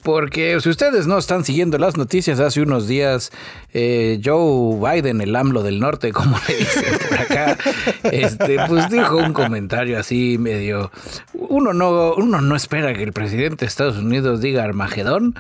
Porque 0.02 0.60
si 0.60 0.68
ustedes 0.68 1.06
no 1.06 1.18
están 1.18 1.44
siguiendo 1.44 1.78
las 1.78 1.96
noticias, 1.96 2.40
hace 2.40 2.60
unos 2.60 2.86
días 2.86 3.32
eh, 3.72 4.20
Joe 4.22 4.76
Biden, 4.78 5.20
el 5.20 5.34
AMLO 5.34 5.62
del 5.62 5.80
norte, 5.80 6.12
como 6.12 6.38
le 6.48 6.56
dicen 6.56 6.98
por 7.08 7.18
acá, 7.18 7.58
este, 8.04 8.58
pues 8.66 8.88
dijo 8.90 9.16
un 9.16 9.32
comentario 9.32 9.98
así 9.98 10.38
medio... 10.38 10.90
Uno 11.34 11.72
no, 11.72 12.14
uno 12.14 12.40
no 12.40 12.56
espera 12.56 12.94
que 12.94 13.02
el 13.02 13.12
presidente 13.12 13.64
de 13.64 13.68
Estados 13.68 13.96
Unidos 13.96 14.40
diga 14.40 14.64
Armagedón, 14.64 15.34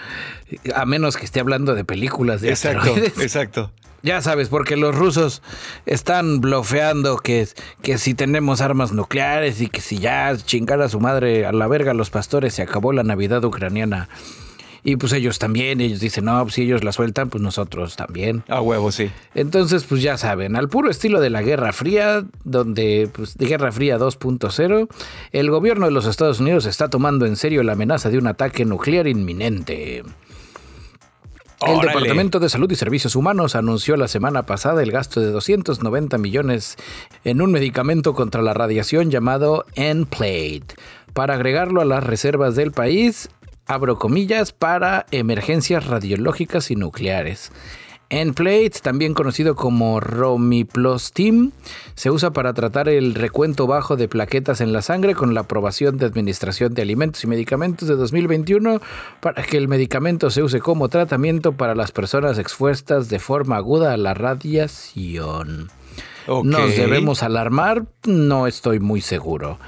a 0.74 0.84
menos 0.84 1.16
que 1.16 1.24
esté 1.24 1.40
hablando 1.40 1.74
de 1.74 1.84
películas 1.84 2.40
de 2.40 2.50
exacto, 2.50 2.94
Exacto. 2.96 3.72
Ya 4.02 4.20
sabes, 4.20 4.48
porque 4.48 4.76
los 4.76 4.96
rusos 4.96 5.42
están 5.86 6.40
blofeando 6.40 7.18
que, 7.18 7.46
que 7.82 7.98
si 7.98 8.14
tenemos 8.14 8.60
armas 8.60 8.90
nucleares 8.90 9.60
y 9.60 9.68
que 9.68 9.80
si 9.80 9.98
ya 9.98 10.36
chingar 10.36 10.82
a 10.82 10.88
su 10.88 10.98
madre 10.98 11.46
a 11.46 11.52
la 11.52 11.68
verga 11.68 11.94
los 11.94 12.10
pastores 12.10 12.54
se 12.54 12.62
acabó 12.62 12.92
la 12.92 13.04
Navidad 13.04 13.44
ucraniana. 13.44 14.08
Y 14.84 14.96
pues 14.96 15.12
ellos 15.12 15.38
también, 15.38 15.80
ellos 15.80 16.00
dicen, 16.00 16.24
no, 16.24 16.42
pues 16.42 16.54
si 16.54 16.62
ellos 16.62 16.82
la 16.82 16.90
sueltan, 16.90 17.30
pues 17.30 17.40
nosotros 17.40 17.94
también. 17.94 18.42
A 18.48 18.60
huevo, 18.60 18.90
sí. 18.90 19.10
Entonces, 19.34 19.84
pues 19.84 20.02
ya 20.02 20.16
saben, 20.16 20.56
al 20.56 20.68
puro 20.68 20.90
estilo 20.90 21.20
de 21.20 21.30
la 21.30 21.42
Guerra 21.42 21.72
Fría, 21.72 22.24
donde, 22.42 23.08
pues, 23.12 23.36
de 23.36 23.46
Guerra 23.46 23.70
Fría 23.70 23.96
2.0, 23.96 24.88
el 25.30 25.50
gobierno 25.50 25.86
de 25.86 25.92
los 25.92 26.06
Estados 26.06 26.40
Unidos 26.40 26.66
está 26.66 26.90
tomando 26.90 27.26
en 27.26 27.36
serio 27.36 27.62
la 27.62 27.74
amenaza 27.74 28.10
de 28.10 28.18
un 28.18 28.26
ataque 28.26 28.64
nuclear 28.64 29.06
inminente. 29.06 30.02
El 31.66 31.80
Departamento 31.80 32.40
de 32.40 32.48
Salud 32.48 32.70
y 32.72 32.74
Servicios 32.74 33.14
Humanos 33.14 33.54
anunció 33.54 33.96
la 33.96 34.08
semana 34.08 34.46
pasada 34.46 34.82
el 34.82 34.90
gasto 34.90 35.20
de 35.20 35.30
290 35.30 36.18
millones 36.18 36.76
en 37.22 37.40
un 37.40 37.52
medicamento 37.52 38.14
contra 38.14 38.42
la 38.42 38.52
radiación 38.52 39.12
llamado 39.12 39.64
N-Plate 39.76 40.74
para 41.12 41.34
agregarlo 41.34 41.80
a 41.80 41.84
las 41.84 42.02
reservas 42.02 42.56
del 42.56 42.72
país, 42.72 43.28
abro 43.66 43.98
comillas, 43.98 44.52
para 44.52 45.06
emergencias 45.10 45.86
radiológicas 45.86 46.70
y 46.70 46.76
nucleares. 46.76 47.52
N-Plate, 48.12 48.72
también 48.82 49.14
conocido 49.14 49.56
como 49.56 49.98
Romiplastim, 49.98 51.50
se 51.94 52.10
usa 52.10 52.30
para 52.30 52.52
tratar 52.52 52.90
el 52.90 53.14
recuento 53.14 53.66
bajo 53.66 53.96
de 53.96 54.06
plaquetas 54.06 54.60
en 54.60 54.74
la 54.74 54.82
sangre 54.82 55.14
con 55.14 55.32
la 55.32 55.40
aprobación 55.40 55.96
de 55.96 56.04
Administración 56.04 56.74
de 56.74 56.82
Alimentos 56.82 57.24
y 57.24 57.26
Medicamentos 57.26 57.88
de 57.88 57.96
2021 57.96 58.82
para 59.20 59.42
que 59.42 59.56
el 59.56 59.66
medicamento 59.66 60.30
se 60.30 60.42
use 60.42 60.60
como 60.60 60.90
tratamiento 60.90 61.52
para 61.52 61.74
las 61.74 61.90
personas 61.90 62.38
expuestas 62.38 63.08
de 63.08 63.18
forma 63.18 63.56
aguda 63.56 63.94
a 63.94 63.96
la 63.96 64.12
radiación. 64.12 65.70
¿Nos 66.26 66.76
debemos 66.76 67.22
alarmar? 67.22 67.86
No 68.04 68.46
estoy 68.46 68.78
muy 68.78 69.00
seguro. 69.00 69.58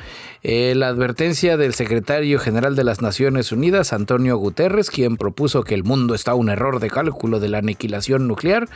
Eh, 0.47 0.75
la 0.75 0.89
advertencia 0.89 1.57
del 1.57 1.73
secretario 1.73 2.39
general 2.39 2.77
de 2.77 2.85
las 2.85 3.01
Naciones 3.01 3.51
Unidas, 3.51 3.95
Antonio 3.95 4.37
Guterres, 4.37 4.91
quien 4.91 5.17
propuso 5.17 5.63
que 5.63 5.75
el 5.75 5.85
mundo 5.85 6.15
está 6.15 6.33
a 6.33 6.35
un 6.35 6.51
error 6.51 6.81
de 6.81 6.91
cálculo 6.91 7.41
de 7.41 7.49
la 7.49 7.59
aniquilación 7.59 8.29
nuclear 8.29 8.69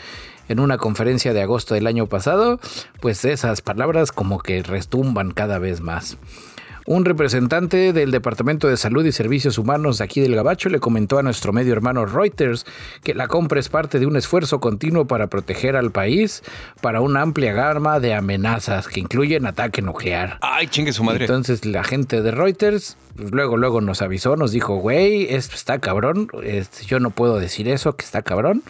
en 0.49 0.61
una 0.61 0.79
conferencia 0.79 1.35
de 1.35 1.43
agosto 1.43 1.75
del 1.75 1.87
año 1.87 2.07
pasado, 2.07 2.59
pues 3.03 3.23
esas 3.27 3.61
palabras 3.61 4.13
como 4.13 4.39
que 4.39 4.63
restumban 4.63 5.33
cada 5.33 5.59
vez 5.59 5.83
más. 5.83 6.17
Un 6.91 7.05
representante 7.05 7.93
del 7.93 8.11
Departamento 8.11 8.67
de 8.67 8.79
Salud 8.79 9.05
y 9.05 9.13
Servicios 9.13 9.59
Humanos 9.59 9.99
de 9.99 10.05
aquí 10.05 10.23
del 10.23 10.35
Gabacho 10.35 10.71
le 10.71 10.81
comentó 10.81 11.19
a 11.19 11.23
nuestro 11.23 11.53
medio 11.53 11.75
hermano 11.75 12.07
Reuters 12.07 12.65
que 13.03 13.13
la 13.13 13.29
compra 13.29 13.61
es 13.61 13.69
parte 13.69 13.99
de 13.99 14.07
un 14.07 14.17
esfuerzo 14.17 14.59
continuo 14.59 15.07
para 15.07 15.27
proteger 15.27 15.77
al 15.77 15.91
país 15.91 16.43
para 16.81 17.03
una 17.03 17.21
amplia 17.21 17.53
gama 17.53 18.01
de 18.01 18.15
amenazas 18.15 18.89
que 18.89 19.01
incluyen 19.01 19.45
ataque 19.45 19.83
nuclear. 19.83 20.39
Ay, 20.41 20.69
chingue 20.69 20.95
su 20.95 21.05
madre. 21.05 21.27
Entonces 21.27 21.67
la 21.67 21.85
gente 21.85 22.23
de 22.23 22.31
Reuters 22.31 22.97
pues, 23.17 23.33
luego 23.33 23.59
luego 23.59 23.83
nos 23.83 24.01
avisó, 24.01 24.37
nos 24.37 24.53
dijo, 24.53 24.77
güey, 24.77 25.27
esto 25.29 25.57
está 25.57 25.81
cabrón, 25.81 26.31
yo 26.87 27.01
no 27.01 27.11
puedo 27.11 27.39
decir 27.39 27.69
eso, 27.69 27.97
que 27.97 28.07
está 28.07 28.23
cabrón, 28.23 28.63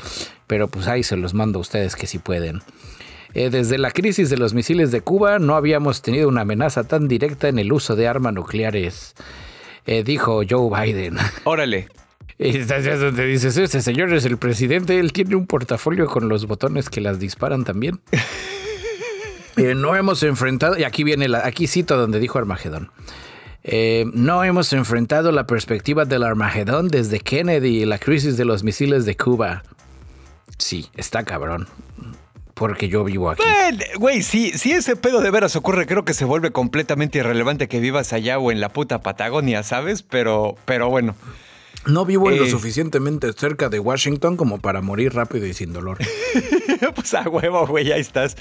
pero 0.49 0.67
pues 0.67 0.89
ahí 0.89 1.05
se 1.05 1.17
los 1.17 1.35
mando 1.35 1.61
a 1.61 1.63
ustedes 1.63 1.95
que 1.95 2.09
sí 2.09 2.19
pueden. 2.19 2.63
Eh, 3.35 3.51
desde 3.51 3.79
la 3.79 3.91
crisis 3.91 4.31
de 4.31 4.39
los 4.39 4.55
misiles 4.55 4.91
de 4.91 5.03
Cuba 5.03 5.39
no 5.39 5.55
habíamos 5.55 6.03
tenido 6.03 6.29
una 6.29 6.43
amenaza 6.43 6.85
tan 6.85 7.09
directa 7.09 7.49
en 7.49 7.59
el 7.59 7.73
uso 7.73 7.95
de 7.95 8.09
armas 8.09 8.33
nucleares, 8.33 9.15
eh, 9.87 10.03
dijo 10.03 10.43
Joe 10.49 10.71
Biden. 10.71 11.17
Órale. 11.45 11.89
Y 12.39 12.57
estás 12.57 12.85
donde 13.01 13.27
dices, 13.27 13.57
este 13.57 13.83
señor 13.83 14.13
es 14.13 14.25
el 14.25 14.39
presidente, 14.39 14.99
él 14.99 15.13
tiene 15.13 15.35
un 15.35 15.47
portafolio 15.47 16.07
con 16.07 16.29
los 16.29 16.47
botones 16.47 16.89
que 16.89 17.01
las 17.01 17.19
disparan 17.19 17.65
también. 17.65 18.01
Eh, 19.57 19.75
no 19.75 19.97
hemos 19.97 20.23
enfrentado, 20.23 20.79
y 20.79 20.85
aquí 20.85 21.03
viene 21.03 21.27
la, 21.27 21.45
aquí 21.45 21.67
cito 21.67 21.97
donde 21.97 22.21
dijo 22.21 22.39
Armagedón. 22.39 22.93
no 24.15 24.45
hemos 24.45 24.73
enfrentado 24.73 25.33
la 25.33 25.49
perspectiva 25.49 26.05
del 26.05 26.23
Armagedón 26.23 26.87
desde 26.87 27.19
Kennedy 27.19 27.83
y 27.83 27.85
la 27.85 27.99
crisis 27.99 28.37
de 28.37 28.45
los 28.45 28.63
misiles 28.63 29.05
de 29.05 29.17
Cuba. 29.17 29.65
Sí, 30.59 30.91
está 30.95 31.25
cabrón 31.25 31.67
porque 32.59 32.89
yo 32.89 33.05
vivo 33.05 33.31
aquí. 33.31 33.43
Güey, 33.99 34.23
si, 34.23 34.51
si 34.51 34.73
ese 34.73 34.97
pedo 34.97 35.21
de 35.21 35.31
veras 35.31 35.55
ocurre, 35.55 35.87
creo 35.87 36.05
que 36.05 36.13
se 36.13 36.25
vuelve 36.25 36.51
completamente 36.51 37.19
irrelevante 37.19 37.69
que 37.69 37.79
vivas 37.79 38.13
allá 38.13 38.39
o 38.39 38.51
en 38.51 38.61
la 38.61 38.71
puta 38.71 39.01
Patagonia, 39.01 39.63
¿sabes? 39.63 40.03
Pero, 40.03 40.57
pero 40.65 40.91
bueno. 40.91 41.15
No 41.87 42.05
vivo 42.05 42.31
en 42.31 42.39
lo 42.39 42.45
eh. 42.45 42.51
suficientemente 42.51 43.33
cerca 43.33 43.69
de 43.69 43.79
Washington 43.79 44.37
como 44.37 44.59
para 44.59 44.83
morir 44.83 45.15
rápido 45.15 45.47
y 45.47 45.55
sin 45.55 45.73
dolor. 45.73 45.99
pues 46.95 47.15
a 47.15 47.23
huevo, 47.29 47.67
güey, 47.67 47.87
ya 47.87 47.97
estás. 47.97 48.37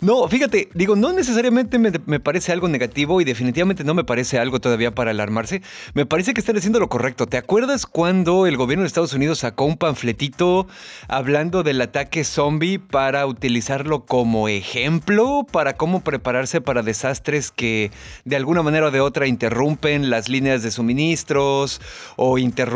No, 0.00 0.26
fíjate, 0.28 0.70
digo, 0.72 0.96
no 0.96 1.12
necesariamente 1.12 1.78
me, 1.78 2.20
parece 2.20 2.52
algo 2.52 2.68
negativo 2.68 3.20
y 3.20 3.24
definitivamente 3.24 3.84
no 3.84 3.92
me 3.92 4.02
parece 4.02 4.38
algo 4.38 4.60
todavía 4.60 4.94
para 4.94 5.10
alarmarse. 5.10 5.62
Me 5.92 6.06
parece 6.06 6.32
que 6.32 6.40
están 6.40 6.56
haciendo 6.56 6.80
lo 6.80 6.88
correcto. 6.88 7.26
¿Te 7.26 7.36
acuerdas 7.36 7.84
cuando 7.84 8.46
el 8.46 8.56
gobierno 8.56 8.82
de 8.82 8.88
Estados 8.88 9.12
Unidos 9.12 9.40
sacó 9.40 9.66
un 9.66 9.76
panfletito 9.76 10.66
hablando 11.06 11.62
del 11.62 11.82
ataque 11.82 12.24
zombie 12.24 12.78
para 12.78 13.26
utilizarlo 13.26 14.06
como 14.06 14.48
ejemplo 14.48 15.46
para 15.52 15.74
cómo 15.74 16.00
prepararse 16.00 16.60
para 16.60 16.82
desastres 16.82 17.50
que 17.50 17.90
de 18.24 18.36
alguna 18.36 18.62
manera 18.62 18.86
o 18.86 18.90
de 18.90 19.00
otra 19.00 19.26
interrumpen 19.26 20.08
las 20.08 20.28
líneas 20.28 20.62
de 20.62 20.70
suministros 20.70 21.80
o 22.16 22.38
interrumpen 22.38 22.69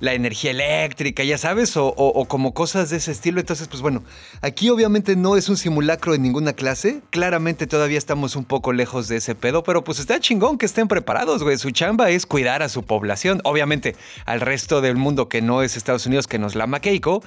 la 0.00 0.14
energía 0.14 0.50
eléctrica, 0.50 1.24
ya 1.24 1.38
sabes, 1.38 1.72
o, 1.76 2.26
como 2.28 2.52
cosas 2.52 2.90
de 2.90 2.98
ese 2.98 3.12
estilo? 3.12 3.40
Entonces, 3.40 3.68
pues 3.68 3.82
bueno, 3.82 4.02
aquí 4.42 4.68
obviamente 4.68 5.16
no 5.16 5.36
es 5.36 5.48
un 5.48 5.56
simulacro 5.56 6.12
de 6.12 6.18
ninguna 6.18 6.52
clase. 6.52 7.00
Claramente 7.10 7.66
todavía 7.66 7.98
estamos 7.98 8.36
un 8.36 8.44
poco 8.44 8.72
lejos 8.72 9.08
de 9.08 9.16
ese 9.16 9.34
pedo, 9.34 9.62
pero 9.62 9.84
pues 9.84 9.98
está 9.98 10.20
chingón 10.20 10.58
que 10.58 10.66
estén 10.66 10.88
preparados, 10.88 11.42
güey. 11.42 11.56
Su 11.56 11.70
chamba 11.70 12.10
es 12.10 12.26
cuidar 12.26 12.62
a 12.62 12.68
su 12.68 12.82
población. 12.82 13.40
Obviamente, 13.44 13.96
al 14.26 14.40
resto 14.40 14.80
del 14.80 14.96
mundo 14.96 15.28
que 15.28 15.40
no 15.42 15.62
es 15.62 15.76
Estados 15.76 16.06
Unidos, 16.06 16.26
que 16.26 16.38
nos 16.38 16.54
la 16.54 16.66
Keiko. 16.80 17.22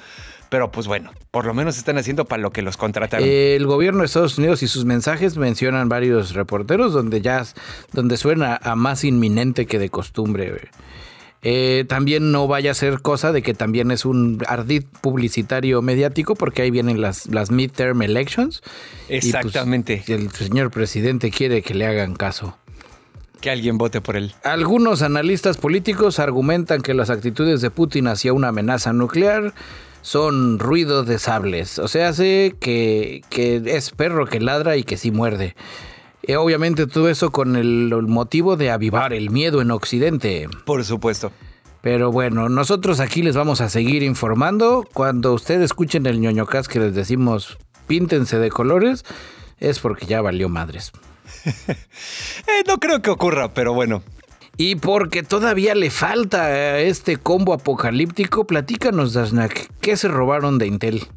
Pero 0.50 0.72
pues 0.72 0.88
bueno, 0.88 1.12
por 1.32 1.46
lo 1.46 1.54
menos 1.54 1.78
están 1.78 1.98
haciendo 1.98 2.26
para 2.26 2.42
lo 2.42 2.52
que 2.52 2.62
los 2.62 2.78
contrataron. 2.78 3.28
El 3.28 3.66
gobierno 3.66 4.00
de 4.00 4.06
Estados 4.06 4.38
Unidos 4.38 4.64
y 4.64 4.68
sus 4.68 4.86
mensajes 4.86 5.36
mencionan 5.36 5.90
varios 5.90 6.34
reporteros 6.34 6.94
donde 6.94 7.22
ya 7.22 7.44
donde 7.92 8.18
suena 8.18 8.58
a 8.62 8.76
más 8.76 9.04
inminente 9.04 9.66
que 9.66 9.78
de 9.78 9.90
costumbre. 9.90 10.70
Eh, 11.44 11.86
también 11.88 12.32
no 12.32 12.48
vaya 12.48 12.72
a 12.72 12.74
ser 12.74 13.02
cosa 13.02 13.32
de 13.32 13.42
que 13.42 13.54
también 13.54 13.92
es 13.92 14.06
un 14.06 14.44
ardid 14.48 14.84
publicitario 15.02 15.82
mediático 15.82 16.36
porque 16.36 16.64
ahí 16.64 16.72
vienen 16.72 17.00
las, 17.00 17.28
las 17.28 17.52
midterm 17.52 18.02
elections. 18.02 18.62
Pues, 19.08 19.26
Exactamente. 19.26 20.04
el 20.08 20.32
señor 20.32 20.72
presidente 20.72 21.32
quiere 21.32 21.62
que 21.62 21.74
le 21.74 21.86
hagan 21.86 22.16
caso. 22.16 22.58
Que 23.40 23.52
alguien 23.52 23.78
vote 23.78 24.02
por 24.02 24.18
él. 24.18 24.34
Algunos 24.44 25.04
analistas 25.04 25.58
políticos 25.58 26.18
argumentan 26.20 26.82
que 26.82 26.96
las 26.96 27.12
actitudes 27.12 27.62
de 27.62 27.70
Putin 27.70 28.08
hacia 28.08 28.34
una 28.34 28.48
amenaza 28.48 28.94
nuclear 28.94 29.54
son 30.02 30.58
ruido 30.58 31.04
de 31.04 31.20
sables. 31.20 31.78
O 31.78 31.88
sea, 31.88 32.10
hace 32.10 32.56
que, 32.60 33.22
que 33.30 33.62
es 33.66 33.92
perro 33.92 34.26
que 34.26 34.40
ladra 34.40 34.76
y 34.76 34.84
que 34.84 34.98
sí 34.98 35.12
muerde. 35.12 35.56
Eh, 36.28 36.36
obviamente 36.36 36.88
todo 36.88 37.10
eso 37.10 37.32
con 37.32 37.56
el, 37.56 37.90
motivo 38.08 38.58
de 38.58 38.70
avivar 38.70 39.14
el 39.14 39.30
miedo 39.30 39.62
en 39.62 39.72
Occidente. 39.72 40.50
Por 40.66 40.84
supuesto. 40.84 41.32
Pero 41.82 42.12
bueno, 42.12 42.50
nosotros 42.50 43.00
aquí 43.00 43.24
les 43.24 43.38
vamos 43.38 43.62
a 43.62 43.70
seguir 43.70 44.04
informando. 44.04 44.86
Cuando 44.94 45.34
ustedes 45.34 45.62
escuchen 45.62 46.06
el 46.06 46.20
ñoñocas 46.20 46.68
que 46.68 46.80
les 46.80 46.94
decimos 46.94 47.58
píntense 47.88 48.40
de 48.40 48.50
colores, 48.50 49.06
es 49.58 49.80
porque 49.80 50.06
ya 50.06 50.22
valió 50.22 50.50
madres. 50.50 50.92
Eh, 52.48 52.64
no 52.66 52.78
creo 52.78 53.02
que 53.02 53.10
ocurra, 53.10 53.54
pero 53.54 53.74
bueno. 53.74 54.02
Y 54.56 54.76
porque 54.76 55.22
todavía 55.24 55.76
le 55.76 55.92
falta 55.92 56.46
a 56.46 56.80
este 56.80 57.18
combo 57.18 57.54
apocalíptico, 57.54 58.48
platícanos, 58.48 59.14
Dasnak, 59.14 59.70
¿qué 59.82 59.98
se 59.98 60.08
robaron 60.08 60.58
de 60.58 60.68
Intel? 60.68 61.08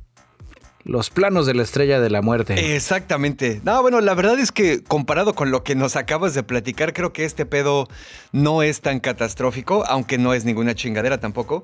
Los 0.91 1.09
planos 1.09 1.47
de 1.47 1.55
la 1.55 1.62
estrella 1.62 2.01
de 2.01 2.11
la 2.11 2.20
muerte. 2.20 2.74
Exactamente. 2.74 3.61
No, 3.62 3.80
bueno, 3.80 4.01
la 4.01 4.12
verdad 4.12 4.41
es 4.41 4.51
que 4.51 4.82
comparado 4.82 5.36
con 5.36 5.53
lo 5.53 5.62
que 5.62 5.76
nos 5.76 5.95
acabas 5.95 6.34
de 6.34 6.43
platicar, 6.43 6.93
creo 6.93 7.12
que 7.12 7.24
este 7.24 7.47
pedo 7.47 7.86
no 8.32 8.64
es 8.64 8.80
tan 8.80 8.99
catastrófico, 8.99 9.84
aunque 9.86 10.18
no 10.18 10.34
es 10.34 10.45
ninguna 10.45 10.74
chingadera 10.74 11.20
tampoco. 11.20 11.62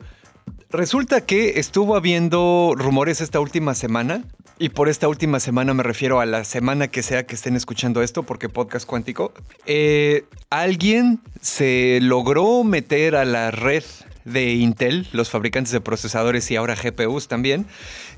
Resulta 0.71 1.23
que 1.23 1.59
estuvo 1.59 1.97
habiendo 1.97 2.75
rumores 2.77 3.21
esta 3.21 3.41
última 3.41 3.75
semana, 3.75 4.23
y 4.61 4.69
por 4.69 4.89
esta 4.89 5.09
última 5.09 5.41
semana 5.41 5.75
me 5.75 5.83
refiero 5.83 6.21
a 6.21 6.27
la 6.27 6.45
semana 6.45 6.87
que 6.87 7.03
sea 7.03 7.27
que 7.27 7.35
estén 7.35 7.57
escuchando 7.57 8.03
esto, 8.03 8.23
porque 8.23 8.49
podcast 8.49 8.87
cuántico. 8.87 9.33
Eh, 9.67 10.25
alguien 10.51 11.19
se 11.41 11.99
logró 12.01 12.63
meter 12.63 13.17
a 13.17 13.25
la 13.25 13.51
red 13.51 13.83
de 14.27 14.55
Intel, 14.55 15.07
los 15.13 15.31
fabricantes 15.31 15.73
de 15.73 15.81
procesadores 15.81 16.51
y 16.51 16.57
ahora 16.57 16.75
GPUs 16.75 17.29
también, 17.29 17.67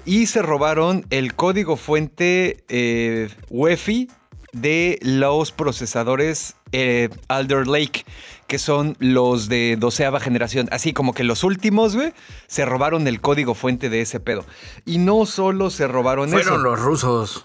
y 0.08 0.24
se 0.24 0.40
robaron 0.40 1.04
el 1.10 1.34
código 1.34 1.76
fuente 1.76 2.64
eh, 2.70 3.28
UEFI 3.50 4.08
de 4.52 4.98
los 5.02 5.52
procesadores 5.52 6.56
eh, 6.72 7.10
Alder 7.28 7.66
Lake, 7.66 8.06
que 8.46 8.58
son 8.58 8.96
los 9.00 9.50
de 9.50 9.76
doceava 9.78 10.18
generación. 10.18 10.66
Así 10.72 10.94
como 10.94 11.12
que 11.12 11.24
los 11.24 11.44
últimos, 11.44 11.94
güey, 11.94 12.14
se 12.46 12.64
robaron 12.64 13.06
el 13.06 13.20
código 13.20 13.52
fuente 13.52 13.90
de 13.90 14.00
ese 14.00 14.18
pedo. 14.18 14.46
Y 14.86 14.96
no 14.96 15.26
solo 15.26 15.68
se 15.68 15.86
robaron 15.86 16.30
Fueron 16.30 16.62
los 16.62 16.80
rusos. 16.80 17.44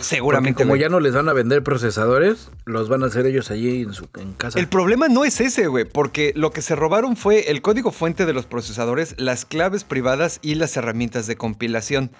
Seguramente. 0.00 0.62
como 0.62 0.76
ya 0.76 0.88
no 0.88 1.00
les 1.00 1.14
van 1.14 1.28
a 1.28 1.32
vender 1.32 1.62
procesadores, 1.62 2.50
los 2.64 2.88
van 2.88 3.02
a 3.02 3.06
hacer 3.06 3.26
ellos 3.26 3.50
allí 3.50 3.82
en, 3.82 3.92
su, 3.92 4.08
en 4.18 4.32
casa. 4.32 4.58
El 4.58 4.68
problema 4.68 5.08
no 5.08 5.24
es 5.24 5.40
ese, 5.40 5.66
güey, 5.66 5.84
porque 5.84 6.32
lo 6.36 6.50
que 6.50 6.62
se 6.62 6.76
robaron 6.76 7.16
fue 7.16 7.50
el 7.50 7.62
código 7.62 7.90
fuente 7.90 8.26
de 8.26 8.32
los 8.32 8.46
procesadores, 8.46 9.14
las 9.18 9.44
claves 9.44 9.84
privadas 9.84 10.38
y 10.42 10.54
las 10.54 10.76
herramientas 10.76 11.26
de 11.26 11.36
compilación. 11.36 12.10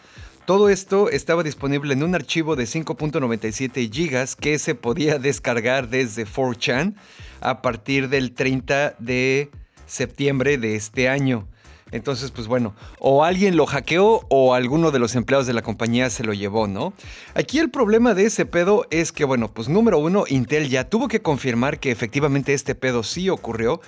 Todo 0.49 0.71
esto 0.71 1.11
estaba 1.11 1.43
disponible 1.43 1.93
en 1.93 2.03
un 2.03 2.15
archivo 2.15 2.57
de 2.57 2.65
5.97 2.65 3.91
GB 3.91 4.41
que 4.41 4.59
se 4.59 4.75
podía 4.75 5.19
descargar 5.19 5.91
desde 5.91 6.27
4chan 6.27 6.95
a 7.41 7.61
partir 7.61 8.09
del 8.09 8.33
30 8.33 8.95
de 8.99 9.51
septiembre 9.87 10.57
de 10.57 10.75
este 10.75 11.09
año. 11.09 11.47
Entonces, 11.91 12.31
pues 12.31 12.47
bueno, 12.47 12.75
o 12.99 13.25
alguien 13.25 13.57
lo 13.57 13.67
hackeó 13.67 14.27
o 14.29 14.55
alguno 14.55 14.91
de 14.91 14.99
los 14.99 15.15
empleados 15.15 15.47
de 15.47 15.53
la 15.53 15.63
compañía 15.63 16.11
se 16.11 16.25
lo 16.25 16.35
llevó, 16.35 16.67
¿no? 16.67 16.93
Aquí 17.35 17.59
el 17.59 17.71
problema 17.71 18.15
de 18.15 18.27
ese 18.27 18.47
pedo 18.47 18.87
es 18.91 19.13
que, 19.13 19.25
bueno, 19.25 19.53
pues 19.53 19.69
número 19.69 19.99
uno, 19.99 20.25
Intel 20.29 20.69
ya 20.69 20.89
tuvo 20.89 21.09
que 21.09 21.23
confirmar 21.23 21.79
que 21.79 21.91
efectivamente 21.91 22.55
este 22.55 22.75
pedo 22.75 23.03
sí 23.03 23.31
ocurrió. 23.31 23.81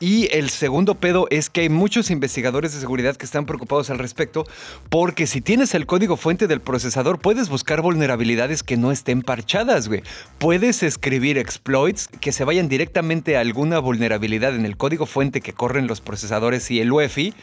Y 0.00 0.28
el 0.32 0.50
segundo 0.50 0.96
pedo 0.96 1.26
es 1.30 1.48
que 1.48 1.62
hay 1.62 1.68
muchos 1.68 2.10
investigadores 2.10 2.74
de 2.74 2.80
seguridad 2.80 3.16
que 3.16 3.24
están 3.24 3.46
preocupados 3.46 3.88
al 3.90 3.98
respecto 3.98 4.44
porque 4.88 5.26
si 5.26 5.40
tienes 5.40 5.74
el 5.74 5.86
código 5.86 6.16
fuente 6.16 6.48
del 6.48 6.60
procesador 6.60 7.20
puedes 7.20 7.48
buscar 7.48 7.82
vulnerabilidades 7.82 8.62
que 8.62 8.76
no 8.76 8.90
estén 8.90 9.22
parchadas, 9.22 9.88
güey. 9.88 10.02
Puedes 10.38 10.82
escribir 10.82 11.38
exploits 11.38 12.08
que 12.08 12.32
se 12.32 12.44
vayan 12.44 12.68
directamente 12.68 13.36
a 13.36 13.40
alguna 13.40 13.78
vulnerabilidad 13.78 14.54
en 14.56 14.66
el 14.66 14.76
código 14.76 15.06
fuente 15.06 15.40
que 15.40 15.52
corren 15.52 15.86
los 15.86 16.00
procesadores 16.00 16.70
y 16.70 16.80
el 16.80 16.92
UEFI 16.92 17.34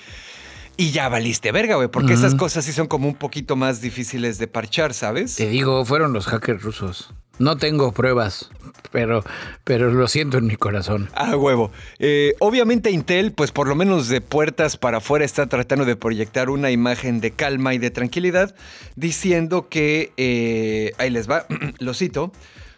y 0.80 0.92
ya 0.92 1.10
valiste 1.10 1.52
verga, 1.52 1.76
güey, 1.76 1.90
porque 1.90 2.14
esas 2.14 2.36
cosas 2.36 2.64
sí 2.64 2.72
son 2.72 2.88
como 2.88 3.10
un 3.10 3.16
poquito 3.16 3.58
más 3.58 3.82
difíciles 3.82 4.38
de 4.38 4.48
parchar, 4.48 4.94
¿sabes? 4.94 5.36
Te 5.36 5.50
digo, 5.50 5.84
fueron 5.84 6.14
los 6.14 6.26
hackers 6.26 6.64
rusos. 6.64 7.14
No 7.40 7.58
tengo 7.58 7.94
pruebas, 7.94 8.50
pero, 8.92 9.24
pero 9.64 9.92
lo 9.92 10.08
siento 10.08 10.38
en 10.38 10.46
mi 10.46 10.58
corazón. 10.58 11.10
Ah, 11.16 11.38
huevo. 11.38 11.72
Eh, 11.98 12.36
obviamente 12.40 12.92
Intel, 12.92 13.32
pues 13.32 13.52
por 13.52 13.68
lo 13.68 13.76
menos 13.76 14.10
de 14.10 14.20
puertas 14.20 14.76
para 14.76 14.98
afuera, 14.98 15.24
está 15.24 15.48
tratando 15.48 15.86
de 15.86 15.96
proyectar 15.96 16.50
una 16.50 16.70
imagen 16.70 17.22
de 17.22 17.32
calma 17.32 17.74
y 17.74 17.78
de 17.78 17.92
tranquilidad, 17.92 18.54
diciendo 18.96 19.70
que, 19.70 20.12
eh, 20.18 20.92
ahí 20.98 21.10
les 21.10 21.30
va, 21.30 21.46
lo 21.80 21.94
cito, 21.94 22.34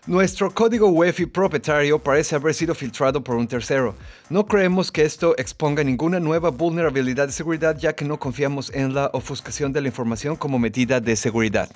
nuestro 0.07 0.51
código 0.51 0.87
UEFI 0.87 1.27
propietario 1.27 1.99
parece 1.99 2.35
haber 2.35 2.55
sido 2.55 2.73
filtrado 2.73 3.23
por 3.23 3.35
un 3.35 3.47
tercero. 3.47 3.95
No 4.29 4.47
creemos 4.47 4.91
que 4.91 5.03
esto 5.03 5.35
exponga 5.37 5.83
ninguna 5.83 6.19
nueva 6.19 6.49
vulnerabilidad 6.49 7.27
de 7.27 7.33
seguridad 7.33 7.77
ya 7.77 7.93
que 7.93 8.05
no 8.05 8.17
confiamos 8.17 8.71
en 8.73 8.93
la 8.93 9.11
ofuscación 9.13 9.73
de 9.73 9.81
la 9.81 9.87
información 9.87 10.35
como 10.35 10.57
medida 10.57 10.99
de 10.99 11.15
seguridad. 11.15 11.69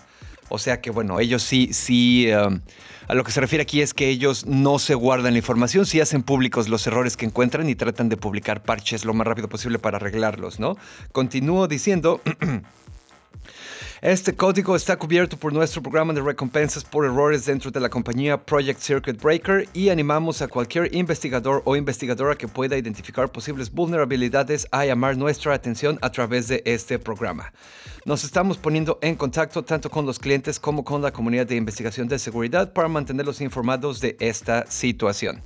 O 0.50 0.60
sea 0.60 0.82
que, 0.82 0.91
bueno, 0.91 1.20
ellos 1.20 1.43
sí, 1.43 1.70
sí, 1.74 2.28
um, 2.32 2.62
a 3.08 3.14
lo 3.16 3.24
que 3.24 3.32
se 3.32 3.41
refiere 3.41 3.64
aquí 3.64 3.82
es 3.82 3.93
que 3.93 4.10
ellos 4.10 4.46
no 4.46 4.80
se 4.80 4.93
guardan 4.93 5.34
la 5.34 5.39
información, 5.39 5.86
sí 5.86 6.00
hacen 6.00 6.24
públicos 6.24 6.70
los 6.70 6.86
errores 6.88 7.18
que 7.18 7.26
encuentran 7.26 7.68
y 7.70 7.76
tratan 7.76 8.10
de 8.10 8.18
publicar 8.18 8.64
parches 8.64 9.06
lo 9.06 9.14
más 9.14 9.26
rápido 9.26 9.50
posible 9.50 9.80
para 9.80 9.98
arreglarlos, 9.98 10.60
¿no? 10.60 10.78
Continúo 11.12 11.68
diciendo... 11.68 12.22
Este 14.06 14.36
código 14.36 14.76
está 14.76 14.97
cubierto 14.97 15.36
por 15.36 15.51
nuestro 15.51 15.82
programa 15.82 16.14
de 16.14 16.22
recompensas 16.22 16.84
por 16.84 17.06
errores 17.06 17.43
dentro 17.43 17.72
de 17.72 17.80
la 17.80 17.89
compañía 17.89 18.38
Project 18.38 18.80
Circuit 18.80 19.20
Breaker 19.20 19.68
y 19.74 19.89
animamos 19.89 20.43
a 20.43 20.47
cualquier 20.47 20.93
investigador 20.93 21.64
o 21.66 21.76
investigadora 21.76 22.36
que 22.36 22.47
pueda 22.47 22.78
identificar 22.78 23.32
posibles 23.32 23.72
vulnerabilidades 23.72 24.68
a 24.70 24.86
llamar 24.86 25.18
nuestra 25.18 25.56
atención 25.56 25.97
a 26.03 26.12
través 26.12 26.47
de 26.47 26.62
este 26.66 26.99
programa. 26.99 27.51
Nos 28.06 28.24
estamos 28.24 28.60
poniendo 28.60 28.99
en 29.01 29.16
contacto 29.16 29.64
tanto 29.64 29.89
con 29.89 30.06
los 30.06 30.20
clientes 30.20 30.60
como 30.60 30.84
con 30.84 31.01
la 31.01 31.12
comunidad 31.12 31.47
de 31.47 31.56
investigación 31.56 32.08
de 32.08 32.20
seguridad 32.20 32.74
para 32.74 32.88
mantenerlos 32.88 33.41
informados 33.41 34.01
de 34.01 34.18
esta 34.20 34.70
situación. 34.70 35.41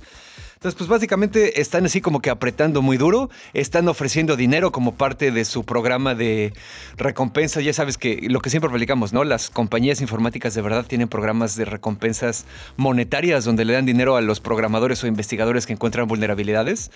Entonces, 0.60 0.76
pues 0.76 0.90
básicamente 0.90 1.62
están 1.62 1.86
así 1.86 2.02
como 2.02 2.20
que 2.20 2.28
apretando 2.28 2.82
muy 2.82 2.98
duro, 2.98 3.30
están 3.54 3.88
ofreciendo 3.88 4.36
dinero 4.36 4.72
como 4.72 4.94
parte 4.94 5.30
de 5.30 5.46
su 5.46 5.64
programa 5.64 6.14
de 6.14 6.52
recompensa. 6.98 7.62
Ya 7.62 7.72
sabes 7.72 7.96
que 7.96 8.26
lo 8.28 8.40
que 8.40 8.50
siempre 8.50 8.68
publicamos, 8.68 9.14
¿no? 9.14 9.24
Las 9.24 9.48
compañías 9.48 10.02
informáticas 10.02 10.54
de 10.54 10.60
verdad 10.60 10.84
tienen 10.84 11.08
programas 11.08 11.56
de 11.56 11.64
recompensas 11.64 12.44
monetarias 12.76 13.46
donde 13.46 13.64
le 13.64 13.72
dan 13.72 13.86
dinero 13.86 14.16
a 14.16 14.20
los 14.20 14.40
programadores 14.40 15.02
o 15.02 15.06
investigadores 15.06 15.64
que 15.64 15.72
encuentran 15.72 16.06
vulnerabilidades 16.06 16.90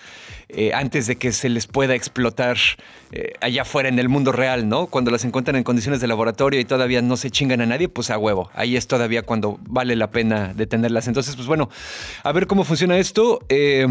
eh, 0.51 0.75
antes 0.75 1.07
de 1.07 1.17
que 1.17 1.33
se 1.33 1.49
les 1.49 1.67
pueda 1.67 1.95
explotar 1.95 2.59
eh, 3.13 3.33
allá 3.41 3.63
afuera 3.63 3.89
en 3.89 3.99
el 3.99 4.11
mundo 4.11 4.31
real, 4.31 4.69
¿no? 4.69 4.89
Cuando 4.89 5.11
las 5.11 5.25
encuentran 5.25 5.57
en 5.57 5.65
condiciones 5.65 6.03
de 6.03 6.07
laboratorio 6.07 6.61
y 6.61 6.67
todavía 6.67 7.01
no 7.01 7.17
se 7.17 7.31
chingan 7.31 7.63
a 7.63 7.67
nadie, 7.67 7.89
pues 7.89 8.11
a 8.11 8.19
huevo. 8.19 8.51
Ahí 8.53 8.77
es 8.77 8.89
todavía 8.89 9.23
cuando 9.23 9.59
vale 9.63 9.97
la 9.97 10.11
pena 10.11 10.53
detenerlas. 10.53 11.09
Entonces, 11.09 11.35
pues 11.35 11.49
bueno, 11.49 11.71
a 12.25 12.33
ver 12.33 12.47
cómo 12.47 12.65
funciona 12.65 12.99
esto. 12.99 13.41
Eh, 13.55 13.87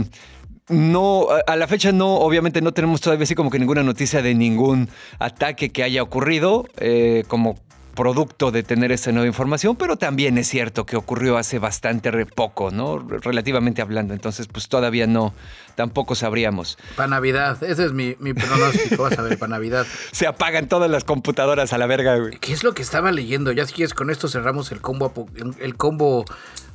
no, 0.69 1.27
a 1.45 1.55
la 1.55 1.67
fecha 1.67 1.91
no, 1.91 2.15
obviamente 2.15 2.61
no 2.61 2.71
tenemos 2.71 3.01
todavía 3.01 3.23
así 3.23 3.35
como 3.35 3.49
que 3.49 3.59
ninguna 3.59 3.83
noticia 3.83 4.21
de 4.21 4.33
ningún 4.33 4.89
ataque 5.19 5.71
que 5.71 5.83
haya 5.83 6.01
ocurrido, 6.01 6.65
eh, 6.77 7.23
como 7.27 7.55
producto 7.93 8.51
de 8.51 8.63
tener 8.63 8.91
esa 8.91 9.11
nueva 9.11 9.27
información, 9.27 9.75
pero 9.75 9.97
también 9.97 10.37
es 10.37 10.47
cierto 10.47 10.85
que 10.85 10.95
ocurrió 10.95 11.37
hace 11.37 11.59
bastante 11.59 12.25
poco, 12.25 12.71
¿no? 12.71 12.97
Relativamente 12.97 13.81
hablando, 13.81 14.13
entonces 14.13 14.47
pues 14.47 14.67
todavía 14.67 15.05
no, 15.05 15.33
tampoco 15.75 16.15
sabríamos. 16.15 16.77
Para 16.95 17.09
Navidad, 17.09 17.61
ese 17.63 17.85
es 17.85 17.91
mi, 17.91 18.13
pronóstico, 18.13 19.03
vas 19.03 19.17
a 19.19 19.21
ver, 19.21 19.37
para 19.37 19.51
Navidad. 19.51 19.85
Se 20.11 20.27
apagan 20.27 20.67
todas 20.67 20.89
las 20.89 21.03
computadoras 21.03 21.73
a 21.73 21.77
la 21.77 21.85
verga, 21.85 22.17
güey. 22.17 22.39
¿Qué 22.39 22.53
es 22.53 22.63
lo 22.63 22.73
que 22.73 22.81
estaba 22.81 23.11
leyendo? 23.11 23.51
Ya 23.51 23.67
si 23.67 23.73
quieres, 23.73 23.93
con 23.93 24.09
esto 24.09 24.27
cerramos 24.27 24.71
el 24.71 24.81
combo, 24.81 25.13
el 25.59 25.75
combo 25.75 26.25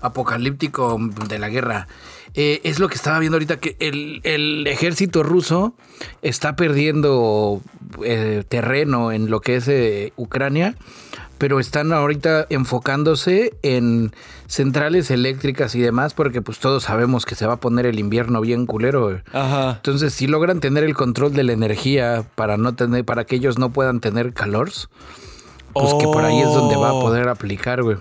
apocalíptico 0.01 0.99
de 1.29 1.39
la 1.39 1.49
guerra. 1.49 1.89
Eh, 2.35 2.61
es 2.65 2.79
lo 2.79 2.89
que 2.89 2.95
estaba 2.95 3.19
viendo 3.19 3.37
ahorita, 3.37 3.59
que 3.59 3.77
el, 3.81 4.67
ejército 4.67 5.23
ruso 5.23 5.75
está 6.23 6.57
perdiendo 6.57 7.61
eh, 8.05 8.45
terreno 8.49 9.13
en 9.13 9.31
lo 9.31 9.41
que 9.41 9.57
es 9.57 9.69
eh, 9.69 10.13
Ucrania, 10.17 10.75
pero 11.39 11.61
están 11.61 11.93
ahorita 11.93 12.47
enfocándose 12.51 13.55
en 13.63 14.13
centrales 14.47 15.11
eléctricas 15.11 15.75
y 15.75 15.81
demás, 15.81 16.15
porque 16.15 16.43
pues 16.43 16.59
todos 16.59 16.85
sabemos 16.85 17.25
que 17.25 17.35
se 17.35 17.47
va 17.47 17.55
a 17.55 17.61
poner 17.61 17.87
el 17.87 17.99
invierno 17.99 18.41
bien 18.41 18.67
culero. 18.67 19.21
Entonces, 19.33 20.13
si 20.13 20.27
logran 20.27 20.61
tener 20.61 20.85
el 20.85 20.95
control 20.95 21.33
de 21.33 21.45
la 21.45 21.53
energía 21.53 22.25
para 22.35 22.57
no 22.57 22.75
tener, 22.75 23.05
para 23.05 23.25
que 23.25 23.37
ellos 23.37 23.59
no 23.59 23.71
puedan 23.71 24.01
tener 24.01 24.33
calor, 24.33 24.71
pues 25.73 25.95
que 25.95 26.05
por 26.05 26.25
ahí 26.25 26.41
es 26.41 26.49
donde 26.49 26.77
va 26.77 26.91
a 26.91 26.95
oh. 26.95 27.01
poder 27.01 27.29
aplicar, 27.29 27.83
güey. 27.83 27.99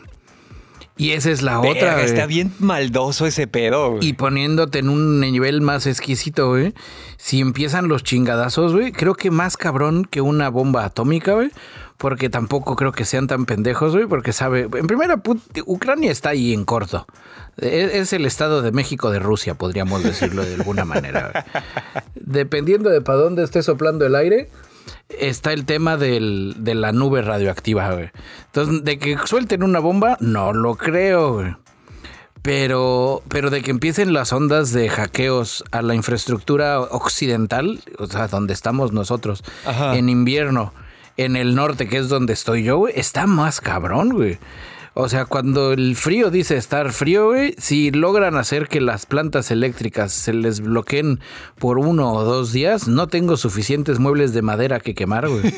Y 0.97 1.11
esa 1.11 1.31
es 1.31 1.41
la 1.41 1.59
otra. 1.59 2.03
Está 2.03 2.25
bien 2.25 2.51
maldoso 2.59 3.25
ese 3.25 3.47
pedo, 3.47 3.91
güey. 3.91 4.07
Y 4.07 4.13
poniéndote 4.13 4.79
en 4.79 4.89
un 4.89 5.19
nivel 5.19 5.61
más 5.61 5.85
exquisito, 5.85 6.49
güey. 6.49 6.73
Si 7.17 7.39
empiezan 7.39 7.87
los 7.87 8.03
chingadazos, 8.03 8.73
güey, 8.73 8.91
creo 8.91 9.15
que 9.15 9.31
más 9.31 9.57
cabrón 9.57 10.05
que 10.05 10.21
una 10.21 10.49
bomba 10.49 10.85
atómica, 10.85 11.33
güey. 11.33 11.51
Porque 11.97 12.29
tampoco 12.29 12.75
creo 12.75 12.91
que 12.91 13.05
sean 13.05 13.27
tan 13.27 13.45
pendejos, 13.45 13.93
güey. 13.93 14.07
Porque 14.07 14.33
sabe, 14.33 14.67
en 14.71 14.87
primera, 14.87 15.21
Ucrania 15.65 16.11
está 16.11 16.29
ahí 16.29 16.53
en 16.53 16.65
corto. 16.65 17.07
E, 17.59 17.99
es, 17.99 18.13
el 18.13 18.25
estado 18.25 18.61
de 18.61 18.71
México 18.71 19.09
de 19.11 19.19
Rusia, 19.19 19.55
podríamos 19.55 20.03
decirlo 20.03 20.43
de 20.43 20.55
alguna 20.55 20.85
manera. 20.85 21.45
Dependiendo 22.15 22.89
de 22.89 23.01
para 23.01 23.19
dónde 23.19 23.43
esté 23.43 23.63
soplando 23.63 24.05
el 24.05 24.15
aire, 24.15 24.49
está 25.09 25.53
el 25.53 25.65
tema 25.65 25.97
del, 25.97 26.55
de 26.57 26.75
la 26.75 26.91
nube 26.91 27.21
radioactiva, 27.21 27.91
güey. 27.91 28.09
Entonces, 28.47 28.83
de 28.83 28.99
que 28.99 29.17
suelten 29.25 29.63
una 29.63 29.79
bomba, 29.79 30.17
no 30.19 30.53
lo 30.53 30.75
creo, 30.75 31.33
güey. 31.33 31.55
Pero, 32.41 33.23
pero 33.27 33.49
de 33.49 33.61
que 33.61 33.71
empiecen 33.71 34.13
las 34.13 34.31
ondas 34.31 34.71
de 34.71 34.87
hackeos 34.89 35.65
a 35.71 35.81
la 35.81 35.95
infraestructura 35.95 36.79
occidental, 36.79 37.81
o 37.99 38.07
sea, 38.07 38.27
donde 38.27 38.53
estamos 38.53 38.93
nosotros, 38.93 39.43
en 39.65 40.07
invierno, 40.07 40.73
en 41.17 41.35
el 41.35 41.55
norte, 41.55 41.89
que 41.89 41.97
es 41.97 42.07
donde 42.07 42.33
estoy 42.33 42.63
yo, 42.63 42.77
güey, 42.77 42.93
está 42.95 43.27
más 43.27 43.59
cabrón, 43.59 44.13
güey. 44.13 44.39
O 44.99 45.09
sea, 45.09 45.25
cuando 45.25 45.73
el 45.73 45.95
frío 45.95 46.31
dice 46.31 46.57
estar 46.57 46.91
frío, 46.91 47.27
güey, 47.27 47.53
si 47.59 47.91
logran 47.91 48.35
hacer 48.35 48.67
que 48.67 48.81
las 48.81 49.05
plantas 49.05 49.51
eléctricas 49.51 50.11
se 50.11 50.33
les 50.33 50.59
bloqueen 50.59 51.19
por 51.59 51.77
uno 51.77 52.13
o 52.13 52.23
dos 52.23 52.51
días, 52.51 52.87
no 52.87 53.07
tengo 53.07 53.37
suficientes 53.37 53.99
muebles 53.99 54.33
de 54.33 54.41
madera 54.41 54.79
que 54.79 54.95
quemar, 54.95 55.29
güey. 55.29 55.43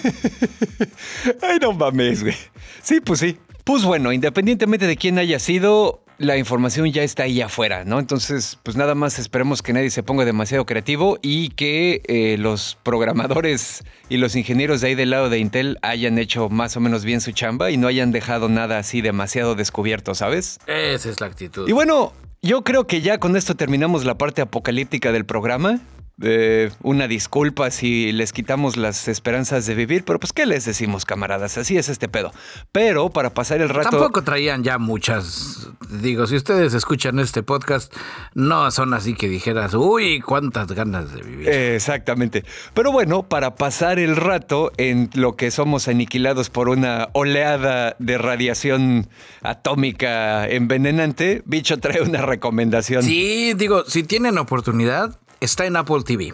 Ay, 1.41 1.57
no 1.61 1.71
mames, 1.71 2.21
güey. 2.21 2.35
Sí, 2.81 2.99
pues 2.99 3.21
sí. 3.21 3.37
Pues 3.63 3.85
bueno, 3.85 4.11
independientemente 4.11 4.87
de 4.87 4.97
quién 4.97 5.17
haya 5.17 5.39
sido, 5.39 6.03
la 6.19 6.37
información 6.37 6.91
ya 6.91 7.01
está 7.01 7.23
ahí 7.23 7.41
afuera, 7.41 7.85
¿no? 7.85 7.97
Entonces, 7.97 8.59
pues 8.63 8.75
nada 8.75 8.93
más 8.93 9.17
esperemos 9.19 9.61
que 9.61 9.73
nadie 9.73 9.89
se 9.89 10.03
ponga 10.03 10.25
demasiado 10.25 10.65
creativo 10.65 11.17
y 11.21 11.49
que 11.49 12.01
eh, 12.07 12.37
los 12.37 12.77
programadores 12.83 13.83
y 14.09 14.17
los 14.17 14.35
ingenieros 14.35 14.81
de 14.81 14.89
ahí 14.89 14.95
del 14.95 15.11
lado 15.11 15.29
de 15.29 15.39
Intel 15.39 15.79
hayan 15.81 16.19
hecho 16.19 16.49
más 16.49 16.75
o 16.75 16.81
menos 16.81 17.05
bien 17.05 17.21
su 17.21 17.31
chamba 17.31 17.71
y 17.71 17.77
no 17.77 17.87
hayan 17.87 18.11
dejado 18.11 18.49
nada 18.49 18.77
así 18.77 19.01
demasiado 19.01 19.55
descubierto, 19.55 20.13
¿sabes? 20.13 20.59
Esa 20.67 21.09
es 21.09 21.21
la 21.21 21.27
actitud. 21.27 21.67
Y 21.67 21.71
bueno, 21.71 22.13
yo 22.41 22.63
creo 22.63 22.85
que 22.85 23.01
ya 23.01 23.17
con 23.17 23.37
esto 23.37 23.55
terminamos 23.55 24.03
la 24.03 24.17
parte 24.17 24.41
apocalíptica 24.41 25.13
del 25.13 25.25
programa. 25.25 25.79
Eh, 26.21 26.69
una 26.81 27.07
disculpa 27.07 27.71
si 27.71 28.11
les 28.11 28.33
quitamos 28.33 28.75
las 28.75 29.07
esperanzas 29.07 29.65
de 29.65 29.75
vivir, 29.75 30.03
pero 30.03 30.19
pues 30.19 30.33
¿qué 30.33 30.45
les 30.45 30.65
decimos, 30.65 31.05
camaradas? 31.05 31.57
Así 31.57 31.77
es 31.77 31.87
este 31.87 32.09
pedo. 32.09 32.33
Pero 32.71 33.09
para 33.09 33.33
pasar 33.33 33.61
el 33.61 33.69
rato... 33.69 33.91
Tampoco 33.91 34.23
traían 34.23 34.63
ya 34.63 34.77
muchas... 34.77 35.69
Digo, 35.89 36.27
si 36.27 36.35
ustedes 36.35 36.73
escuchan 36.73 37.19
este 37.19 37.41
podcast, 37.41 37.93
no 38.33 38.69
son 38.71 38.93
así 38.93 39.15
que 39.15 39.27
dijeras, 39.27 39.73
uy, 39.73 40.21
cuántas 40.21 40.67
ganas 40.71 41.13
de 41.13 41.21
vivir. 41.21 41.49
Exactamente. 41.49 42.43
Pero 42.73 42.91
bueno, 42.91 43.23
para 43.23 43.55
pasar 43.55 43.97
el 43.97 44.15
rato 44.15 44.71
en 44.77 45.09
lo 45.13 45.35
que 45.35 45.51
somos 45.51 45.87
aniquilados 45.87 46.49
por 46.49 46.69
una 46.69 47.09
oleada 47.13 47.95
de 47.97 48.17
radiación 48.17 49.09
atómica 49.41 50.47
envenenante, 50.47 51.41
Bicho 51.45 51.77
trae 51.77 52.01
una 52.01 52.21
recomendación. 52.21 53.03
Sí, 53.03 53.53
digo, 53.55 53.83
si 53.85 54.03
tienen 54.03 54.37
oportunidad, 54.37 55.17
está 55.41 55.65
en 55.65 55.75
Apple 55.75 56.03
TV. 56.05 56.33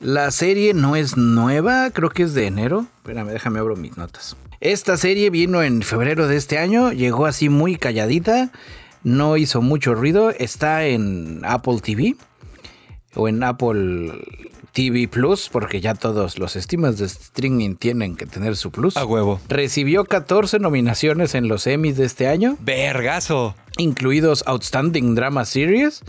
La 0.00 0.30
serie 0.30 0.74
no 0.74 0.96
es 0.96 1.16
nueva, 1.16 1.90
creo 1.90 2.10
que 2.10 2.24
es 2.24 2.34
de 2.34 2.46
enero. 2.46 2.86
Espérame, 2.98 3.28
déjame 3.28 3.60
abro 3.60 3.76
mis 3.76 3.96
notas. 3.96 4.36
Esta 4.60 4.96
serie 4.96 5.30
vino 5.30 5.62
en 5.62 5.82
febrero 5.82 6.26
de 6.26 6.36
este 6.36 6.58
año, 6.58 6.92
llegó 6.92 7.26
así 7.26 7.48
muy 7.48 7.76
calladita, 7.76 8.50
no 9.02 9.36
hizo 9.36 9.60
mucho 9.60 9.94
ruido, 9.94 10.30
está 10.30 10.86
en 10.86 11.42
Apple 11.44 11.80
TV 11.82 12.16
o 13.14 13.28
en 13.28 13.42
Apple 13.42 14.12
TV 14.72 15.06
Plus, 15.06 15.48
porque 15.50 15.80
ya 15.80 15.94
todos 15.94 16.38
los 16.38 16.56
estimas 16.56 16.98
de 16.98 17.06
streaming 17.06 17.76
tienen 17.76 18.16
que 18.16 18.26
tener 18.26 18.56
su 18.56 18.70
plus. 18.70 18.96
A 18.96 19.04
huevo. 19.04 19.40
Recibió 19.48 20.04
14 20.04 20.58
nominaciones 20.58 21.34
en 21.34 21.46
los 21.46 21.66
Emmys 21.66 21.96
de 21.96 22.06
este 22.06 22.26
año. 22.26 22.56
Vergazo. 22.60 23.54
Incluidos 23.78 24.42
Outstanding 24.46 25.14
Drama 25.14 25.44
Series. 25.44 26.02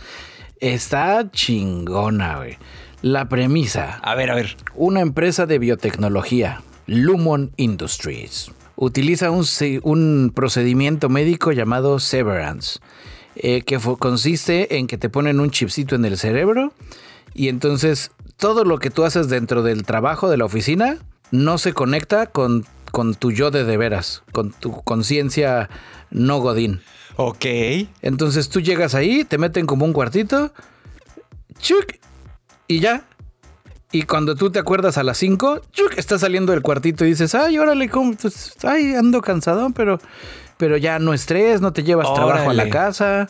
Está 0.66 1.30
chingona, 1.30 2.38
güey. 2.38 2.57
La 3.03 3.30
premisa. 3.30 3.99
A 4.01 4.16
ver, 4.16 4.32
a 4.32 4.36
ver. 4.36 4.57
Una 4.74 5.01
empresa 5.01 5.45
de 5.45 5.59
biotecnología, 5.59 6.63
Lumon 6.88 7.51
Industries, 7.55 8.51
utiliza 8.76 9.30
un, 9.30 9.45
un 9.84 10.32
procedimiento 10.34 11.07
médico 11.07 11.51
llamado 11.51 11.99
Severance, 11.99 12.80
eh, 13.36 13.61
que 13.61 13.78
consiste 13.99 14.80
en 14.80 14.88
que 14.88 14.97
te 14.97 15.07
ponen 15.07 15.39
un 15.39 15.51
chipcito 15.51 15.93
en 15.93 16.03
el 16.03 16.18
cerebro 16.18 16.74
y 17.36 17.49
entonces 17.49 18.09
todo 18.36 18.63
lo 18.63 18.80
que 18.80 18.89
tú 18.89 19.03
haces 19.03 19.30
dentro 19.30 19.61
del 19.61 19.84
trabajo 19.84 20.32
de 20.32 20.38
la 20.38 20.45
oficina 20.45 20.97
no 21.30 21.59
se 21.59 21.74
conecta 21.74 22.26
con, 22.26 22.66
con 22.91 23.13
tu 23.13 23.32
yo 23.32 23.51
de 23.51 23.66
de 23.66 23.78
veras, 23.78 24.24
con 24.32 24.51
tu 24.51 24.82
conciencia 24.82 25.70
no 26.09 26.39
godín. 26.39 26.82
Ok. 27.18 27.45
Entonces 28.01 28.49
tú 28.49 28.59
llegas 28.59 28.95
ahí, 28.95 29.24
te 29.24 29.38
meten 29.38 29.66
como 29.66 29.86
un 29.86 29.93
cuartito, 29.93 30.53
chuc, 31.59 31.97
y 32.68 32.80
ya. 32.80 33.03
Y 33.91 34.03
cuando 34.03 34.36
tú 34.36 34.51
te 34.51 34.59
acuerdas 34.59 34.97
a 34.97 35.03
las 35.03 35.18
5, 35.18 35.61
chuc, 35.72 35.97
estás 35.97 36.22
saliendo 36.22 36.51
del 36.51 36.61
cuartito 36.61 37.05
y 37.05 37.09
dices, 37.09 37.34
ay, 37.34 37.57
órale, 37.57 37.88
¿cómo? 37.88 38.13
Pues, 38.16 38.55
ay, 38.63 38.93
ando 38.93 39.22
cansado, 39.22 39.70
pero, 39.70 39.99
pero 40.57 40.76
ya 40.76 40.99
no 40.99 41.13
estrés, 41.13 41.61
no 41.61 41.72
te 41.72 41.84
llevas 41.84 42.13
trabajo 42.13 42.49
a 42.49 42.53
la 42.53 42.70
casa. 42.70 43.30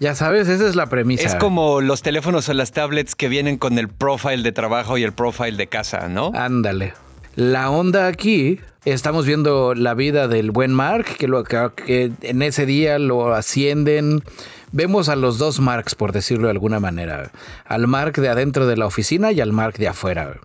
Ya 0.00 0.14
sabes, 0.14 0.48
esa 0.48 0.68
es 0.68 0.74
la 0.74 0.86
premisa. 0.86 1.26
Es 1.26 1.34
como 1.36 1.80
los 1.80 2.02
teléfonos 2.02 2.48
o 2.48 2.52
las 2.52 2.72
tablets 2.72 3.14
que 3.14 3.28
vienen 3.28 3.56
con 3.56 3.78
el 3.78 3.88
profile 3.88 4.42
de 4.42 4.52
trabajo 4.52 4.98
y 4.98 5.04
el 5.04 5.12
profile 5.12 5.56
de 5.56 5.68
casa, 5.68 6.08
¿no? 6.08 6.32
Ándale. 6.34 6.92
La 7.34 7.70
onda 7.70 8.06
aquí 8.06 8.60
Estamos 8.84 9.26
viendo 9.26 9.76
la 9.76 9.94
vida 9.94 10.26
del 10.26 10.50
buen 10.50 10.72
Mark, 10.72 11.06
que, 11.16 12.12
en 12.22 12.42
ese 12.42 12.66
día 12.66 12.98
lo 12.98 13.32
ascienden. 13.32 14.24
Vemos 14.72 15.08
a 15.08 15.14
los 15.14 15.38
dos 15.38 15.60
Marks, 15.60 15.94
por 15.94 16.10
decirlo 16.10 16.48
de 16.48 16.50
alguna 16.50 16.80
manera. 16.80 17.30
Al 17.64 17.86
Mark 17.86 18.14
de 18.14 18.28
adentro 18.28 18.66
de 18.66 18.76
la 18.76 18.86
oficina 18.86 19.30
y 19.30 19.40
al 19.40 19.52
Mark 19.52 19.74
de 19.74 19.86
afuera. 19.86 20.40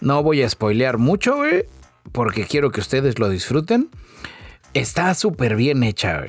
No 0.00 0.24
voy 0.24 0.42
a 0.42 0.50
spoilear 0.50 0.98
mucho, 0.98 1.36
porque 2.10 2.46
quiero 2.46 2.72
que 2.72 2.80
ustedes 2.80 3.20
lo 3.20 3.28
disfruten. 3.28 3.90
Está 4.74 5.14
súper 5.14 5.54
bien 5.54 5.84
hecha. 5.84 6.24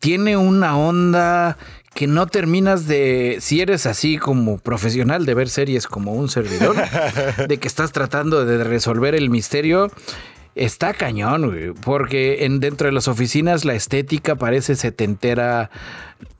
Tiene 0.00 0.36
una 0.36 0.76
onda 0.76 1.56
que 1.94 2.06
no 2.06 2.26
terminas 2.26 2.86
de, 2.86 3.38
si 3.40 3.60
eres 3.60 3.86
así 3.86 4.18
como 4.18 4.58
profesional 4.58 5.26
de 5.26 5.34
ver 5.34 5.48
series 5.48 5.86
como 5.86 6.12
un 6.12 6.28
servidor, 6.28 6.76
de 7.48 7.58
que 7.58 7.68
estás 7.68 7.92
tratando 7.92 8.44
de 8.44 8.64
resolver 8.64 9.14
el 9.14 9.30
misterio 9.30 9.90
Está 10.54 10.94
cañón, 10.94 11.50
güey, 11.50 11.72
porque 11.72 12.44
en, 12.44 12.60
dentro 12.60 12.86
de 12.86 12.92
las 12.92 13.08
oficinas 13.08 13.64
la 13.64 13.74
estética 13.74 14.36
parece 14.36 14.76
setentera, 14.76 15.70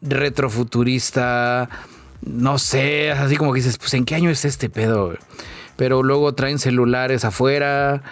retrofuturista, 0.01 1.69
no 2.25 2.59
sé, 2.59 3.11
así 3.11 3.37
como 3.37 3.53
que 3.53 3.59
dices, 3.59 3.77
pues 3.77 3.93
¿en 3.95 4.05
qué 4.05 4.15
año 4.15 4.31
es 4.31 4.45
este 4.45 4.71
pedo? 4.71 5.15
Pero 5.77 6.05
luego 6.05 6.33
traen 6.33 6.61
celulares 6.61 7.25
afuera 7.25 8.03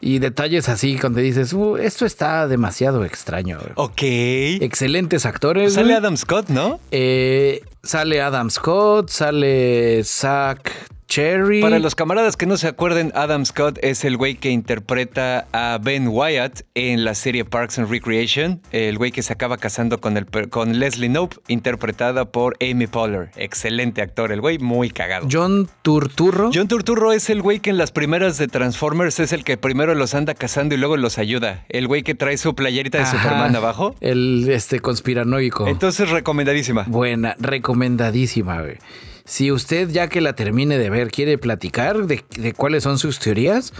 y 0.00 0.18
detalles 0.18 0.68
así 0.68 0.96
donde 0.96 1.22
dices, 1.22 1.52
uh, 1.52 1.76
esto 1.76 2.06
está 2.06 2.46
demasiado 2.48 3.04
extraño. 3.04 3.58
Ok. 3.76 4.02
Excelentes 4.02 5.26
actores. 5.26 5.74
Sale 5.74 5.94
Adam 5.94 6.16
Scott, 6.16 6.48
¿no? 6.48 6.80
Eh, 6.90 7.62
sale 7.82 8.20
Adam 8.20 8.50
Scott, 8.50 9.10
sale 9.10 10.02
Zach 10.04 10.60
Cherry. 11.08 11.60
Para 11.60 11.78
los 11.78 11.94
camaradas 11.94 12.36
que 12.36 12.46
no 12.46 12.56
se 12.56 12.68
acuerden, 12.68 13.12
Adam 13.14 13.44
Scott 13.46 13.78
es 13.82 14.04
el 14.04 14.16
güey 14.16 14.34
que 14.34 14.50
interpreta 14.50 15.46
a 15.52 15.78
Ben 15.82 16.08
Wyatt 16.08 16.62
en 16.74 17.04
la 17.04 17.14
serie 17.14 17.44
Parks 17.44 17.78
and 17.78 17.90
Recreation, 17.90 18.60
el 18.72 18.98
güey 18.98 19.12
que 19.12 19.22
se 19.22 19.32
acaba 19.32 19.56
casando 19.56 20.00
con, 20.00 20.16
el, 20.16 20.26
con 20.50 20.78
Leslie 20.78 21.08
Knope, 21.08 21.36
interpretada 21.48 22.26
por 22.26 22.56
Amy 22.60 22.86
Poehler. 22.86 23.30
Excelente 23.36 24.02
actor, 24.02 24.32
el 24.32 24.40
güey 24.40 24.58
muy 24.58 24.90
cagado. 24.90 25.28
John 25.30 25.68
Turturro. 25.82 26.50
John 26.52 26.68
Turturro 26.68 27.12
es 27.12 27.30
el 27.30 27.42
güey 27.42 27.60
que 27.60 27.70
en 27.70 27.78
las 27.78 27.92
primeras 27.92 28.38
de 28.38 28.48
Transformers 28.48 29.20
es 29.20 29.32
el 29.32 29.44
que 29.44 29.56
primero 29.56 29.94
los 29.94 30.14
anda 30.14 30.34
cazando 30.34 30.74
y 30.74 30.78
luego 30.78 30.96
los 30.96 31.18
ayuda. 31.18 31.64
El 31.68 31.86
güey 31.86 32.02
que 32.02 32.14
trae 32.14 32.36
su 32.36 32.54
playerita 32.54 32.98
de 32.98 33.06
Superman 33.06 33.54
abajo. 33.56 33.94
El 34.00 34.48
este 34.50 34.80
conspiranoico. 34.80 35.66
Entonces 35.68 36.10
recomendadísima. 36.10 36.84
Buena, 36.88 37.36
recomendadísima, 37.38 38.60
güey. 38.60 38.78
Si 39.26 39.52
usted, 39.52 39.90
ya 39.90 40.08
que 40.08 40.20
la 40.20 40.34
termine 40.34 40.78
de 40.78 40.88
ver, 40.88 41.10
quiere 41.10 41.36
platicar 41.36 42.06
de, 42.06 42.24
de 42.30 42.52
cuáles 42.52 42.84
son 42.84 42.98
sus 42.98 43.18
teorías, 43.18 43.72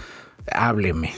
hábleme. 0.51 1.13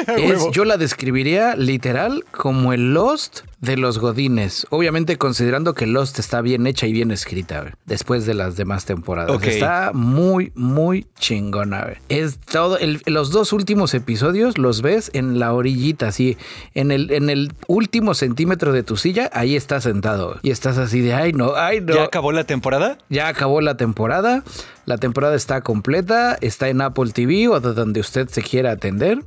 yo 0.52 0.64
la 0.64 0.76
describiría 0.76 1.56
literal 1.56 2.24
como 2.30 2.72
el 2.72 2.94
Lost 2.94 3.40
de 3.62 3.76
los 3.76 4.00
Godines. 4.00 4.66
Obviamente 4.70 5.16
considerando 5.16 5.72
que 5.72 5.86
Lost 5.86 6.18
está 6.18 6.42
bien 6.42 6.66
hecha 6.66 6.86
y 6.86 6.92
bien 6.92 7.12
escrita 7.12 7.78
después 7.86 8.26
de 8.26 8.34
las 8.34 8.56
demás 8.56 8.84
temporadas. 8.84 9.42
Está 9.44 9.92
muy, 9.94 10.52
muy 10.54 11.06
chingona. 11.18 11.94
Es 12.08 12.38
todo. 12.40 12.76
los 13.06 13.30
dos 13.30 13.52
últimos 13.52 13.94
episodios 13.94 14.58
los 14.58 14.82
ves 14.82 15.10
en 15.14 15.38
la 15.38 15.54
orillita, 15.54 16.08
así. 16.08 16.36
En 16.74 16.90
el, 16.90 17.12
en 17.12 17.30
el 17.30 17.52
último 17.68 18.14
centímetro 18.14 18.72
de 18.72 18.82
tu 18.82 18.96
silla, 18.96 19.30
ahí 19.32 19.54
estás 19.54 19.84
sentado. 19.84 20.40
Y 20.42 20.50
estás 20.50 20.76
así 20.76 21.00
de 21.00 21.14
ay 21.14 21.32
no, 21.32 21.54
ay 21.54 21.80
no. 21.80 21.94
¿Ya 21.94 22.02
acabó 22.02 22.32
la 22.32 22.44
temporada? 22.44 22.98
Ya 23.08 23.28
acabó 23.28 23.60
la 23.60 23.76
temporada. 23.76 24.42
La 24.86 24.98
temporada 24.98 25.36
está 25.36 25.60
completa. 25.60 26.36
Está 26.40 26.68
en 26.68 26.80
Apple 26.80 27.12
TV 27.12 27.48
o 27.48 27.60
de 27.60 27.74
donde 27.74 28.00
usted 28.00 28.28
se 28.28 28.42
quiera 28.42 28.72
atender. 28.72 29.22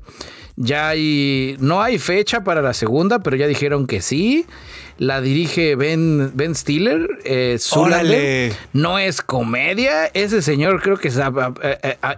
Ya 0.58 0.90
hay, 0.90 1.58
no 1.60 1.82
hay 1.82 2.00
fecha 2.00 2.44
para 2.44 2.62
la 2.62 2.74
segunda, 2.74 3.20
pero 3.20 3.36
ya 3.36 3.48
dijeron 3.48 3.88
que 3.88 4.02
sí. 4.02 4.46
La 4.98 5.20
dirige 5.20 5.76
Ben, 5.76 6.32
ben 6.36 6.56
Stiller. 6.56 7.06
Eh, 7.26 7.60
no 8.72 8.98
es 8.98 9.22
comedia. 9.22 10.06
Ese 10.14 10.42
señor 10.42 10.82
creo 10.82 10.96
que 10.96 11.12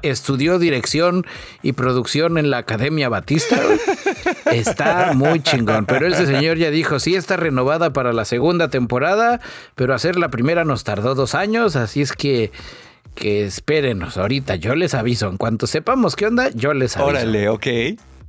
estudió 0.03 0.59
dirección 0.59 1.25
y 1.63 1.71
producción 1.71 2.38
en 2.38 2.51
la 2.51 2.59
Academia 2.59 3.09
Batista. 3.09 3.59
Está 4.51 5.13
muy 5.13 5.41
chingón. 5.41 5.88
Pero 5.88 6.05
ese 6.05 6.27
señor 6.27 6.57
ya 6.57 6.69
dijo, 6.69 6.99
sí 6.99 7.15
está 7.15 7.35
renovada 7.38 7.91
para 7.91 8.13
la 8.13 8.25
segunda 8.25 8.69
temporada, 8.69 9.41
pero 9.73 9.95
hacer 9.95 10.17
la 10.17 10.29
primera 10.29 10.63
nos 10.63 10.83
tardó 10.83 11.15
dos 11.15 11.33
años, 11.33 11.75
así 11.75 12.01
es 12.01 12.13
que 12.13 12.51
que 13.15 13.45
espérenos 13.45 14.15
ahorita, 14.17 14.55
yo 14.57 14.75
les 14.75 14.93
aviso. 14.93 15.27
En 15.27 15.38
cuanto 15.38 15.65
sepamos 15.65 16.15
qué 16.15 16.27
onda, 16.27 16.49
yo 16.53 16.75
les 16.75 16.95
aviso. 16.97 17.09
Órale, 17.09 17.49
ok. 17.49 17.67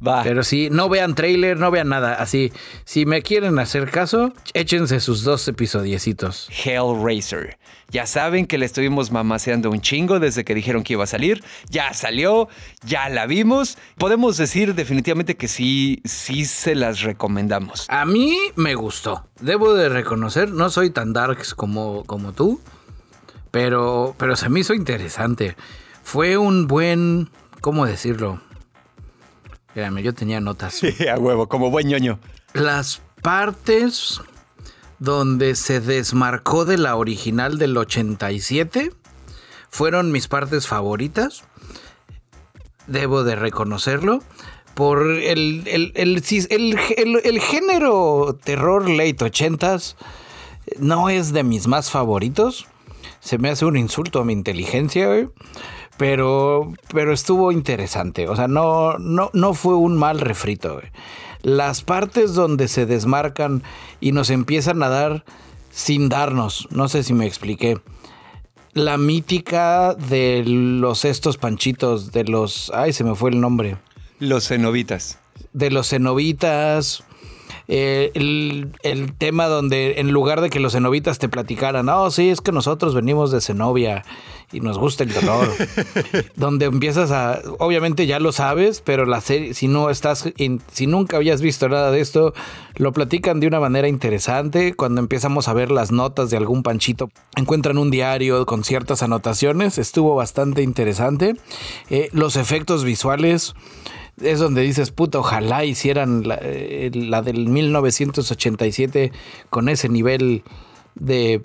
Va. 0.06 0.22
Pero 0.22 0.42
sí, 0.44 0.68
no 0.70 0.88
vean 0.88 1.14
trailer, 1.14 1.56
no 1.58 1.70
vean 1.70 1.88
nada. 1.88 2.14
Así, 2.14 2.52
si 2.84 3.04
me 3.04 3.22
quieren 3.22 3.58
hacer 3.58 3.90
caso, 3.90 4.32
échense 4.54 5.00
sus 5.00 5.24
dos 5.24 5.46
episodiecitos. 5.48 6.48
Hellraiser. 6.64 7.58
Ya 7.90 8.06
saben 8.06 8.46
que 8.46 8.58
le 8.58 8.66
estuvimos 8.66 9.10
mamaseando 9.10 9.70
un 9.70 9.80
chingo 9.80 10.20
desde 10.20 10.44
que 10.44 10.54
dijeron 10.54 10.82
que 10.82 10.92
iba 10.92 11.04
a 11.04 11.06
salir. 11.06 11.42
Ya 11.70 11.94
salió, 11.94 12.48
ya 12.84 13.08
la 13.08 13.26
vimos. 13.26 13.78
Podemos 13.96 14.36
decir 14.36 14.74
definitivamente 14.74 15.36
que 15.36 15.48
sí, 15.48 16.02
sí 16.04 16.44
se 16.44 16.74
las 16.74 17.00
recomendamos. 17.00 17.86
A 17.88 18.04
mí 18.04 18.36
me 18.56 18.74
gustó. 18.74 19.26
Debo 19.40 19.74
de 19.74 19.88
reconocer, 19.88 20.50
no 20.50 20.68
soy 20.68 20.90
tan 20.90 21.14
darks 21.14 21.54
como, 21.54 22.04
como 22.04 22.32
tú. 22.32 22.60
Pero, 23.50 24.14
pero 24.18 24.36
se 24.36 24.50
me 24.50 24.60
hizo 24.60 24.74
interesante. 24.74 25.56
Fue 26.02 26.36
un 26.36 26.66
buen, 26.66 27.30
¿cómo 27.62 27.86
decirlo? 27.86 28.40
Espérame, 29.78 30.02
yo 30.02 30.12
tenía 30.12 30.40
notas. 30.40 30.74
Sí, 30.74 30.92
a 31.06 31.16
huevo, 31.16 31.48
como 31.48 31.70
buen 31.70 31.86
ñoño. 31.86 32.18
Las 32.52 33.00
partes 33.22 34.20
donde 34.98 35.54
se 35.54 35.80
desmarcó 35.80 36.64
de 36.64 36.78
la 36.78 36.96
original 36.96 37.58
del 37.58 37.76
87 37.76 38.90
fueron 39.70 40.10
mis 40.10 40.26
partes 40.26 40.66
favoritas. 40.66 41.44
Debo 42.88 43.22
de 43.22 43.36
reconocerlo. 43.36 44.20
Por 44.74 45.06
el, 45.06 45.62
el, 45.68 45.92
el, 45.94 47.40
género 47.40 48.36
terror 48.42 48.90
late 48.90 49.18
80s 49.18 49.94
no 50.80 51.08
es 51.08 51.32
de 51.32 51.44
mis 51.44 51.68
más 51.68 51.92
favoritos. 51.92 52.66
Se 53.20 53.38
me 53.38 53.48
hace 53.48 53.64
un 53.64 53.76
insulto 53.76 54.18
a 54.18 54.24
mi 54.24 54.32
inteligencia, 54.32 55.08
Pero, 55.98 56.72
pero 56.94 57.12
estuvo 57.12 57.52
interesante. 57.52 58.28
O 58.28 58.36
sea, 58.36 58.48
no, 58.48 58.98
no, 58.98 59.30
no 59.34 59.54
fue 59.54 59.74
un 59.74 59.96
mal 59.96 60.20
refrito, 60.20 60.80
Las 61.42 61.82
partes 61.82 62.34
donde 62.34 62.68
se 62.68 62.86
desmarcan 62.86 63.62
y 64.00 64.12
nos 64.12 64.30
empiezan 64.30 64.82
a 64.82 64.88
dar 64.88 65.24
sin 65.70 66.08
darnos. 66.08 66.68
No 66.70 66.88
sé 66.88 67.02
si 67.02 67.12
me 67.12 67.26
expliqué. 67.26 67.78
La 68.74 68.96
mítica 68.96 69.94
de 69.94 70.44
los 70.46 71.04
estos 71.04 71.36
panchitos, 71.36 72.12
de 72.12 72.24
los... 72.24 72.70
Ay, 72.74 72.92
se 72.92 73.02
me 73.02 73.14
fue 73.14 73.30
el 73.30 73.40
nombre. 73.40 73.76
Los 74.20 74.48
cenobitas. 74.48 75.18
De 75.52 75.70
los 75.70 75.88
cenobitas. 75.90 77.02
Eh, 77.70 78.10
el, 78.14 79.12
tema 79.18 79.46
donde 79.46 80.00
en 80.00 80.10
lugar 80.10 80.40
de 80.40 80.48
que 80.48 80.58
los 80.58 80.72
cenobitas 80.72 81.18
te 81.18 81.28
platicaran, 81.28 81.86
no, 81.86 82.04
oh, 82.04 82.10
sí, 82.10 82.30
es 82.30 82.40
que 82.40 82.50
nosotros 82.50 82.94
venimos 82.94 83.30
de 83.30 83.42
Zenobia 83.42 84.04
y 84.52 84.60
nos 84.60 84.78
gusta 84.78 85.04
el 85.04 85.12
dolor. 85.12 85.48
donde 86.36 86.64
empiezas 86.64 87.10
a, 87.10 87.42
obviamente 87.58 88.06
ya 88.06 88.20
lo 88.20 88.32
sabes, 88.32 88.80
pero 88.80 89.04
la 89.04 89.20
serie, 89.20 89.52
si 89.52 89.68
no 89.68 89.90
estás, 89.90 90.32
si 90.72 90.86
nunca 90.86 91.18
habías 91.18 91.42
visto 91.42 91.68
nada 91.68 91.90
de 91.90 92.00
esto, 92.00 92.32
lo 92.76 92.92
platican 92.92 93.38
de 93.38 93.46
una 93.46 93.60
manera 93.60 93.86
interesante. 93.86 94.72
Cuando 94.72 95.02
empezamos 95.02 95.48
a 95.48 95.52
ver 95.52 95.70
las 95.70 95.92
notas 95.92 96.30
de 96.30 96.38
algún 96.38 96.62
panchito, 96.62 97.10
encuentran 97.36 97.76
un 97.76 97.90
diario 97.90 98.46
con 98.46 98.64
ciertas 98.64 99.02
anotaciones, 99.02 99.76
estuvo 99.76 100.14
bastante 100.14 100.62
interesante. 100.62 101.36
Eh, 101.90 102.08
los 102.12 102.36
efectos 102.36 102.84
visuales 102.84 103.54
es 104.20 104.38
donde 104.38 104.62
dices, 104.62 104.90
puta, 104.90 105.18
ojalá 105.18 105.64
hicieran 105.64 106.24
eh, 106.40 106.90
la, 106.94 107.22
del 107.22 107.48
1987 107.48 109.12
con 109.50 109.68
ese 109.68 109.88
nivel 109.88 110.42
de, 110.94 111.42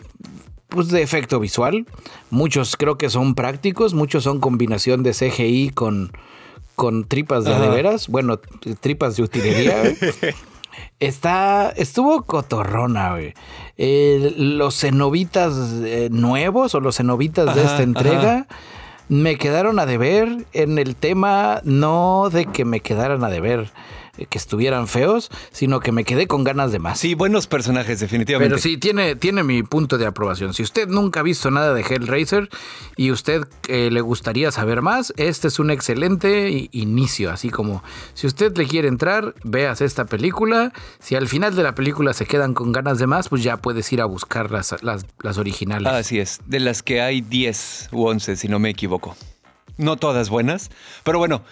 pues, 0.69 0.89
de 0.89 1.01
efecto 1.01 1.39
visual. 1.39 1.85
Muchos 2.29 2.77
creo 2.77 2.97
que 2.97 3.09
son 3.09 3.35
prácticos, 3.35 3.93
muchos 3.93 4.23
son 4.23 4.39
combinación 4.39 5.03
de 5.03 5.11
CGI 5.11 5.69
con, 5.69 6.11
con 6.75 7.05
tripas 7.05 7.45
de, 7.45 7.53
veras, 7.69 8.07
bueno, 8.07 8.39
tripas 8.79 9.15
de 9.15 9.23
utilería. 9.23 9.83
Está, 10.99 11.69
estuvo 11.75 12.23
cotorrona, 12.23 13.11
güey. 13.11 13.33
los 14.37 14.79
cenobitas 14.79 15.53
eh, 15.83 16.09
nuevos 16.11 16.73
o 16.73 16.79
los 16.79 16.97
cenobitas 16.97 17.55
de 17.55 17.63
esta 17.63 17.83
entrega 17.83 18.47
me 19.13 19.37
quedaron 19.37 19.77
a 19.79 19.85
deber 19.85 20.45
en 20.53 20.79
el 20.79 20.95
tema, 20.95 21.61
no 21.63 22.29
de 22.31 22.47
que 22.47 22.65
me 22.65 22.79
quedaran 22.79 23.23
a 23.23 23.29
deber 23.29 23.69
que 24.29 24.37
estuvieran 24.37 24.87
feos, 24.87 25.29
sino 25.51 25.79
que 25.79 25.91
me 25.91 26.03
quedé 26.03 26.27
con 26.27 26.43
ganas 26.43 26.71
de 26.71 26.79
más. 26.79 26.99
Sí, 26.99 27.15
buenos 27.15 27.47
personajes, 27.47 27.99
definitivamente. 27.99 28.49
Pero 28.49 28.61
sí, 28.61 28.77
tiene, 28.77 29.15
tiene 29.15 29.43
mi 29.43 29.63
punto 29.63 29.97
de 29.97 30.05
aprobación. 30.05 30.53
Si 30.53 30.61
usted 30.61 30.87
nunca 30.87 31.21
ha 31.21 31.23
visto 31.23 31.49
nada 31.49 31.73
de 31.73 31.81
Hellraiser 31.81 32.49
y 32.95 33.11
usted 33.11 33.43
eh, 33.67 33.89
le 33.91 34.01
gustaría 34.01 34.51
saber 34.51 34.81
más, 34.81 35.13
este 35.17 35.47
es 35.47 35.57
un 35.57 35.71
excelente 35.71 36.69
inicio. 36.71 37.31
Así 37.31 37.49
como 37.49 37.83
si 38.13 38.27
usted 38.27 38.55
le 38.55 38.67
quiere 38.67 38.87
entrar, 38.87 39.33
veas 39.43 39.81
esta 39.81 40.05
película. 40.05 40.73
Si 40.99 41.15
al 41.15 41.27
final 41.27 41.55
de 41.55 41.63
la 41.63 41.73
película 41.73 42.13
se 42.13 42.25
quedan 42.25 42.53
con 42.53 42.71
ganas 42.71 42.99
de 42.99 43.07
más, 43.07 43.29
pues 43.29 43.41
ya 43.41 43.57
puedes 43.57 43.91
ir 43.91 44.01
a 44.01 44.05
buscar 44.05 44.51
las, 44.51 44.75
las, 44.83 45.05
las 45.21 45.37
originales. 45.39 45.91
Así 45.91 46.19
es, 46.19 46.39
de 46.45 46.59
las 46.59 46.83
que 46.83 47.01
hay 47.01 47.21
10 47.21 47.89
u 47.91 48.05
11, 48.05 48.35
si 48.35 48.47
no 48.47 48.59
me 48.59 48.69
equivoco 48.69 49.15
no 49.77 49.97
todas 49.97 50.29
buenas. 50.29 50.69
Pero 51.03 51.19
bueno, 51.19 51.43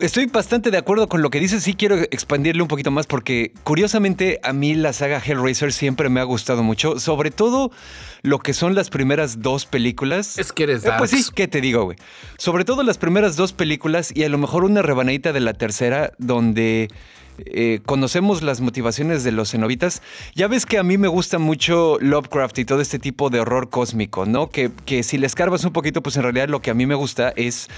estoy 0.00 0.26
bastante 0.26 0.70
de 0.70 0.78
acuerdo 0.78 1.08
con 1.08 1.22
lo 1.22 1.30
que 1.30 1.40
dices. 1.40 1.62
Sí 1.62 1.74
quiero 1.74 1.96
expandirle 1.96 2.62
un 2.62 2.68
poquito 2.68 2.90
más 2.90 3.06
porque 3.06 3.52
curiosamente 3.64 4.40
a 4.42 4.52
mí 4.52 4.74
la 4.74 4.92
saga 4.92 5.22
Hellraiser 5.24 5.72
siempre 5.72 6.08
me 6.08 6.20
ha 6.20 6.24
gustado 6.24 6.62
mucho. 6.62 6.98
Sobre 6.98 7.30
todo 7.30 7.70
lo 8.22 8.38
que 8.38 8.54
son 8.54 8.74
las 8.74 8.90
primeras 8.90 9.42
dos 9.42 9.66
películas. 9.66 10.38
Es 10.38 10.52
que 10.52 10.64
eres 10.64 10.84
eh, 10.84 10.92
Pues 10.98 11.10
sí, 11.10 11.24
¿qué 11.34 11.48
te 11.48 11.60
digo, 11.60 11.84
güey? 11.84 11.96
Sobre 12.38 12.64
todo 12.64 12.82
las 12.82 12.98
primeras 12.98 13.36
dos 13.36 13.52
películas 13.52 14.12
y 14.14 14.24
a 14.24 14.28
lo 14.28 14.38
mejor 14.38 14.64
una 14.64 14.82
rebanadita 14.82 15.32
de 15.32 15.40
la 15.40 15.54
tercera 15.54 16.12
donde 16.18 16.88
eh, 17.44 17.80
conocemos 17.84 18.42
las 18.42 18.60
motivaciones 18.60 19.24
de 19.24 19.32
los 19.32 19.50
cenobitas, 19.50 20.02
ya 20.34 20.48
ves 20.48 20.66
que 20.66 20.78
a 20.78 20.82
mí 20.82 20.98
me 20.98 21.08
gusta 21.08 21.38
mucho 21.38 21.98
Lovecraft 22.00 22.58
y 22.58 22.64
todo 22.64 22.80
este 22.80 22.98
tipo 22.98 23.30
de 23.30 23.40
horror 23.40 23.70
cósmico, 23.70 24.26
¿no? 24.26 24.48
Que, 24.50 24.70
que 24.84 25.02
si 25.02 25.18
le 25.18 25.26
escarbas 25.26 25.64
un 25.64 25.72
poquito, 25.72 26.02
pues 26.02 26.16
en 26.16 26.22
realidad 26.22 26.48
lo 26.48 26.60
que 26.60 26.70
a 26.70 26.74
mí 26.74 26.86
me 26.86 26.94
gusta 26.94 27.32
es 27.36 27.68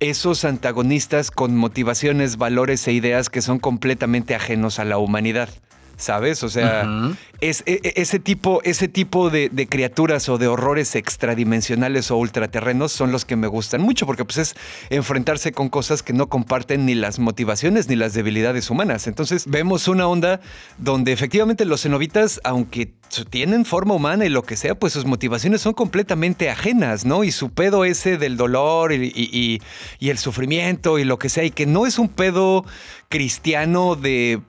esos 0.00 0.44
antagonistas 0.44 1.30
con 1.30 1.56
motivaciones, 1.56 2.36
valores 2.36 2.86
e 2.88 2.92
ideas 2.92 3.30
que 3.30 3.42
son 3.42 3.58
completamente 3.58 4.34
ajenos 4.34 4.78
a 4.78 4.84
la 4.84 4.98
humanidad. 4.98 5.48
¿Sabes? 5.96 6.42
O 6.42 6.48
sea, 6.48 6.86
es, 7.40 7.62
e, 7.66 7.80
e, 7.82 7.92
ese 7.96 8.18
tipo, 8.18 8.60
ese 8.64 8.88
tipo 8.88 9.30
de, 9.30 9.50
criaturas 9.68 10.28
o 10.28 10.38
de 10.38 10.46
horrores 10.46 10.94
extradimensionales 10.94 12.10
o 12.10 12.16
ultraterrenos 12.16 12.92
son 12.92 13.12
los 13.12 13.24
que 13.24 13.36
me 13.36 13.46
gustan 13.46 13.82
mucho, 13.82 14.06
porque 14.06 14.24
pues 14.24 14.38
es 14.38 14.56
enfrentarse 14.90 15.52
con 15.52 15.68
cosas 15.68 16.02
que 16.02 16.12
no 16.12 16.28
comparten 16.28 16.86
ni 16.86 16.94
las 16.94 17.18
motivaciones 17.18 17.88
ni 17.88 17.96
las 17.96 18.14
debilidades 18.14 18.70
humanas. 18.70 19.06
Entonces 19.06 19.46
vemos 19.46 19.88
una 19.88 20.06
onda 20.06 20.40
donde 20.78 21.12
efectivamente 21.12 21.64
los 21.64 21.82
cenobitas, 21.82 22.40
aunque 22.44 22.92
tienen 23.30 23.64
forma 23.64 23.94
humana 23.94 24.24
y 24.24 24.28
lo 24.28 24.42
que 24.42 24.56
sea, 24.56 24.74
pues 24.74 24.92
sus 24.92 25.04
motivaciones 25.04 25.60
son 25.60 25.74
completamente 25.74 26.50
ajenas, 26.50 27.04
¿no? 27.04 27.22
Y 27.22 27.30
su 27.30 27.50
pedo 27.50 27.84
ese 27.84 28.18
del 28.18 28.36
dolor 28.36 28.92
y, 28.92 29.60
y 29.98 30.10
el 30.10 30.18
sufrimiento 30.18 30.98
y 30.98 31.04
lo 31.04 31.18
que 31.18 31.28
sea, 31.28 31.44
y 31.44 31.50
que 31.50 31.66
no 31.66 31.86
es 31.86 31.98
un 31.98 32.08
pedo 32.08 32.64
cristiano 33.08 33.94
de 33.94 34.40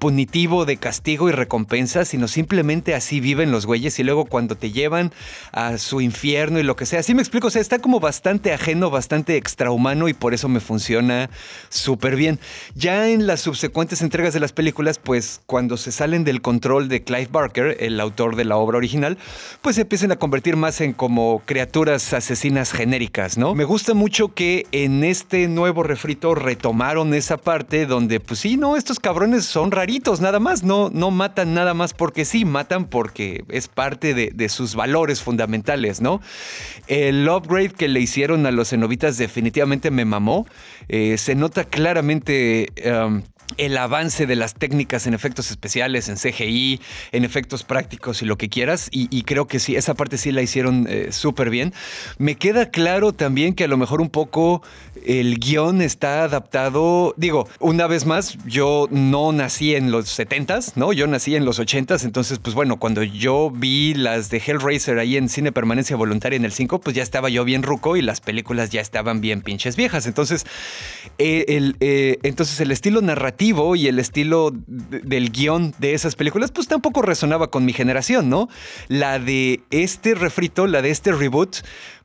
punitivo 0.00 0.64
de 0.64 0.78
castigo 0.78 1.28
y 1.28 1.32
recompensa, 1.32 2.04
sino 2.04 2.26
simplemente 2.26 2.96
así 2.96 3.20
viven 3.20 3.52
los 3.52 3.66
güeyes 3.66 4.00
y 4.00 4.02
luego 4.02 4.24
cuando 4.24 4.56
te 4.56 4.72
llevan 4.72 5.12
a 5.52 5.78
su 5.78 6.00
infierno 6.00 6.58
y 6.58 6.64
lo 6.64 6.74
que 6.74 6.86
sea. 6.86 6.98
Así 6.98 7.14
me 7.14 7.22
explico, 7.22 7.46
o 7.46 7.50
está 7.50 7.78
como 7.78 8.00
bastante 8.00 8.52
ajeno, 8.52 8.90
bastante 8.90 9.36
extrahumano 9.36 10.08
y 10.08 10.14
por 10.14 10.34
eso 10.34 10.48
me 10.48 10.58
funciona 10.58 11.30
súper 11.68 12.16
bien. 12.16 12.40
Ya 12.74 13.08
en 13.10 13.26
las 13.28 13.42
subsecuentes 13.42 14.02
entregas 14.02 14.34
de 14.34 14.40
las 14.40 14.52
películas, 14.52 14.98
pues 14.98 15.40
cuando 15.46 15.76
se 15.76 15.92
salen 15.92 16.24
del 16.24 16.40
control 16.40 16.88
de 16.88 17.04
Clive 17.04 17.28
Barker, 17.30 17.76
el 17.80 18.00
autor 18.00 18.36
de 18.36 18.46
la 18.46 18.56
obra 18.56 18.78
original, 18.78 19.18
pues 19.62 19.76
se 19.76 19.82
empiezan 19.82 20.12
a 20.12 20.16
convertir 20.16 20.56
más 20.56 20.80
en 20.80 20.94
como 20.94 21.42
criaturas 21.44 22.12
asesinas 22.14 22.72
genéricas, 22.72 23.36
¿no? 23.36 23.54
Me 23.54 23.64
gusta 23.64 23.92
mucho 23.92 24.34
que 24.34 24.66
en 24.72 25.04
este 25.04 25.46
nuevo 25.46 25.82
refrito 25.82 26.34
retomaron 26.34 27.12
esa 27.12 27.36
parte 27.36 27.84
donde, 27.84 28.18
pues 28.18 28.40
sí, 28.40 28.56
no, 28.56 28.76
estos 28.76 28.98
cabrones 28.98 29.44
son 29.44 29.70
nada 30.20 30.40
más, 30.40 30.62
no, 30.62 30.90
no 30.90 31.10
matan 31.10 31.54
nada 31.54 31.74
más 31.74 31.92
porque 31.94 32.24
sí, 32.24 32.44
matan 32.44 32.86
porque 32.86 33.44
es 33.48 33.68
parte 33.68 34.14
de, 34.14 34.48
sus 34.48 34.74
valores 34.74 35.22
fundamentales, 35.22 36.00
¿no? 36.00 36.20
El 36.86 37.28
upgrade 37.28 37.70
que 37.70 37.88
le 37.88 38.00
hicieron 38.00 38.46
a 38.46 38.50
los 38.50 38.70
cenobitas 38.70 39.18
definitivamente 39.18 39.90
me 39.90 40.04
mamó. 40.04 40.46
Eh, 40.88 41.18
se 41.18 41.34
nota 41.34 41.64
claramente... 41.64 42.72
Um, 42.84 43.22
el 43.56 43.76
avance 43.76 44.26
de 44.26 44.36
las 44.36 44.54
técnicas 44.54 45.06
en 45.06 45.14
efectos 45.14 45.50
especiales, 45.50 46.08
en 46.08 46.16
CGI, 46.16 46.80
en 47.12 47.24
efectos 47.24 47.64
prácticos 47.64 48.22
y 48.22 48.26
lo 48.26 48.38
que 48.38 48.48
quieras. 48.48 48.88
Y, 48.92 49.22
creo 49.22 49.46
que 49.46 49.58
sí, 49.58 49.76
esa 49.76 49.94
parte 49.94 50.18
sí 50.18 50.32
la 50.32 50.42
hicieron 50.42 50.86
eh, 50.88 51.12
súper 51.12 51.50
bien. 51.50 51.72
Me 52.18 52.36
queda 52.36 52.70
claro 52.70 53.12
también 53.12 53.54
que 53.54 53.64
a 53.64 53.68
lo 53.68 53.76
mejor 53.76 54.00
un 54.00 54.10
poco 54.10 54.62
el 55.04 55.38
guion 55.38 55.82
está 55.82 56.24
adaptado. 56.24 57.14
Digo, 57.16 57.48
una 57.58 57.86
vez 57.86 58.06
más, 58.06 58.38
yo 58.46 58.88
no 58.90 59.32
nací 59.32 59.74
en 59.74 59.90
los 59.90 60.06
70s, 60.18 60.72
¿no? 60.76 60.92
Yo 60.92 61.06
nací 61.06 61.36
en 61.36 61.44
los 61.44 61.60
80s. 61.60 62.04
Entonces, 62.04 62.38
pues 62.38 62.54
bueno, 62.54 62.78
cuando 62.78 63.02
yo 63.02 63.50
vi 63.50 63.94
las 63.94 64.30
de 64.30 64.38
Hellraiser 64.38 64.98
ahí 64.98 65.16
en 65.16 65.28
cine 65.28 65.52
permanencia 65.52 65.96
voluntaria 65.96 66.36
en 66.36 66.44
el 66.44 66.52
5, 66.52 66.80
pues 66.80 66.96
ya 66.96 67.02
estaba 67.02 67.28
yo 67.28 67.44
bien 67.44 67.62
ruco 67.62 67.96
y 67.96 68.02
las 68.02 68.20
películas 68.20 68.70
ya 68.70 68.80
estaban 68.80 69.20
bien 69.20 69.42
pinches 69.42 69.76
viejas. 69.76 70.06
Entonces, 70.06 70.46
eh, 71.18 71.44
el, 71.48 71.76
eh, 71.80 72.18
entonces 72.22 72.60
el 72.60 72.70
estilo 72.70 73.00
narrativo 73.00 73.39
y 73.40 73.88
el 73.88 73.98
estilo 73.98 74.52
del 74.52 75.32
guion 75.32 75.72
de 75.78 75.94
esas 75.94 76.14
películas, 76.14 76.52
pues 76.52 76.68
tampoco 76.68 77.00
resonaba 77.00 77.50
con 77.50 77.64
mi 77.64 77.72
generación, 77.72 78.28
¿no? 78.28 78.50
La 78.88 79.18
de 79.18 79.62
este 79.70 80.14
refrito, 80.14 80.66
la 80.66 80.82
de 80.82 80.90
este 80.90 81.10
reboot, 81.10 81.56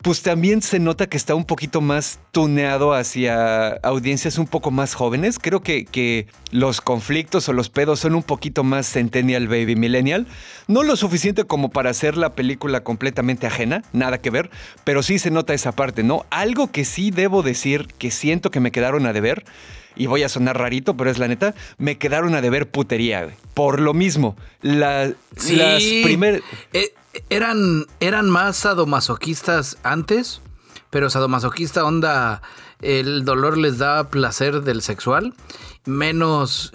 pues 0.01 0.21
también 0.21 0.61
se 0.61 0.79
nota 0.79 1.07
que 1.07 1.17
está 1.17 1.35
un 1.35 1.43
poquito 1.43 1.81
más 1.81 2.19
tuneado 2.31 2.93
hacia 2.93 3.73
audiencias 3.83 4.37
un 4.37 4.47
poco 4.47 4.71
más 4.71 4.93
jóvenes. 4.93 5.37
Creo 5.37 5.61
que, 5.61 5.83
que 5.83 6.27
los 6.51 6.79
conflictos 6.79 7.49
o 7.49 7.53
los 7.53 7.69
pedos 7.69 7.99
son 7.99 8.15
un 8.15 8.23
poquito 8.23 8.63
más 8.63 8.87
centennial 8.87 9.49
baby 9.49 9.75
millennial. 9.75 10.27
No 10.69 10.83
lo 10.83 10.95
suficiente 10.95 11.43
como 11.43 11.69
para 11.69 11.89
hacer 11.89 12.15
la 12.15 12.33
película 12.33 12.81
completamente 12.81 13.45
ajena, 13.45 13.83
nada 13.91 14.21
que 14.21 14.29
ver, 14.29 14.49
pero 14.85 15.03
sí 15.03 15.19
se 15.19 15.31
nota 15.31 15.53
esa 15.53 15.73
parte, 15.73 16.01
¿no? 16.01 16.25
Algo 16.29 16.71
que 16.71 16.85
sí 16.85 17.11
debo 17.11 17.43
decir 17.43 17.87
que 17.97 18.09
siento 18.09 18.51
que 18.51 18.61
me 18.61 18.71
quedaron 18.71 19.05
a 19.05 19.11
deber 19.11 19.43
y 19.95 20.07
voy 20.07 20.23
a 20.23 20.29
sonar 20.29 20.57
rarito, 20.57 20.95
pero 20.97 21.09
es 21.09 21.17
la 21.17 21.27
neta, 21.27 21.55
me 21.77 21.97
quedaron 21.97 22.35
a 22.35 22.41
deber 22.41 22.69
putería, 22.69 23.29
Por 23.53 23.79
lo 23.79 23.93
mismo, 23.93 24.35
las 24.61 25.13
primeras... 25.35 26.41
Eh, 26.73 26.93
eran, 27.29 27.85
eran 27.99 28.29
más 28.29 28.57
sadomasoquistas 28.57 29.77
antes, 29.83 30.41
pero 30.89 31.09
sadomasoquista 31.09 31.85
onda 31.85 32.41
el 32.81 33.23
dolor 33.25 33.57
les 33.57 33.77
da 33.77 34.09
placer 34.09 34.61
del 34.61 34.81
sexual, 34.81 35.33
menos 35.85 36.71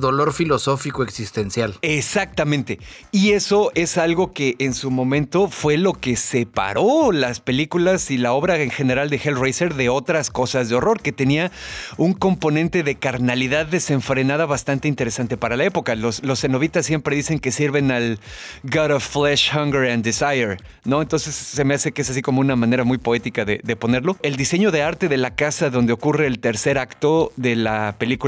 dolor 0.00 0.32
filosófico 0.32 1.02
existencial. 1.02 1.74
Exactamente. 1.82 2.78
Y 3.12 3.32
eso 3.32 3.70
es 3.74 3.98
algo 3.98 4.32
que 4.32 4.56
en 4.58 4.74
su 4.74 4.90
momento 4.90 5.48
fue 5.48 5.76
lo 5.76 5.92
que 5.92 6.16
separó 6.16 7.12
las 7.12 7.40
películas 7.40 8.10
y 8.10 8.18
la 8.18 8.32
obra 8.32 8.60
en 8.60 8.70
general 8.70 9.10
de 9.10 9.16
Hellraiser 9.16 9.74
de 9.74 9.88
otras 9.88 10.30
cosas 10.30 10.68
de 10.68 10.74
horror, 10.74 11.00
que 11.00 11.12
tenía 11.12 11.52
un 11.96 12.14
componente 12.14 12.82
de 12.82 12.94
carnalidad 12.96 13.66
desenfrenada 13.66 14.46
bastante 14.46 14.88
interesante 14.88 15.36
para 15.36 15.56
la 15.56 15.64
época. 15.64 15.94
Los, 15.94 16.22
los 16.22 16.40
cenobitas 16.40 16.86
siempre 16.86 17.16
dicen 17.16 17.38
que 17.38 17.52
sirven 17.52 17.90
al 17.90 18.18
God 18.62 18.92
of 18.92 19.06
Flesh, 19.06 19.50
Hunger 19.54 19.90
and 19.90 20.04
Desire, 20.04 20.56
¿no? 20.84 21.02
Entonces 21.02 21.34
se 21.34 21.64
me 21.64 21.74
hace 21.74 21.92
que 21.92 22.02
es 22.02 22.10
así 22.10 22.22
como 22.22 22.40
una 22.40 22.56
manera 22.56 22.84
muy 22.84 22.98
poética 22.98 23.44
de, 23.44 23.60
de 23.62 23.76
ponerlo. 23.76 24.16
El 24.22 24.36
diseño 24.36 24.70
de 24.70 24.82
arte 24.82 25.08
de 25.08 25.16
la 25.18 25.34
casa 25.34 25.70
donde 25.70 25.92
ocurre 25.92 26.26
el 26.26 26.38
tercer 26.38 26.78
acto 26.78 27.32
de 27.36 27.56
la 27.56 27.96
película, 27.98 28.23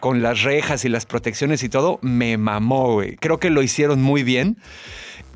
con 0.00 0.22
las 0.22 0.42
rejas 0.42 0.84
y 0.84 0.88
las 0.88 1.06
protecciones 1.06 1.62
y 1.62 1.68
todo, 1.68 1.98
me 2.02 2.36
mamó, 2.36 2.94
güey. 2.94 3.16
Creo 3.16 3.38
que 3.38 3.50
lo 3.50 3.62
hicieron 3.62 4.02
muy 4.02 4.22
bien. 4.22 4.56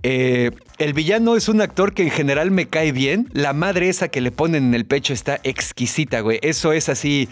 Eh, 0.03 0.51
el 0.79 0.93
villano 0.93 1.37
es 1.37 1.49
un 1.49 1.61
actor 1.61 1.95
que 1.95 2.03
en 2.03 2.11
general 2.11 2.51
me 2.51 2.67
cae 2.67 2.93
bien. 2.93 3.29
La 3.33 3.53
madre 3.53 3.89
esa 3.89 4.09
que 4.09 4.21
le 4.21 4.31
ponen 4.31 4.65
en 4.65 4.75
el 4.75 4.85
pecho 4.85 5.13
está 5.13 5.41
exquisita, 5.45 6.21
güey. 6.21 6.39
Eso 6.43 6.73
es 6.73 6.89
así. 6.89 7.29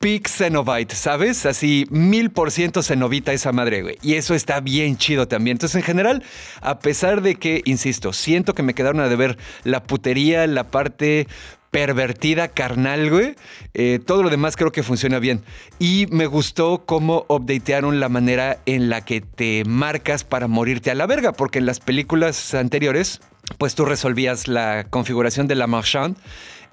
Peak 0.00 0.28
Cenobite, 0.28 0.94
¿sabes? 0.94 1.44
Así 1.44 1.86
mil 1.90 2.30
por 2.30 2.50
ciento 2.50 2.82
Cenobita 2.82 3.34
esa 3.34 3.52
madre, 3.52 3.82
güey. 3.82 3.98
Y 4.00 4.14
eso 4.14 4.34
está 4.34 4.60
bien 4.60 4.96
chido 4.96 5.28
también. 5.28 5.56
Entonces, 5.56 5.76
en 5.76 5.82
general, 5.82 6.22
a 6.62 6.78
pesar 6.78 7.20
de 7.20 7.34
que, 7.34 7.60
insisto, 7.66 8.14
siento 8.14 8.54
que 8.54 8.62
me 8.62 8.72
quedaron 8.72 9.00
a 9.00 9.10
deber 9.10 9.36
la 9.62 9.82
putería, 9.82 10.46
la 10.46 10.70
parte 10.70 11.28
pervertida, 11.70 12.48
carnal, 12.48 13.10
güey. 13.10 13.36
Eh, 13.74 14.00
todo 14.04 14.22
lo 14.22 14.30
demás 14.30 14.56
creo 14.56 14.72
que 14.72 14.82
funciona 14.82 15.18
bien. 15.18 15.42
Y 15.78 16.06
me 16.10 16.26
gustó 16.26 16.84
cómo 16.84 17.24
updatearon 17.28 18.00
la 18.00 18.08
manera 18.08 18.58
en 18.66 18.90
la 18.90 19.04
que 19.04 19.20
te 19.20 19.64
marcas 19.64 20.24
para 20.24 20.48
morirte 20.48 20.90
a 20.90 20.94
la 20.94 21.06
verga, 21.06 21.32
porque 21.32 21.58
en 21.58 21.66
las 21.66 21.80
películas 21.80 22.54
anteriores, 22.54 23.20
pues 23.58 23.74
tú 23.74 23.84
resolvías 23.84 24.48
la 24.48 24.86
configuración 24.90 25.46
de 25.46 25.54
la 25.54 25.66
marchand 25.66 26.16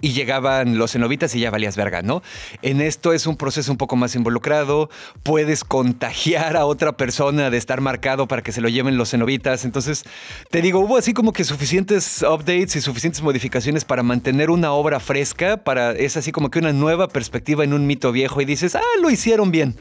y 0.01 0.13
llegaban 0.13 0.77
los 0.77 0.91
cenobitas 0.91 1.33
y 1.35 1.39
ya 1.39 1.51
valías 1.51 1.75
verga, 1.75 2.01
¿no? 2.01 2.21
En 2.61 2.81
esto 2.81 3.13
es 3.13 3.27
un 3.27 3.37
proceso 3.37 3.71
un 3.71 3.77
poco 3.77 3.95
más 3.95 4.15
involucrado, 4.15 4.89
puedes 5.23 5.63
contagiar 5.63 6.57
a 6.57 6.65
otra 6.65 6.97
persona 6.97 7.49
de 7.49 7.57
estar 7.57 7.81
marcado 7.81 8.27
para 8.27 8.41
que 8.41 8.51
se 8.51 8.61
lo 8.61 8.69
lleven 8.69 8.97
los 8.97 9.11
cenobitas, 9.11 9.65
entonces 9.65 10.03
te 10.51 10.61
digo, 10.61 10.79
hubo 10.79 10.97
así 10.97 11.13
como 11.13 11.33
que 11.33 11.43
suficientes 11.43 12.21
updates 12.21 12.75
y 12.75 12.81
suficientes 12.81 13.21
modificaciones 13.21 13.85
para 13.85 14.03
mantener 14.03 14.49
una 14.49 14.71
obra 14.71 14.99
fresca, 14.99 15.57
para 15.57 15.91
es 15.91 16.17
así 16.17 16.31
como 16.31 16.49
que 16.49 16.59
una 16.59 16.73
nueva 16.73 17.07
perspectiva 17.07 17.63
en 17.63 17.73
un 17.73 17.87
mito 17.87 18.11
viejo 18.11 18.41
y 18.41 18.45
dices, 18.45 18.75
ah, 18.75 18.81
lo 19.01 19.09
hicieron 19.09 19.51
bien. 19.51 19.75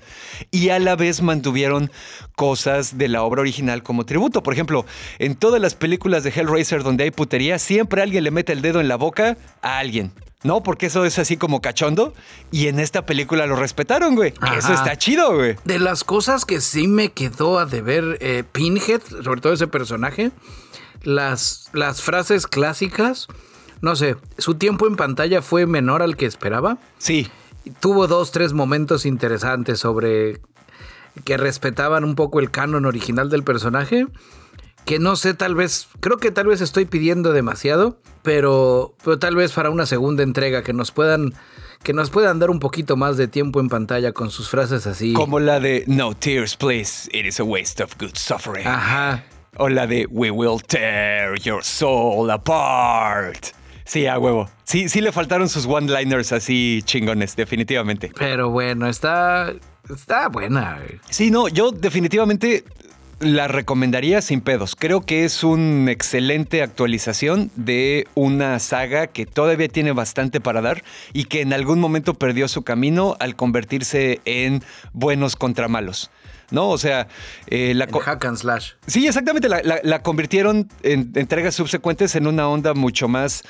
Y 0.51 0.71
a 0.71 0.79
la 0.79 0.97
vez 0.97 1.23
mantuvieron 1.23 1.91
cosas 2.35 2.99
de 2.99 3.09
la 3.09 3.23
obra 3.23 3.41
original 3.41 3.83
como 3.83 4.05
tributo. 4.05 4.43
Por 4.43 4.53
ejemplo, 4.53 4.85
en 5.19 5.35
todas 5.35 5.61
las 5.61 5.75
películas 5.75 6.25
de 6.25 6.31
Hellraiser 6.31 6.83
donde 6.83 7.05
hay 7.05 7.11
putería, 7.11 7.59
siempre 7.59 8.03
alguien 8.03 8.25
le 8.25 8.31
mete 8.31 8.53
el 8.53 8.63
dedo 8.63 8.81
en 8.81 8.89
la 8.89 8.97
boca 8.97 9.37
a 9.63 9.79
alguien. 9.79 10.13
¿no? 10.43 10.63
Porque 10.63 10.87
eso 10.87 11.05
es 11.05 11.19
así 11.19 11.37
como 11.37 11.61
cachondo. 11.61 12.15
Y 12.51 12.69
en 12.69 12.81
esta 12.81 13.05
película 13.05 13.47
lo 13.47 13.57
respetaron, 13.57 14.15
güey. 14.15 14.33
Eso 14.57 14.73
está 14.73 14.97
chido, 14.97 15.35
güey. 15.35 15.57
De 15.65 15.79
las 15.79 16.05
cosas 16.05 16.45
que 16.45 16.61
sí 16.61 16.87
me 16.87 17.13
quedó 17.13 17.59
a 17.59 17.67
deber 17.67 18.19
eh, 18.21 18.45
Pinhead, 18.51 19.03
sobre 19.25 19.41
todo 19.41 19.53
ese 19.53 19.67
personaje, 19.67 20.31
las, 21.03 21.69
las 21.73 22.03
frases 22.03 22.47
clásicas, 22.47 23.29
no 23.81 23.97
sé, 23.97 24.17
su 24.39 24.55
tiempo 24.55 24.87
en 24.87 24.97
pantalla 24.97 25.43
fue 25.43 25.67
menor 25.67 26.03
al 26.03 26.17
que 26.17 26.27
esperaba. 26.27 26.79
Sí. 26.99 27.29
Tuvo 27.81 28.07
dos, 28.07 28.31
tres 28.31 28.53
momentos 28.53 29.07
interesantes 29.07 29.81
sobre 29.81 30.41
que 31.25 31.37
respetaban 31.37 32.05
un 32.05 32.15
poco 32.15 32.41
el 32.41 32.51
canon 32.51 32.87
original 32.87 33.31
del 33.31 33.43
personaje 33.43 34.07
que 34.87 35.01
no 35.01 35.17
sé, 35.17 35.35
tal 35.35 35.57
vez, 35.57 35.89
creo 36.01 36.17
que 36.17 36.31
tal 36.31 36.47
vez 36.47 36.61
estoy 36.61 36.85
pidiendo 36.85 37.33
demasiado, 37.33 37.99
pero, 38.23 38.95
pero 39.05 39.19
tal 39.19 39.35
vez 39.35 39.53
para 39.53 39.69
una 39.71 39.85
segunda 39.85 40.23
entrega 40.23 40.63
que 40.63 40.73
nos 40.73 40.93
puedan 40.93 41.35
que 41.83 41.93
nos 41.93 42.11
puedan 42.11 42.39
dar 42.39 42.51
un 42.51 42.59
poquito 42.59 42.97
más 42.97 43.17
de 43.17 43.29
tiempo 43.29 43.61
en 43.61 43.69
pantalla 43.69 44.13
con 44.13 44.31
sus 44.31 44.49
frases 44.49 44.87
así. 44.87 45.13
Como 45.13 45.39
la 45.39 45.61
de 45.61 45.85
No 45.87 46.15
tears, 46.15 46.57
please. 46.57 47.09
It 47.13 47.27
is 47.27 47.39
a 47.39 47.45
waste 47.45 47.83
of 47.83 47.97
good 47.99 48.15
suffering. 48.15 48.67
Ajá. 48.67 49.25
O 49.59 49.69
la 49.69 49.87
de 49.87 50.07
We 50.11 50.31
will 50.31 50.61
tear 50.61 51.39
your 51.39 51.63
soul 51.63 52.31
apart. 52.31 53.56
Sí, 53.87 54.07
a 54.07 54.19
huevo. 54.19 54.51
Sí, 54.65 54.89
sí 54.89 55.01
le 55.01 55.13
faltaron 55.13 55.49
sus 55.49 55.65
one-liners 55.65 56.33
así 56.33 56.81
chingones, 56.85 57.37
definitivamente. 57.37 58.11
Pero 58.19 58.51
bueno, 58.51 58.89
está. 58.89 59.53
Está 59.89 60.29
buena. 60.29 60.81
Sí, 61.09 61.31
no, 61.31 61.47
yo 61.47 61.71
definitivamente 61.71 62.65
la 63.21 63.49
recomendaría 63.49 64.21
sin 64.21 64.41
pedos. 64.41 64.77
Creo 64.77 65.01
que 65.01 65.25
es 65.25 65.43
una 65.43 65.91
excelente 65.91 66.63
actualización 66.63 67.51
de 67.55 68.07
una 68.15 68.59
saga 68.59 69.07
que 69.07 69.25
todavía 69.25 69.69
tiene 69.69 69.93
bastante 69.93 70.41
para 70.41 70.61
dar 70.61 70.83
y 71.13 71.25
que 71.25 71.41
en 71.41 71.53
algún 71.53 71.81
momento 71.81 72.15
perdió 72.15 72.49
su 72.49 72.63
camino 72.63 73.17
al 73.21 73.37
convertirse 73.37 74.21
en 74.25 74.63
buenos 74.93 75.37
contra 75.37 75.69
malos. 75.69 76.11
¿No? 76.51 76.71
O 76.71 76.79
sea, 76.79 77.09
eh, 77.49 77.75
la... 77.75 77.87
hack 77.87 78.25
and 78.25 78.37
slash. 78.37 78.73
Sí, 78.87 79.07
exactamente. 79.07 79.49
La, 79.49 80.03
convirtieron 80.03 80.69
en 80.83 81.13
entregas 81.15 81.55
subsecuentes 81.55 82.15
en 82.17 82.27
una 82.27 82.49
onda 82.49 82.75
mucho 82.75 83.09
más 83.09 83.43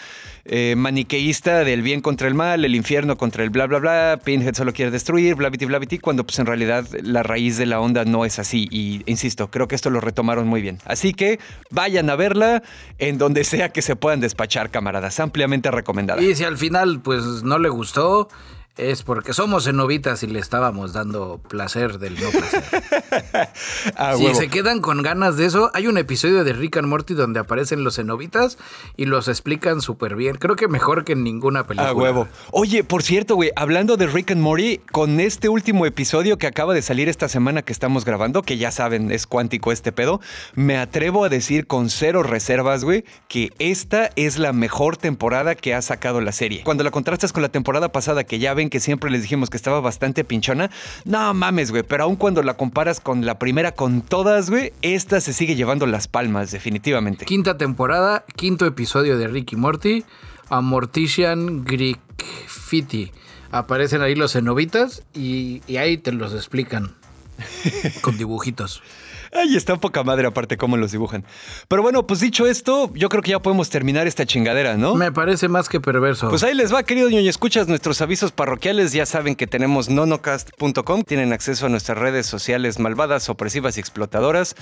eh, 0.45 0.75
maniqueísta 0.77 1.65
del 1.65 1.83
bien 1.83 2.01
contra 2.01 2.29
el 2.29 2.35
mal, 2.35 2.65
el 2.65 2.75
infierno 2.75 3.17
contra 3.17 3.43
el 3.43 3.51
bla, 3.51 3.67
bla, 3.67 3.79
bla, 3.79 4.21
Pinhead 4.23 4.55
solo 4.55 4.73
quiere 4.73 4.91
destruir, 4.91 5.35
bla, 5.35 5.51
bla, 5.51 5.79
bla, 5.79 5.81
cuando 6.01 6.25
pues 6.25 6.39
en 6.39 6.47
realidad 6.47 6.87
la 7.03 7.23
raíz 7.23 7.57
de 7.57 7.67
la 7.67 7.81
onda 7.81 8.05
no 8.05 8.25
es 8.25 8.39
así. 8.39 8.69
Y 8.71 9.03
insisto, 9.07 9.51
creo 9.51 9.69
que 9.69 9.75
esto 9.75 9.91
lo 9.91 10.01
retomaron 10.01 10.47
muy 10.47 10.63
bien. 10.63 10.79
Así 10.85 11.15
que 11.15 11.41
vayan 11.71 12.09
a 12.11 12.17
verla 12.17 12.63
en 12.99 13.19
donde 13.19 13.45
sea 13.45 13.71
que 13.71 13.83
se 13.83 13.97
puedan 13.97 14.21
despachar, 14.21 14.71
camaradas. 14.71 15.21
Ampliamente 15.21 15.71
recomendada. 15.71 16.23
Y 16.23 16.35
si 16.35 16.45
al 16.45 16.57
final 16.57 17.01
pues 17.01 17.25
no 17.43 17.59
le 17.59 17.69
gustó, 17.69 18.29
es 18.77 19.03
porque 19.03 19.33
somos 19.33 19.65
cenobitas 19.65 20.23
y 20.23 20.27
le 20.27 20.39
estábamos 20.39 20.93
dando 20.93 21.41
placer 21.49 21.99
del 21.99 22.15
no 22.21 22.31
placer. 22.31 22.63
si 24.19 24.35
se 24.35 24.49
quedan 24.49 24.81
con 24.81 25.03
ganas 25.03 25.37
de 25.37 25.47
eso, 25.47 25.71
hay 25.73 25.87
un 25.87 25.97
episodio 25.97 26.45
de 26.45 26.53
Rick 26.53 26.77
and 26.77 26.89
Morty 26.89 27.15
donde 27.15 27.41
aparecen 27.41 27.85
los 27.85 27.97
cenobitas 27.97 28.59
y 28.97 29.07
los 29.07 29.29
explican 29.29 29.81
súper 29.81 30.15
bien. 30.15 30.37
Creo 30.37 30.57
que 30.57 30.69
mejor 30.69 31.05
que 31.05 31.13
en 31.13 31.25
ninguna 31.25 31.67
película. 31.67 31.91
A 31.91 31.95
huevo. 31.95 32.29
Oye, 32.51 32.85
por 32.85 33.03
cierto, 33.03 33.35
güey, 33.35 33.51
hablando 33.57 33.97
de 33.97 34.07
Rick 34.07 34.33
and 34.33 34.43
Morty, 34.43 34.79
con 34.93 35.21
este 35.21 35.49
último 35.49 35.87
episodio 35.87 36.37
que 36.37 36.47
acaba 36.47 36.75
de 36.75 36.83
salir 36.83 37.09
esta 37.09 37.29
semana 37.29 37.63
que 37.63 37.73
estamos 37.73 38.05
grabando, 38.05 38.43
que 38.43 38.59
ya 38.59 38.71
saben, 38.71 39.11
es 39.11 39.27
cuántico 39.27 39.73
este 39.73 39.91
pedo, 39.91 40.21
me 40.55 40.77
atrevo 40.77 41.25
a 41.25 41.31
decir 41.31 41.67
con 41.67 41.89
cero 41.89 42.23
reservas, 42.23 42.85
güey, 42.85 43.05
que 43.29 43.51
esta 43.59 44.11
es 44.17 44.39
la 44.39 44.53
mejor 44.53 44.99
temporada 44.99 45.55
que 45.55 45.75
ha 45.75 45.81
sacado 45.81 46.21
la 46.21 46.33
serie. 46.33 46.63
Cuando 46.63 46.85
la 46.85 46.91
contrastas 46.91 47.33
con 47.33 47.43
la 47.43 47.49
temporada 47.49 47.91
pasada, 47.91 48.25
que 48.25 48.39
ya 48.39 48.53
ven 48.53 48.66
que 48.71 48.81
siempre 48.81 49.11
les 49.11 49.23
dijimos 49.23 49.51
que 49.51 49.57
estaba 49.57 49.81
bastante 49.81 50.25
pinchona, 50.25 50.71
no 51.05 51.35
mames, 51.35 51.71
güey, 51.71 51.83
pero 51.83 52.05
aún 52.05 52.17
cuando 52.17 52.43
la 52.43 52.55
comparas 52.55 53.01
con 53.01 53.25
la 53.25 53.39
primera 53.39 53.73
con 53.73 54.03
todas, 54.03 54.51
güey, 54.51 54.73
esta 54.83 55.21
se 55.21 55.33
sigue 55.33 55.55
llevando 55.57 55.87
las 55.87 56.09
palmas, 56.09 56.51
definitivamente. 56.51 57.25
Quinta 57.25 57.57
temporada, 57.59 58.25
quinto 58.37 58.67
episodio 58.67 59.19
de 59.19 59.29
Ricky 59.29 59.57
Morty, 59.57 60.05
a 60.49 60.61
Mortician 60.61 61.65
Fitty. 62.47 63.13
Aparecen 63.51 64.03
ahí 64.03 64.15
los 64.15 64.33
cenobitas 64.33 65.03
y, 65.15 65.63
y 65.67 65.77
ahí 65.77 65.99
te 65.99 66.13
los 66.13 66.35
explican 66.35 66.95
con 68.03 68.17
dibujitos. 68.17 68.83
Ay, 69.33 69.57
está 69.57 69.77
poca 69.77 70.03
madre 70.03 70.27
aparte 70.27 70.57
cómo 70.57 70.77
los 70.77 70.93
dibujan. 70.93 71.25
Pero 71.69 71.83
bueno, 71.83 72.07
pues 72.07 72.21
dicho 72.21 72.47
esto, 72.47 72.93
yo 72.95 73.09
creo 73.09 73.23
que 73.23 73.33
ya 73.33 73.41
podemos 73.41 73.71
terminar 73.71 74.07
esta 74.07 74.25
chingadera, 74.25 74.77
¿no? 74.77 74.95
Me 74.95 75.13
parece 75.13 75.49
más 75.49 75.69
que 75.69 75.81
perverso. 75.81 76.29
Pues 76.29 76.43
ahí 76.43 76.55
les 76.55 76.73
va, 76.73 76.83
querido 76.85 77.11
ñoño, 77.11 77.29
escuchas 77.29 77.69
nuestros 77.69 78.01
avisos 78.01 78.33
parroquiales. 78.33 78.93
Ya 78.93 79.07
saben 79.07 79.35
que 79.35 79.47
tenemos 79.47 79.89
nonocast.com. 79.89 81.03
Tienen 81.03 81.33
acceso 81.33 81.67
a 81.67 81.69
nuestras 81.69 81.99
redes 81.99 82.27
sociales 82.27 82.79
malvadas, 82.79 83.29
opresivas 83.29 83.77
y 83.77 83.81
explotadoras. 83.81 84.55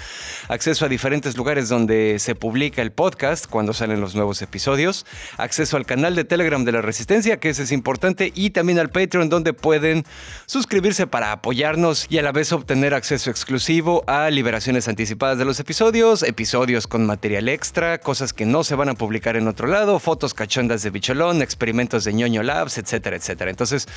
Acceso 0.48 0.86
a 0.86 0.88
diferentes 0.88 1.36
lugares 1.36 1.68
donde 1.68 2.18
se 2.18 2.34
publica 2.34 2.82
el 2.82 2.92
podcast 2.92 3.46
cuando 3.46 3.72
salen 3.72 4.00
los 4.00 4.14
nuevos 4.14 4.40
episodios. 4.42 5.06
Acceso 5.36 5.76
al 5.76 5.86
canal 5.86 6.14
de 6.14 6.24
Telegram 6.24 6.64
de 6.64 6.72
la 6.72 6.82
Resistencia, 6.82 7.38
que 7.38 7.50
ese 7.50 7.64
es 7.64 7.72
importante. 7.72 8.32
Y 8.34 8.50
también 8.50 8.78
al 8.78 8.90
Patreon, 8.90 9.28
donde 9.28 9.52
pueden 9.52 10.04
suscribirse 10.46 11.06
para 11.06 11.32
apoyarnos 11.32 12.06
y 12.08 12.18
a 12.18 12.22
la 12.22 12.32
vez 12.32 12.52
obtener 12.52 12.94
acceso 12.94 13.30
exclusivo 13.30 14.04
a 14.06 14.30
Liberación 14.30 14.53
liberaciones 14.54 14.86
anticipadas 14.86 15.36
de 15.36 15.44
los 15.44 15.58
episodios, 15.58 16.22
episodios 16.22 16.86
con 16.86 17.04
material 17.06 17.48
extra, 17.48 17.98
cosas 17.98 18.32
que 18.32 18.46
no 18.46 18.62
se 18.62 18.76
van 18.76 18.88
a 18.88 18.94
publicar 18.94 19.34
en 19.34 19.48
otro 19.48 19.66
lado, 19.66 19.98
fotos 19.98 20.32
cachondas 20.32 20.84
de 20.84 20.90
Bicholón, 20.90 21.42
experimentos 21.42 22.04
de 22.04 22.12
ñoño 22.12 22.44
labs, 22.44 22.78
etcétera, 22.78 23.16
etcétera. 23.16 23.50
Entonces, 23.50 23.88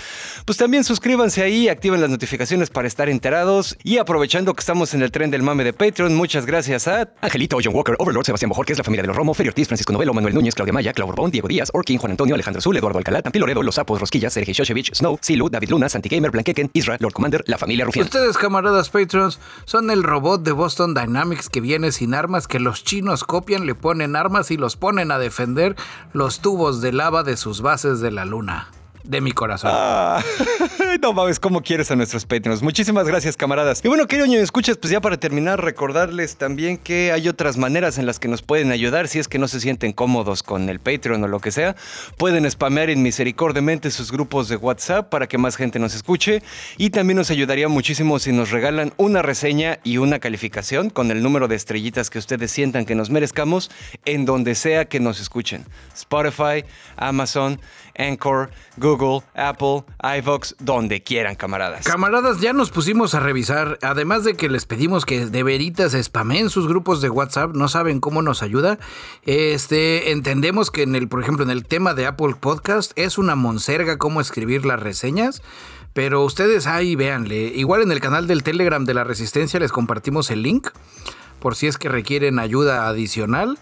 pues 0.46 0.58
también 0.58 0.84
suscríbanse 0.84 1.44
ahí, 1.44 1.70
activen 1.70 2.02
las 2.02 2.10
notificaciones 2.10 2.72
para 2.72 2.88
estar 2.88 3.08
enterados 3.08 3.78
y 3.84 4.00
aprovechando 4.00 4.56
que 4.56 4.62
estamos 4.62 4.96
en 4.96 5.04
el 5.04 5.12
tren 5.12 5.30
del 5.30 5.44
mame 5.44 5.64
de 5.64 5.74
Patreon, 5.74 6.16
muchas 6.16 6.48
gracias 6.48 6.88
a 6.88 7.08
Angelito, 7.22 7.60
John 7.64 7.76
Walker, 7.76 7.96
Overlord, 8.00 8.26
Sebastián 8.26 8.50
Bojor, 8.50 8.66
que 8.66 8.72
es 8.72 8.80
la 8.80 8.84
familia 8.84 9.04
de 9.04 9.10
los 9.10 9.16
Romo, 9.16 9.36
Ferio 9.36 9.52
Ortiz, 9.52 9.68
Francisco 9.68 9.94
Novelo, 9.94 10.12
Manuel 10.16 10.34
Núñez, 10.34 10.56
Claudia 10.56 10.74
Maya, 10.74 10.92
Clau 10.92 11.06
Borbón, 11.06 11.30
Diego 11.30 11.48
Díaz, 11.48 11.70
Orkin, 11.72 12.00
Juan 12.00 12.14
Antonio, 12.14 12.34
Alejandro 12.34 12.64
Zul, 12.64 12.78
Eduardo 12.78 12.98
Alcalá, 12.98 13.22
Tampi 13.22 13.38
Loredo, 13.38 13.62
Los 13.62 13.76
Sapos, 13.76 14.00
Rosquillas, 14.00 14.34
Sergio 14.34 14.56
Shoshevich, 14.56 14.96
Snow, 14.96 15.20
Silu, 15.22 15.50
David 15.52 15.70
Luna, 15.70 15.88
Santi 15.88 16.10
Gamer, 16.10 16.32
Blanqueken, 16.32 16.72
Isra, 16.74 16.98
Lord 17.00 17.14
Commander, 17.14 17.44
la 17.46 17.60
familia 17.60 17.86
Rufián. 17.86 18.06
Ustedes, 18.06 18.40
camaradas 18.40 18.90
Patrons, 18.90 19.40
son 19.66 19.92
el 19.92 20.02
robot 20.02 20.47
de 20.48 20.54
Boston 20.54 20.94
Dynamics 20.94 21.50
que 21.50 21.60
viene 21.60 21.92
sin 21.92 22.14
armas, 22.14 22.48
que 22.48 22.62
los 22.62 22.86
chinos 22.86 23.26
copian, 23.26 23.66
le 23.66 23.76
ponen 23.76 24.16
armas 24.16 24.50
y 24.50 24.56
los 24.56 24.78
ponen 24.78 25.12
a 25.12 25.20
defender 25.20 25.76
los 26.14 26.40
tubos 26.40 26.80
de 26.80 26.94
lava 26.94 27.24
de 27.24 27.36
sus 27.36 27.62
bases 27.62 28.00
de 28.00 28.12
la 28.12 28.24
luna 28.24 28.70
de 29.08 29.22
mi 29.22 29.32
corazón. 29.32 29.72
Ah, 29.74 30.24
no 31.02 31.14
mames, 31.14 31.40
¿cómo 31.40 31.62
quieres 31.62 31.90
a 31.92 31.96
nuestros 31.96 32.26
Patreons? 32.26 32.62
Muchísimas 32.62 33.08
gracias, 33.08 33.38
camaradas. 33.38 33.82
Y 33.84 33.88
bueno, 33.88 34.06
querido 34.08 34.28
ñoño, 34.28 34.42
escuchas, 34.42 34.78
pues 34.78 34.92
ya 34.92 35.02
para 35.02 35.18
terminar, 35.18 35.64
recordarles 35.64 36.38
también 36.38 36.78
que 36.78 37.12
hay 37.12 37.28
otras 37.28 37.58
maneras 37.58 37.98
en 37.98 38.06
las 38.06 38.20
que 38.20 38.28
nos 38.28 38.42
pueden 38.42 38.72
ayudar. 38.72 39.08
Si 39.08 39.20
es 39.20 39.28
que 39.28 39.40
no 39.40 39.48
se 39.48 39.60
sienten 39.60 39.94
cómodos 39.94 40.44
con 40.44 40.70
el 40.70 40.80
Patreon 40.80 41.24
o 41.24 41.28
lo 41.28 41.40
que 41.40 41.52
sea, 41.52 41.76
pueden 42.18 42.50
spamear 42.50 42.90
inmisericordiamente 42.90 43.92
sus 43.92 44.12
grupos 44.12 44.50
de 44.50 44.58
WhatsApp 44.58 45.10
para 45.10 45.28
que 45.28 45.38
más 45.38 45.56
gente 45.56 45.80
nos 45.80 45.96
escuche. 45.96 46.44
Y 46.78 46.90
también 46.90 47.18
nos 47.18 47.32
ayudaría 47.32 47.68
muchísimo 47.70 48.20
si 48.20 48.32
nos 48.32 48.52
regalan 48.52 48.94
una 48.98 49.22
reseña 49.22 49.80
y 49.84 49.98
una 49.98 50.20
calificación 50.20 50.90
con 50.90 51.12
el 51.12 51.24
número 51.24 51.48
de 51.48 51.56
estrellitas 51.56 52.10
que 52.10 52.20
ustedes 52.20 52.52
sientan 52.52 52.86
que 52.86 52.96
nos 52.96 53.10
merezcamos 53.10 53.72
en 54.06 54.26
donde 54.26 54.56
sea 54.56 54.86
que 54.86 55.00
nos 55.00 55.20
escuchen. 55.20 55.66
Spotify, 55.94 56.66
Amazon, 56.98 57.60
Anchor, 57.98 58.50
Google, 58.78 59.26
Apple, 59.34 59.84
iVox, 60.20 60.56
donde 60.60 61.04
quieran, 61.04 61.36
camaradas. 61.36 61.86
Camaradas, 61.86 62.40
ya 62.40 62.54
nos 62.54 62.72
pusimos 62.72 63.14
a 63.16 63.20
revisar, 63.20 63.80
además 63.82 64.24
de 64.24 64.36
que 64.36 64.50
les 64.50 64.66
pedimos 64.66 65.06
que 65.06 65.26
de 65.26 65.44
veritas 65.44 65.94
spamen 65.94 66.50
sus 66.50 66.68
grupos 66.68 67.02
de 67.02 67.10
WhatsApp, 67.10 67.56
no 67.56 67.68
saben 67.68 68.00
cómo 68.00 68.22
nos 68.22 68.44
ayuda. 68.44 68.80
Este, 69.24 70.12
entendemos 70.12 70.72
que 70.72 70.84
en 70.84 70.96
el, 70.96 71.08
por 71.08 71.22
ejemplo, 71.22 71.44
en 71.44 71.52
el 71.52 71.66
tema 71.66 71.94
de 71.94 72.06
Apple 72.06 72.36
Podcast 72.40 72.92
es 72.96 73.18
una 73.18 73.36
monserga 73.36 73.98
cómo 73.98 74.22
escribir 74.22 74.66
las 74.66 74.80
reseñas. 74.80 75.42
Pero 75.94 76.24
ustedes 76.24 76.68
ahí 76.68 76.96
véanle. 76.96 77.48
Igual 77.56 77.82
en 77.82 77.92
el 77.92 78.00
canal 78.00 78.28
del 78.28 78.44
Telegram 78.44 78.86
de 78.86 78.94
la 78.94 79.04
Resistencia 79.04 79.60
les 79.60 79.72
compartimos 79.72 80.30
el 80.30 80.44
link 80.44 80.68
por 81.40 81.56
si 81.56 81.68
es 81.68 81.78
que 81.78 81.90
requieren 81.90 82.40
ayuda 82.40 82.88
adicional. 82.88 83.58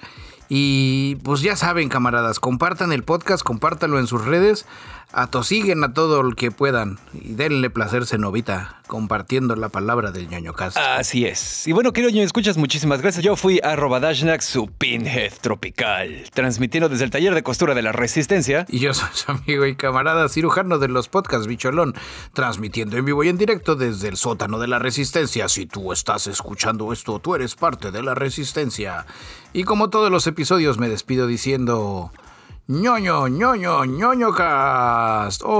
Y 0.49 1.15
pues 1.23 1.41
ya 1.41 1.55
saben, 1.55 1.89
camaradas, 1.89 2.39
compartan 2.39 2.91
el 2.91 3.03
podcast, 3.03 3.43
compártanlo 3.43 3.99
en 3.99 4.07
sus 4.07 4.23
redes, 4.25 4.65
atosiguen 5.11 5.83
a 5.83 5.93
todo 5.93 6.21
el 6.21 6.35
que 6.35 6.51
puedan 6.51 6.99
y 7.13 7.33
denle 7.33 7.69
placer 7.69 8.05
cenovita 8.05 8.81
compartiendo 8.87 9.55
la 9.55 9.69
palabra 9.69 10.11
del 10.11 10.29
ñoño 10.29 10.53
cast. 10.53 10.77
Así 10.77 11.25
es. 11.25 11.67
Y 11.67 11.71
bueno, 11.71 11.93
querido 11.93 12.11
ñoño, 12.11 12.23
escuchas, 12.23 12.57
muchísimas 12.57 13.01
gracias. 13.01 13.23
Yo 13.23 13.35
fui 13.35 13.59
a 13.63 13.75
Dashnak, 13.75 14.41
su 14.41 14.67
pinhead 14.67 15.33
tropical, 15.41 16.23
transmitiendo 16.33 16.89
desde 16.89 17.05
el 17.05 17.09
taller 17.09 17.33
de 17.33 17.43
costura 17.43 17.73
de 17.73 17.81
la 17.81 17.91
Resistencia. 17.91 18.65
Y 18.69 18.79
yo 18.79 18.93
soy 18.93 19.09
su 19.13 19.31
amigo 19.31 19.65
y 19.65 19.75
camarada 19.75 20.29
cirujano 20.29 20.77
de 20.77 20.87
los 20.87 21.07
podcasts 21.07 21.47
Bicholón, 21.47 21.95
transmitiendo 22.33 22.97
en 22.97 23.05
vivo 23.05 23.23
y 23.23 23.29
en 23.29 23.37
directo 23.37 23.75
desde 23.75 24.07
el 24.07 24.17
sótano 24.17 24.59
de 24.59 24.67
la 24.67 24.79
Resistencia. 24.79 25.49
Si 25.49 25.65
tú 25.65 25.91
estás 25.91 26.27
escuchando 26.27 26.91
esto, 26.93 27.19
tú 27.19 27.35
eres 27.35 27.55
parte 27.55 27.91
de 27.91 28.03
la 28.03 28.15
Resistencia. 28.15 29.05
Y 29.53 29.63
como 29.63 29.89
todos 29.89 30.11
los 30.11 30.27
episodios, 30.27 30.77
me 30.77 30.89
despido 30.89 31.27
diciendo 31.27 32.11
ñoño, 32.67 33.27
ñoño, 33.27 33.85
ñoño 33.85 34.33
cast. 34.33 35.43
Oh, 35.45 35.53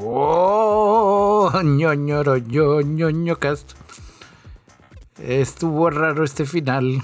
oh, 0.00 1.52
ñoño, 1.62 2.22
ñoño, 2.24 2.80
ñoño 2.80 3.36
cast. 3.36 3.74
Estuvo 5.18 5.90
raro 5.90 6.24
este 6.24 6.46
final. 6.46 7.02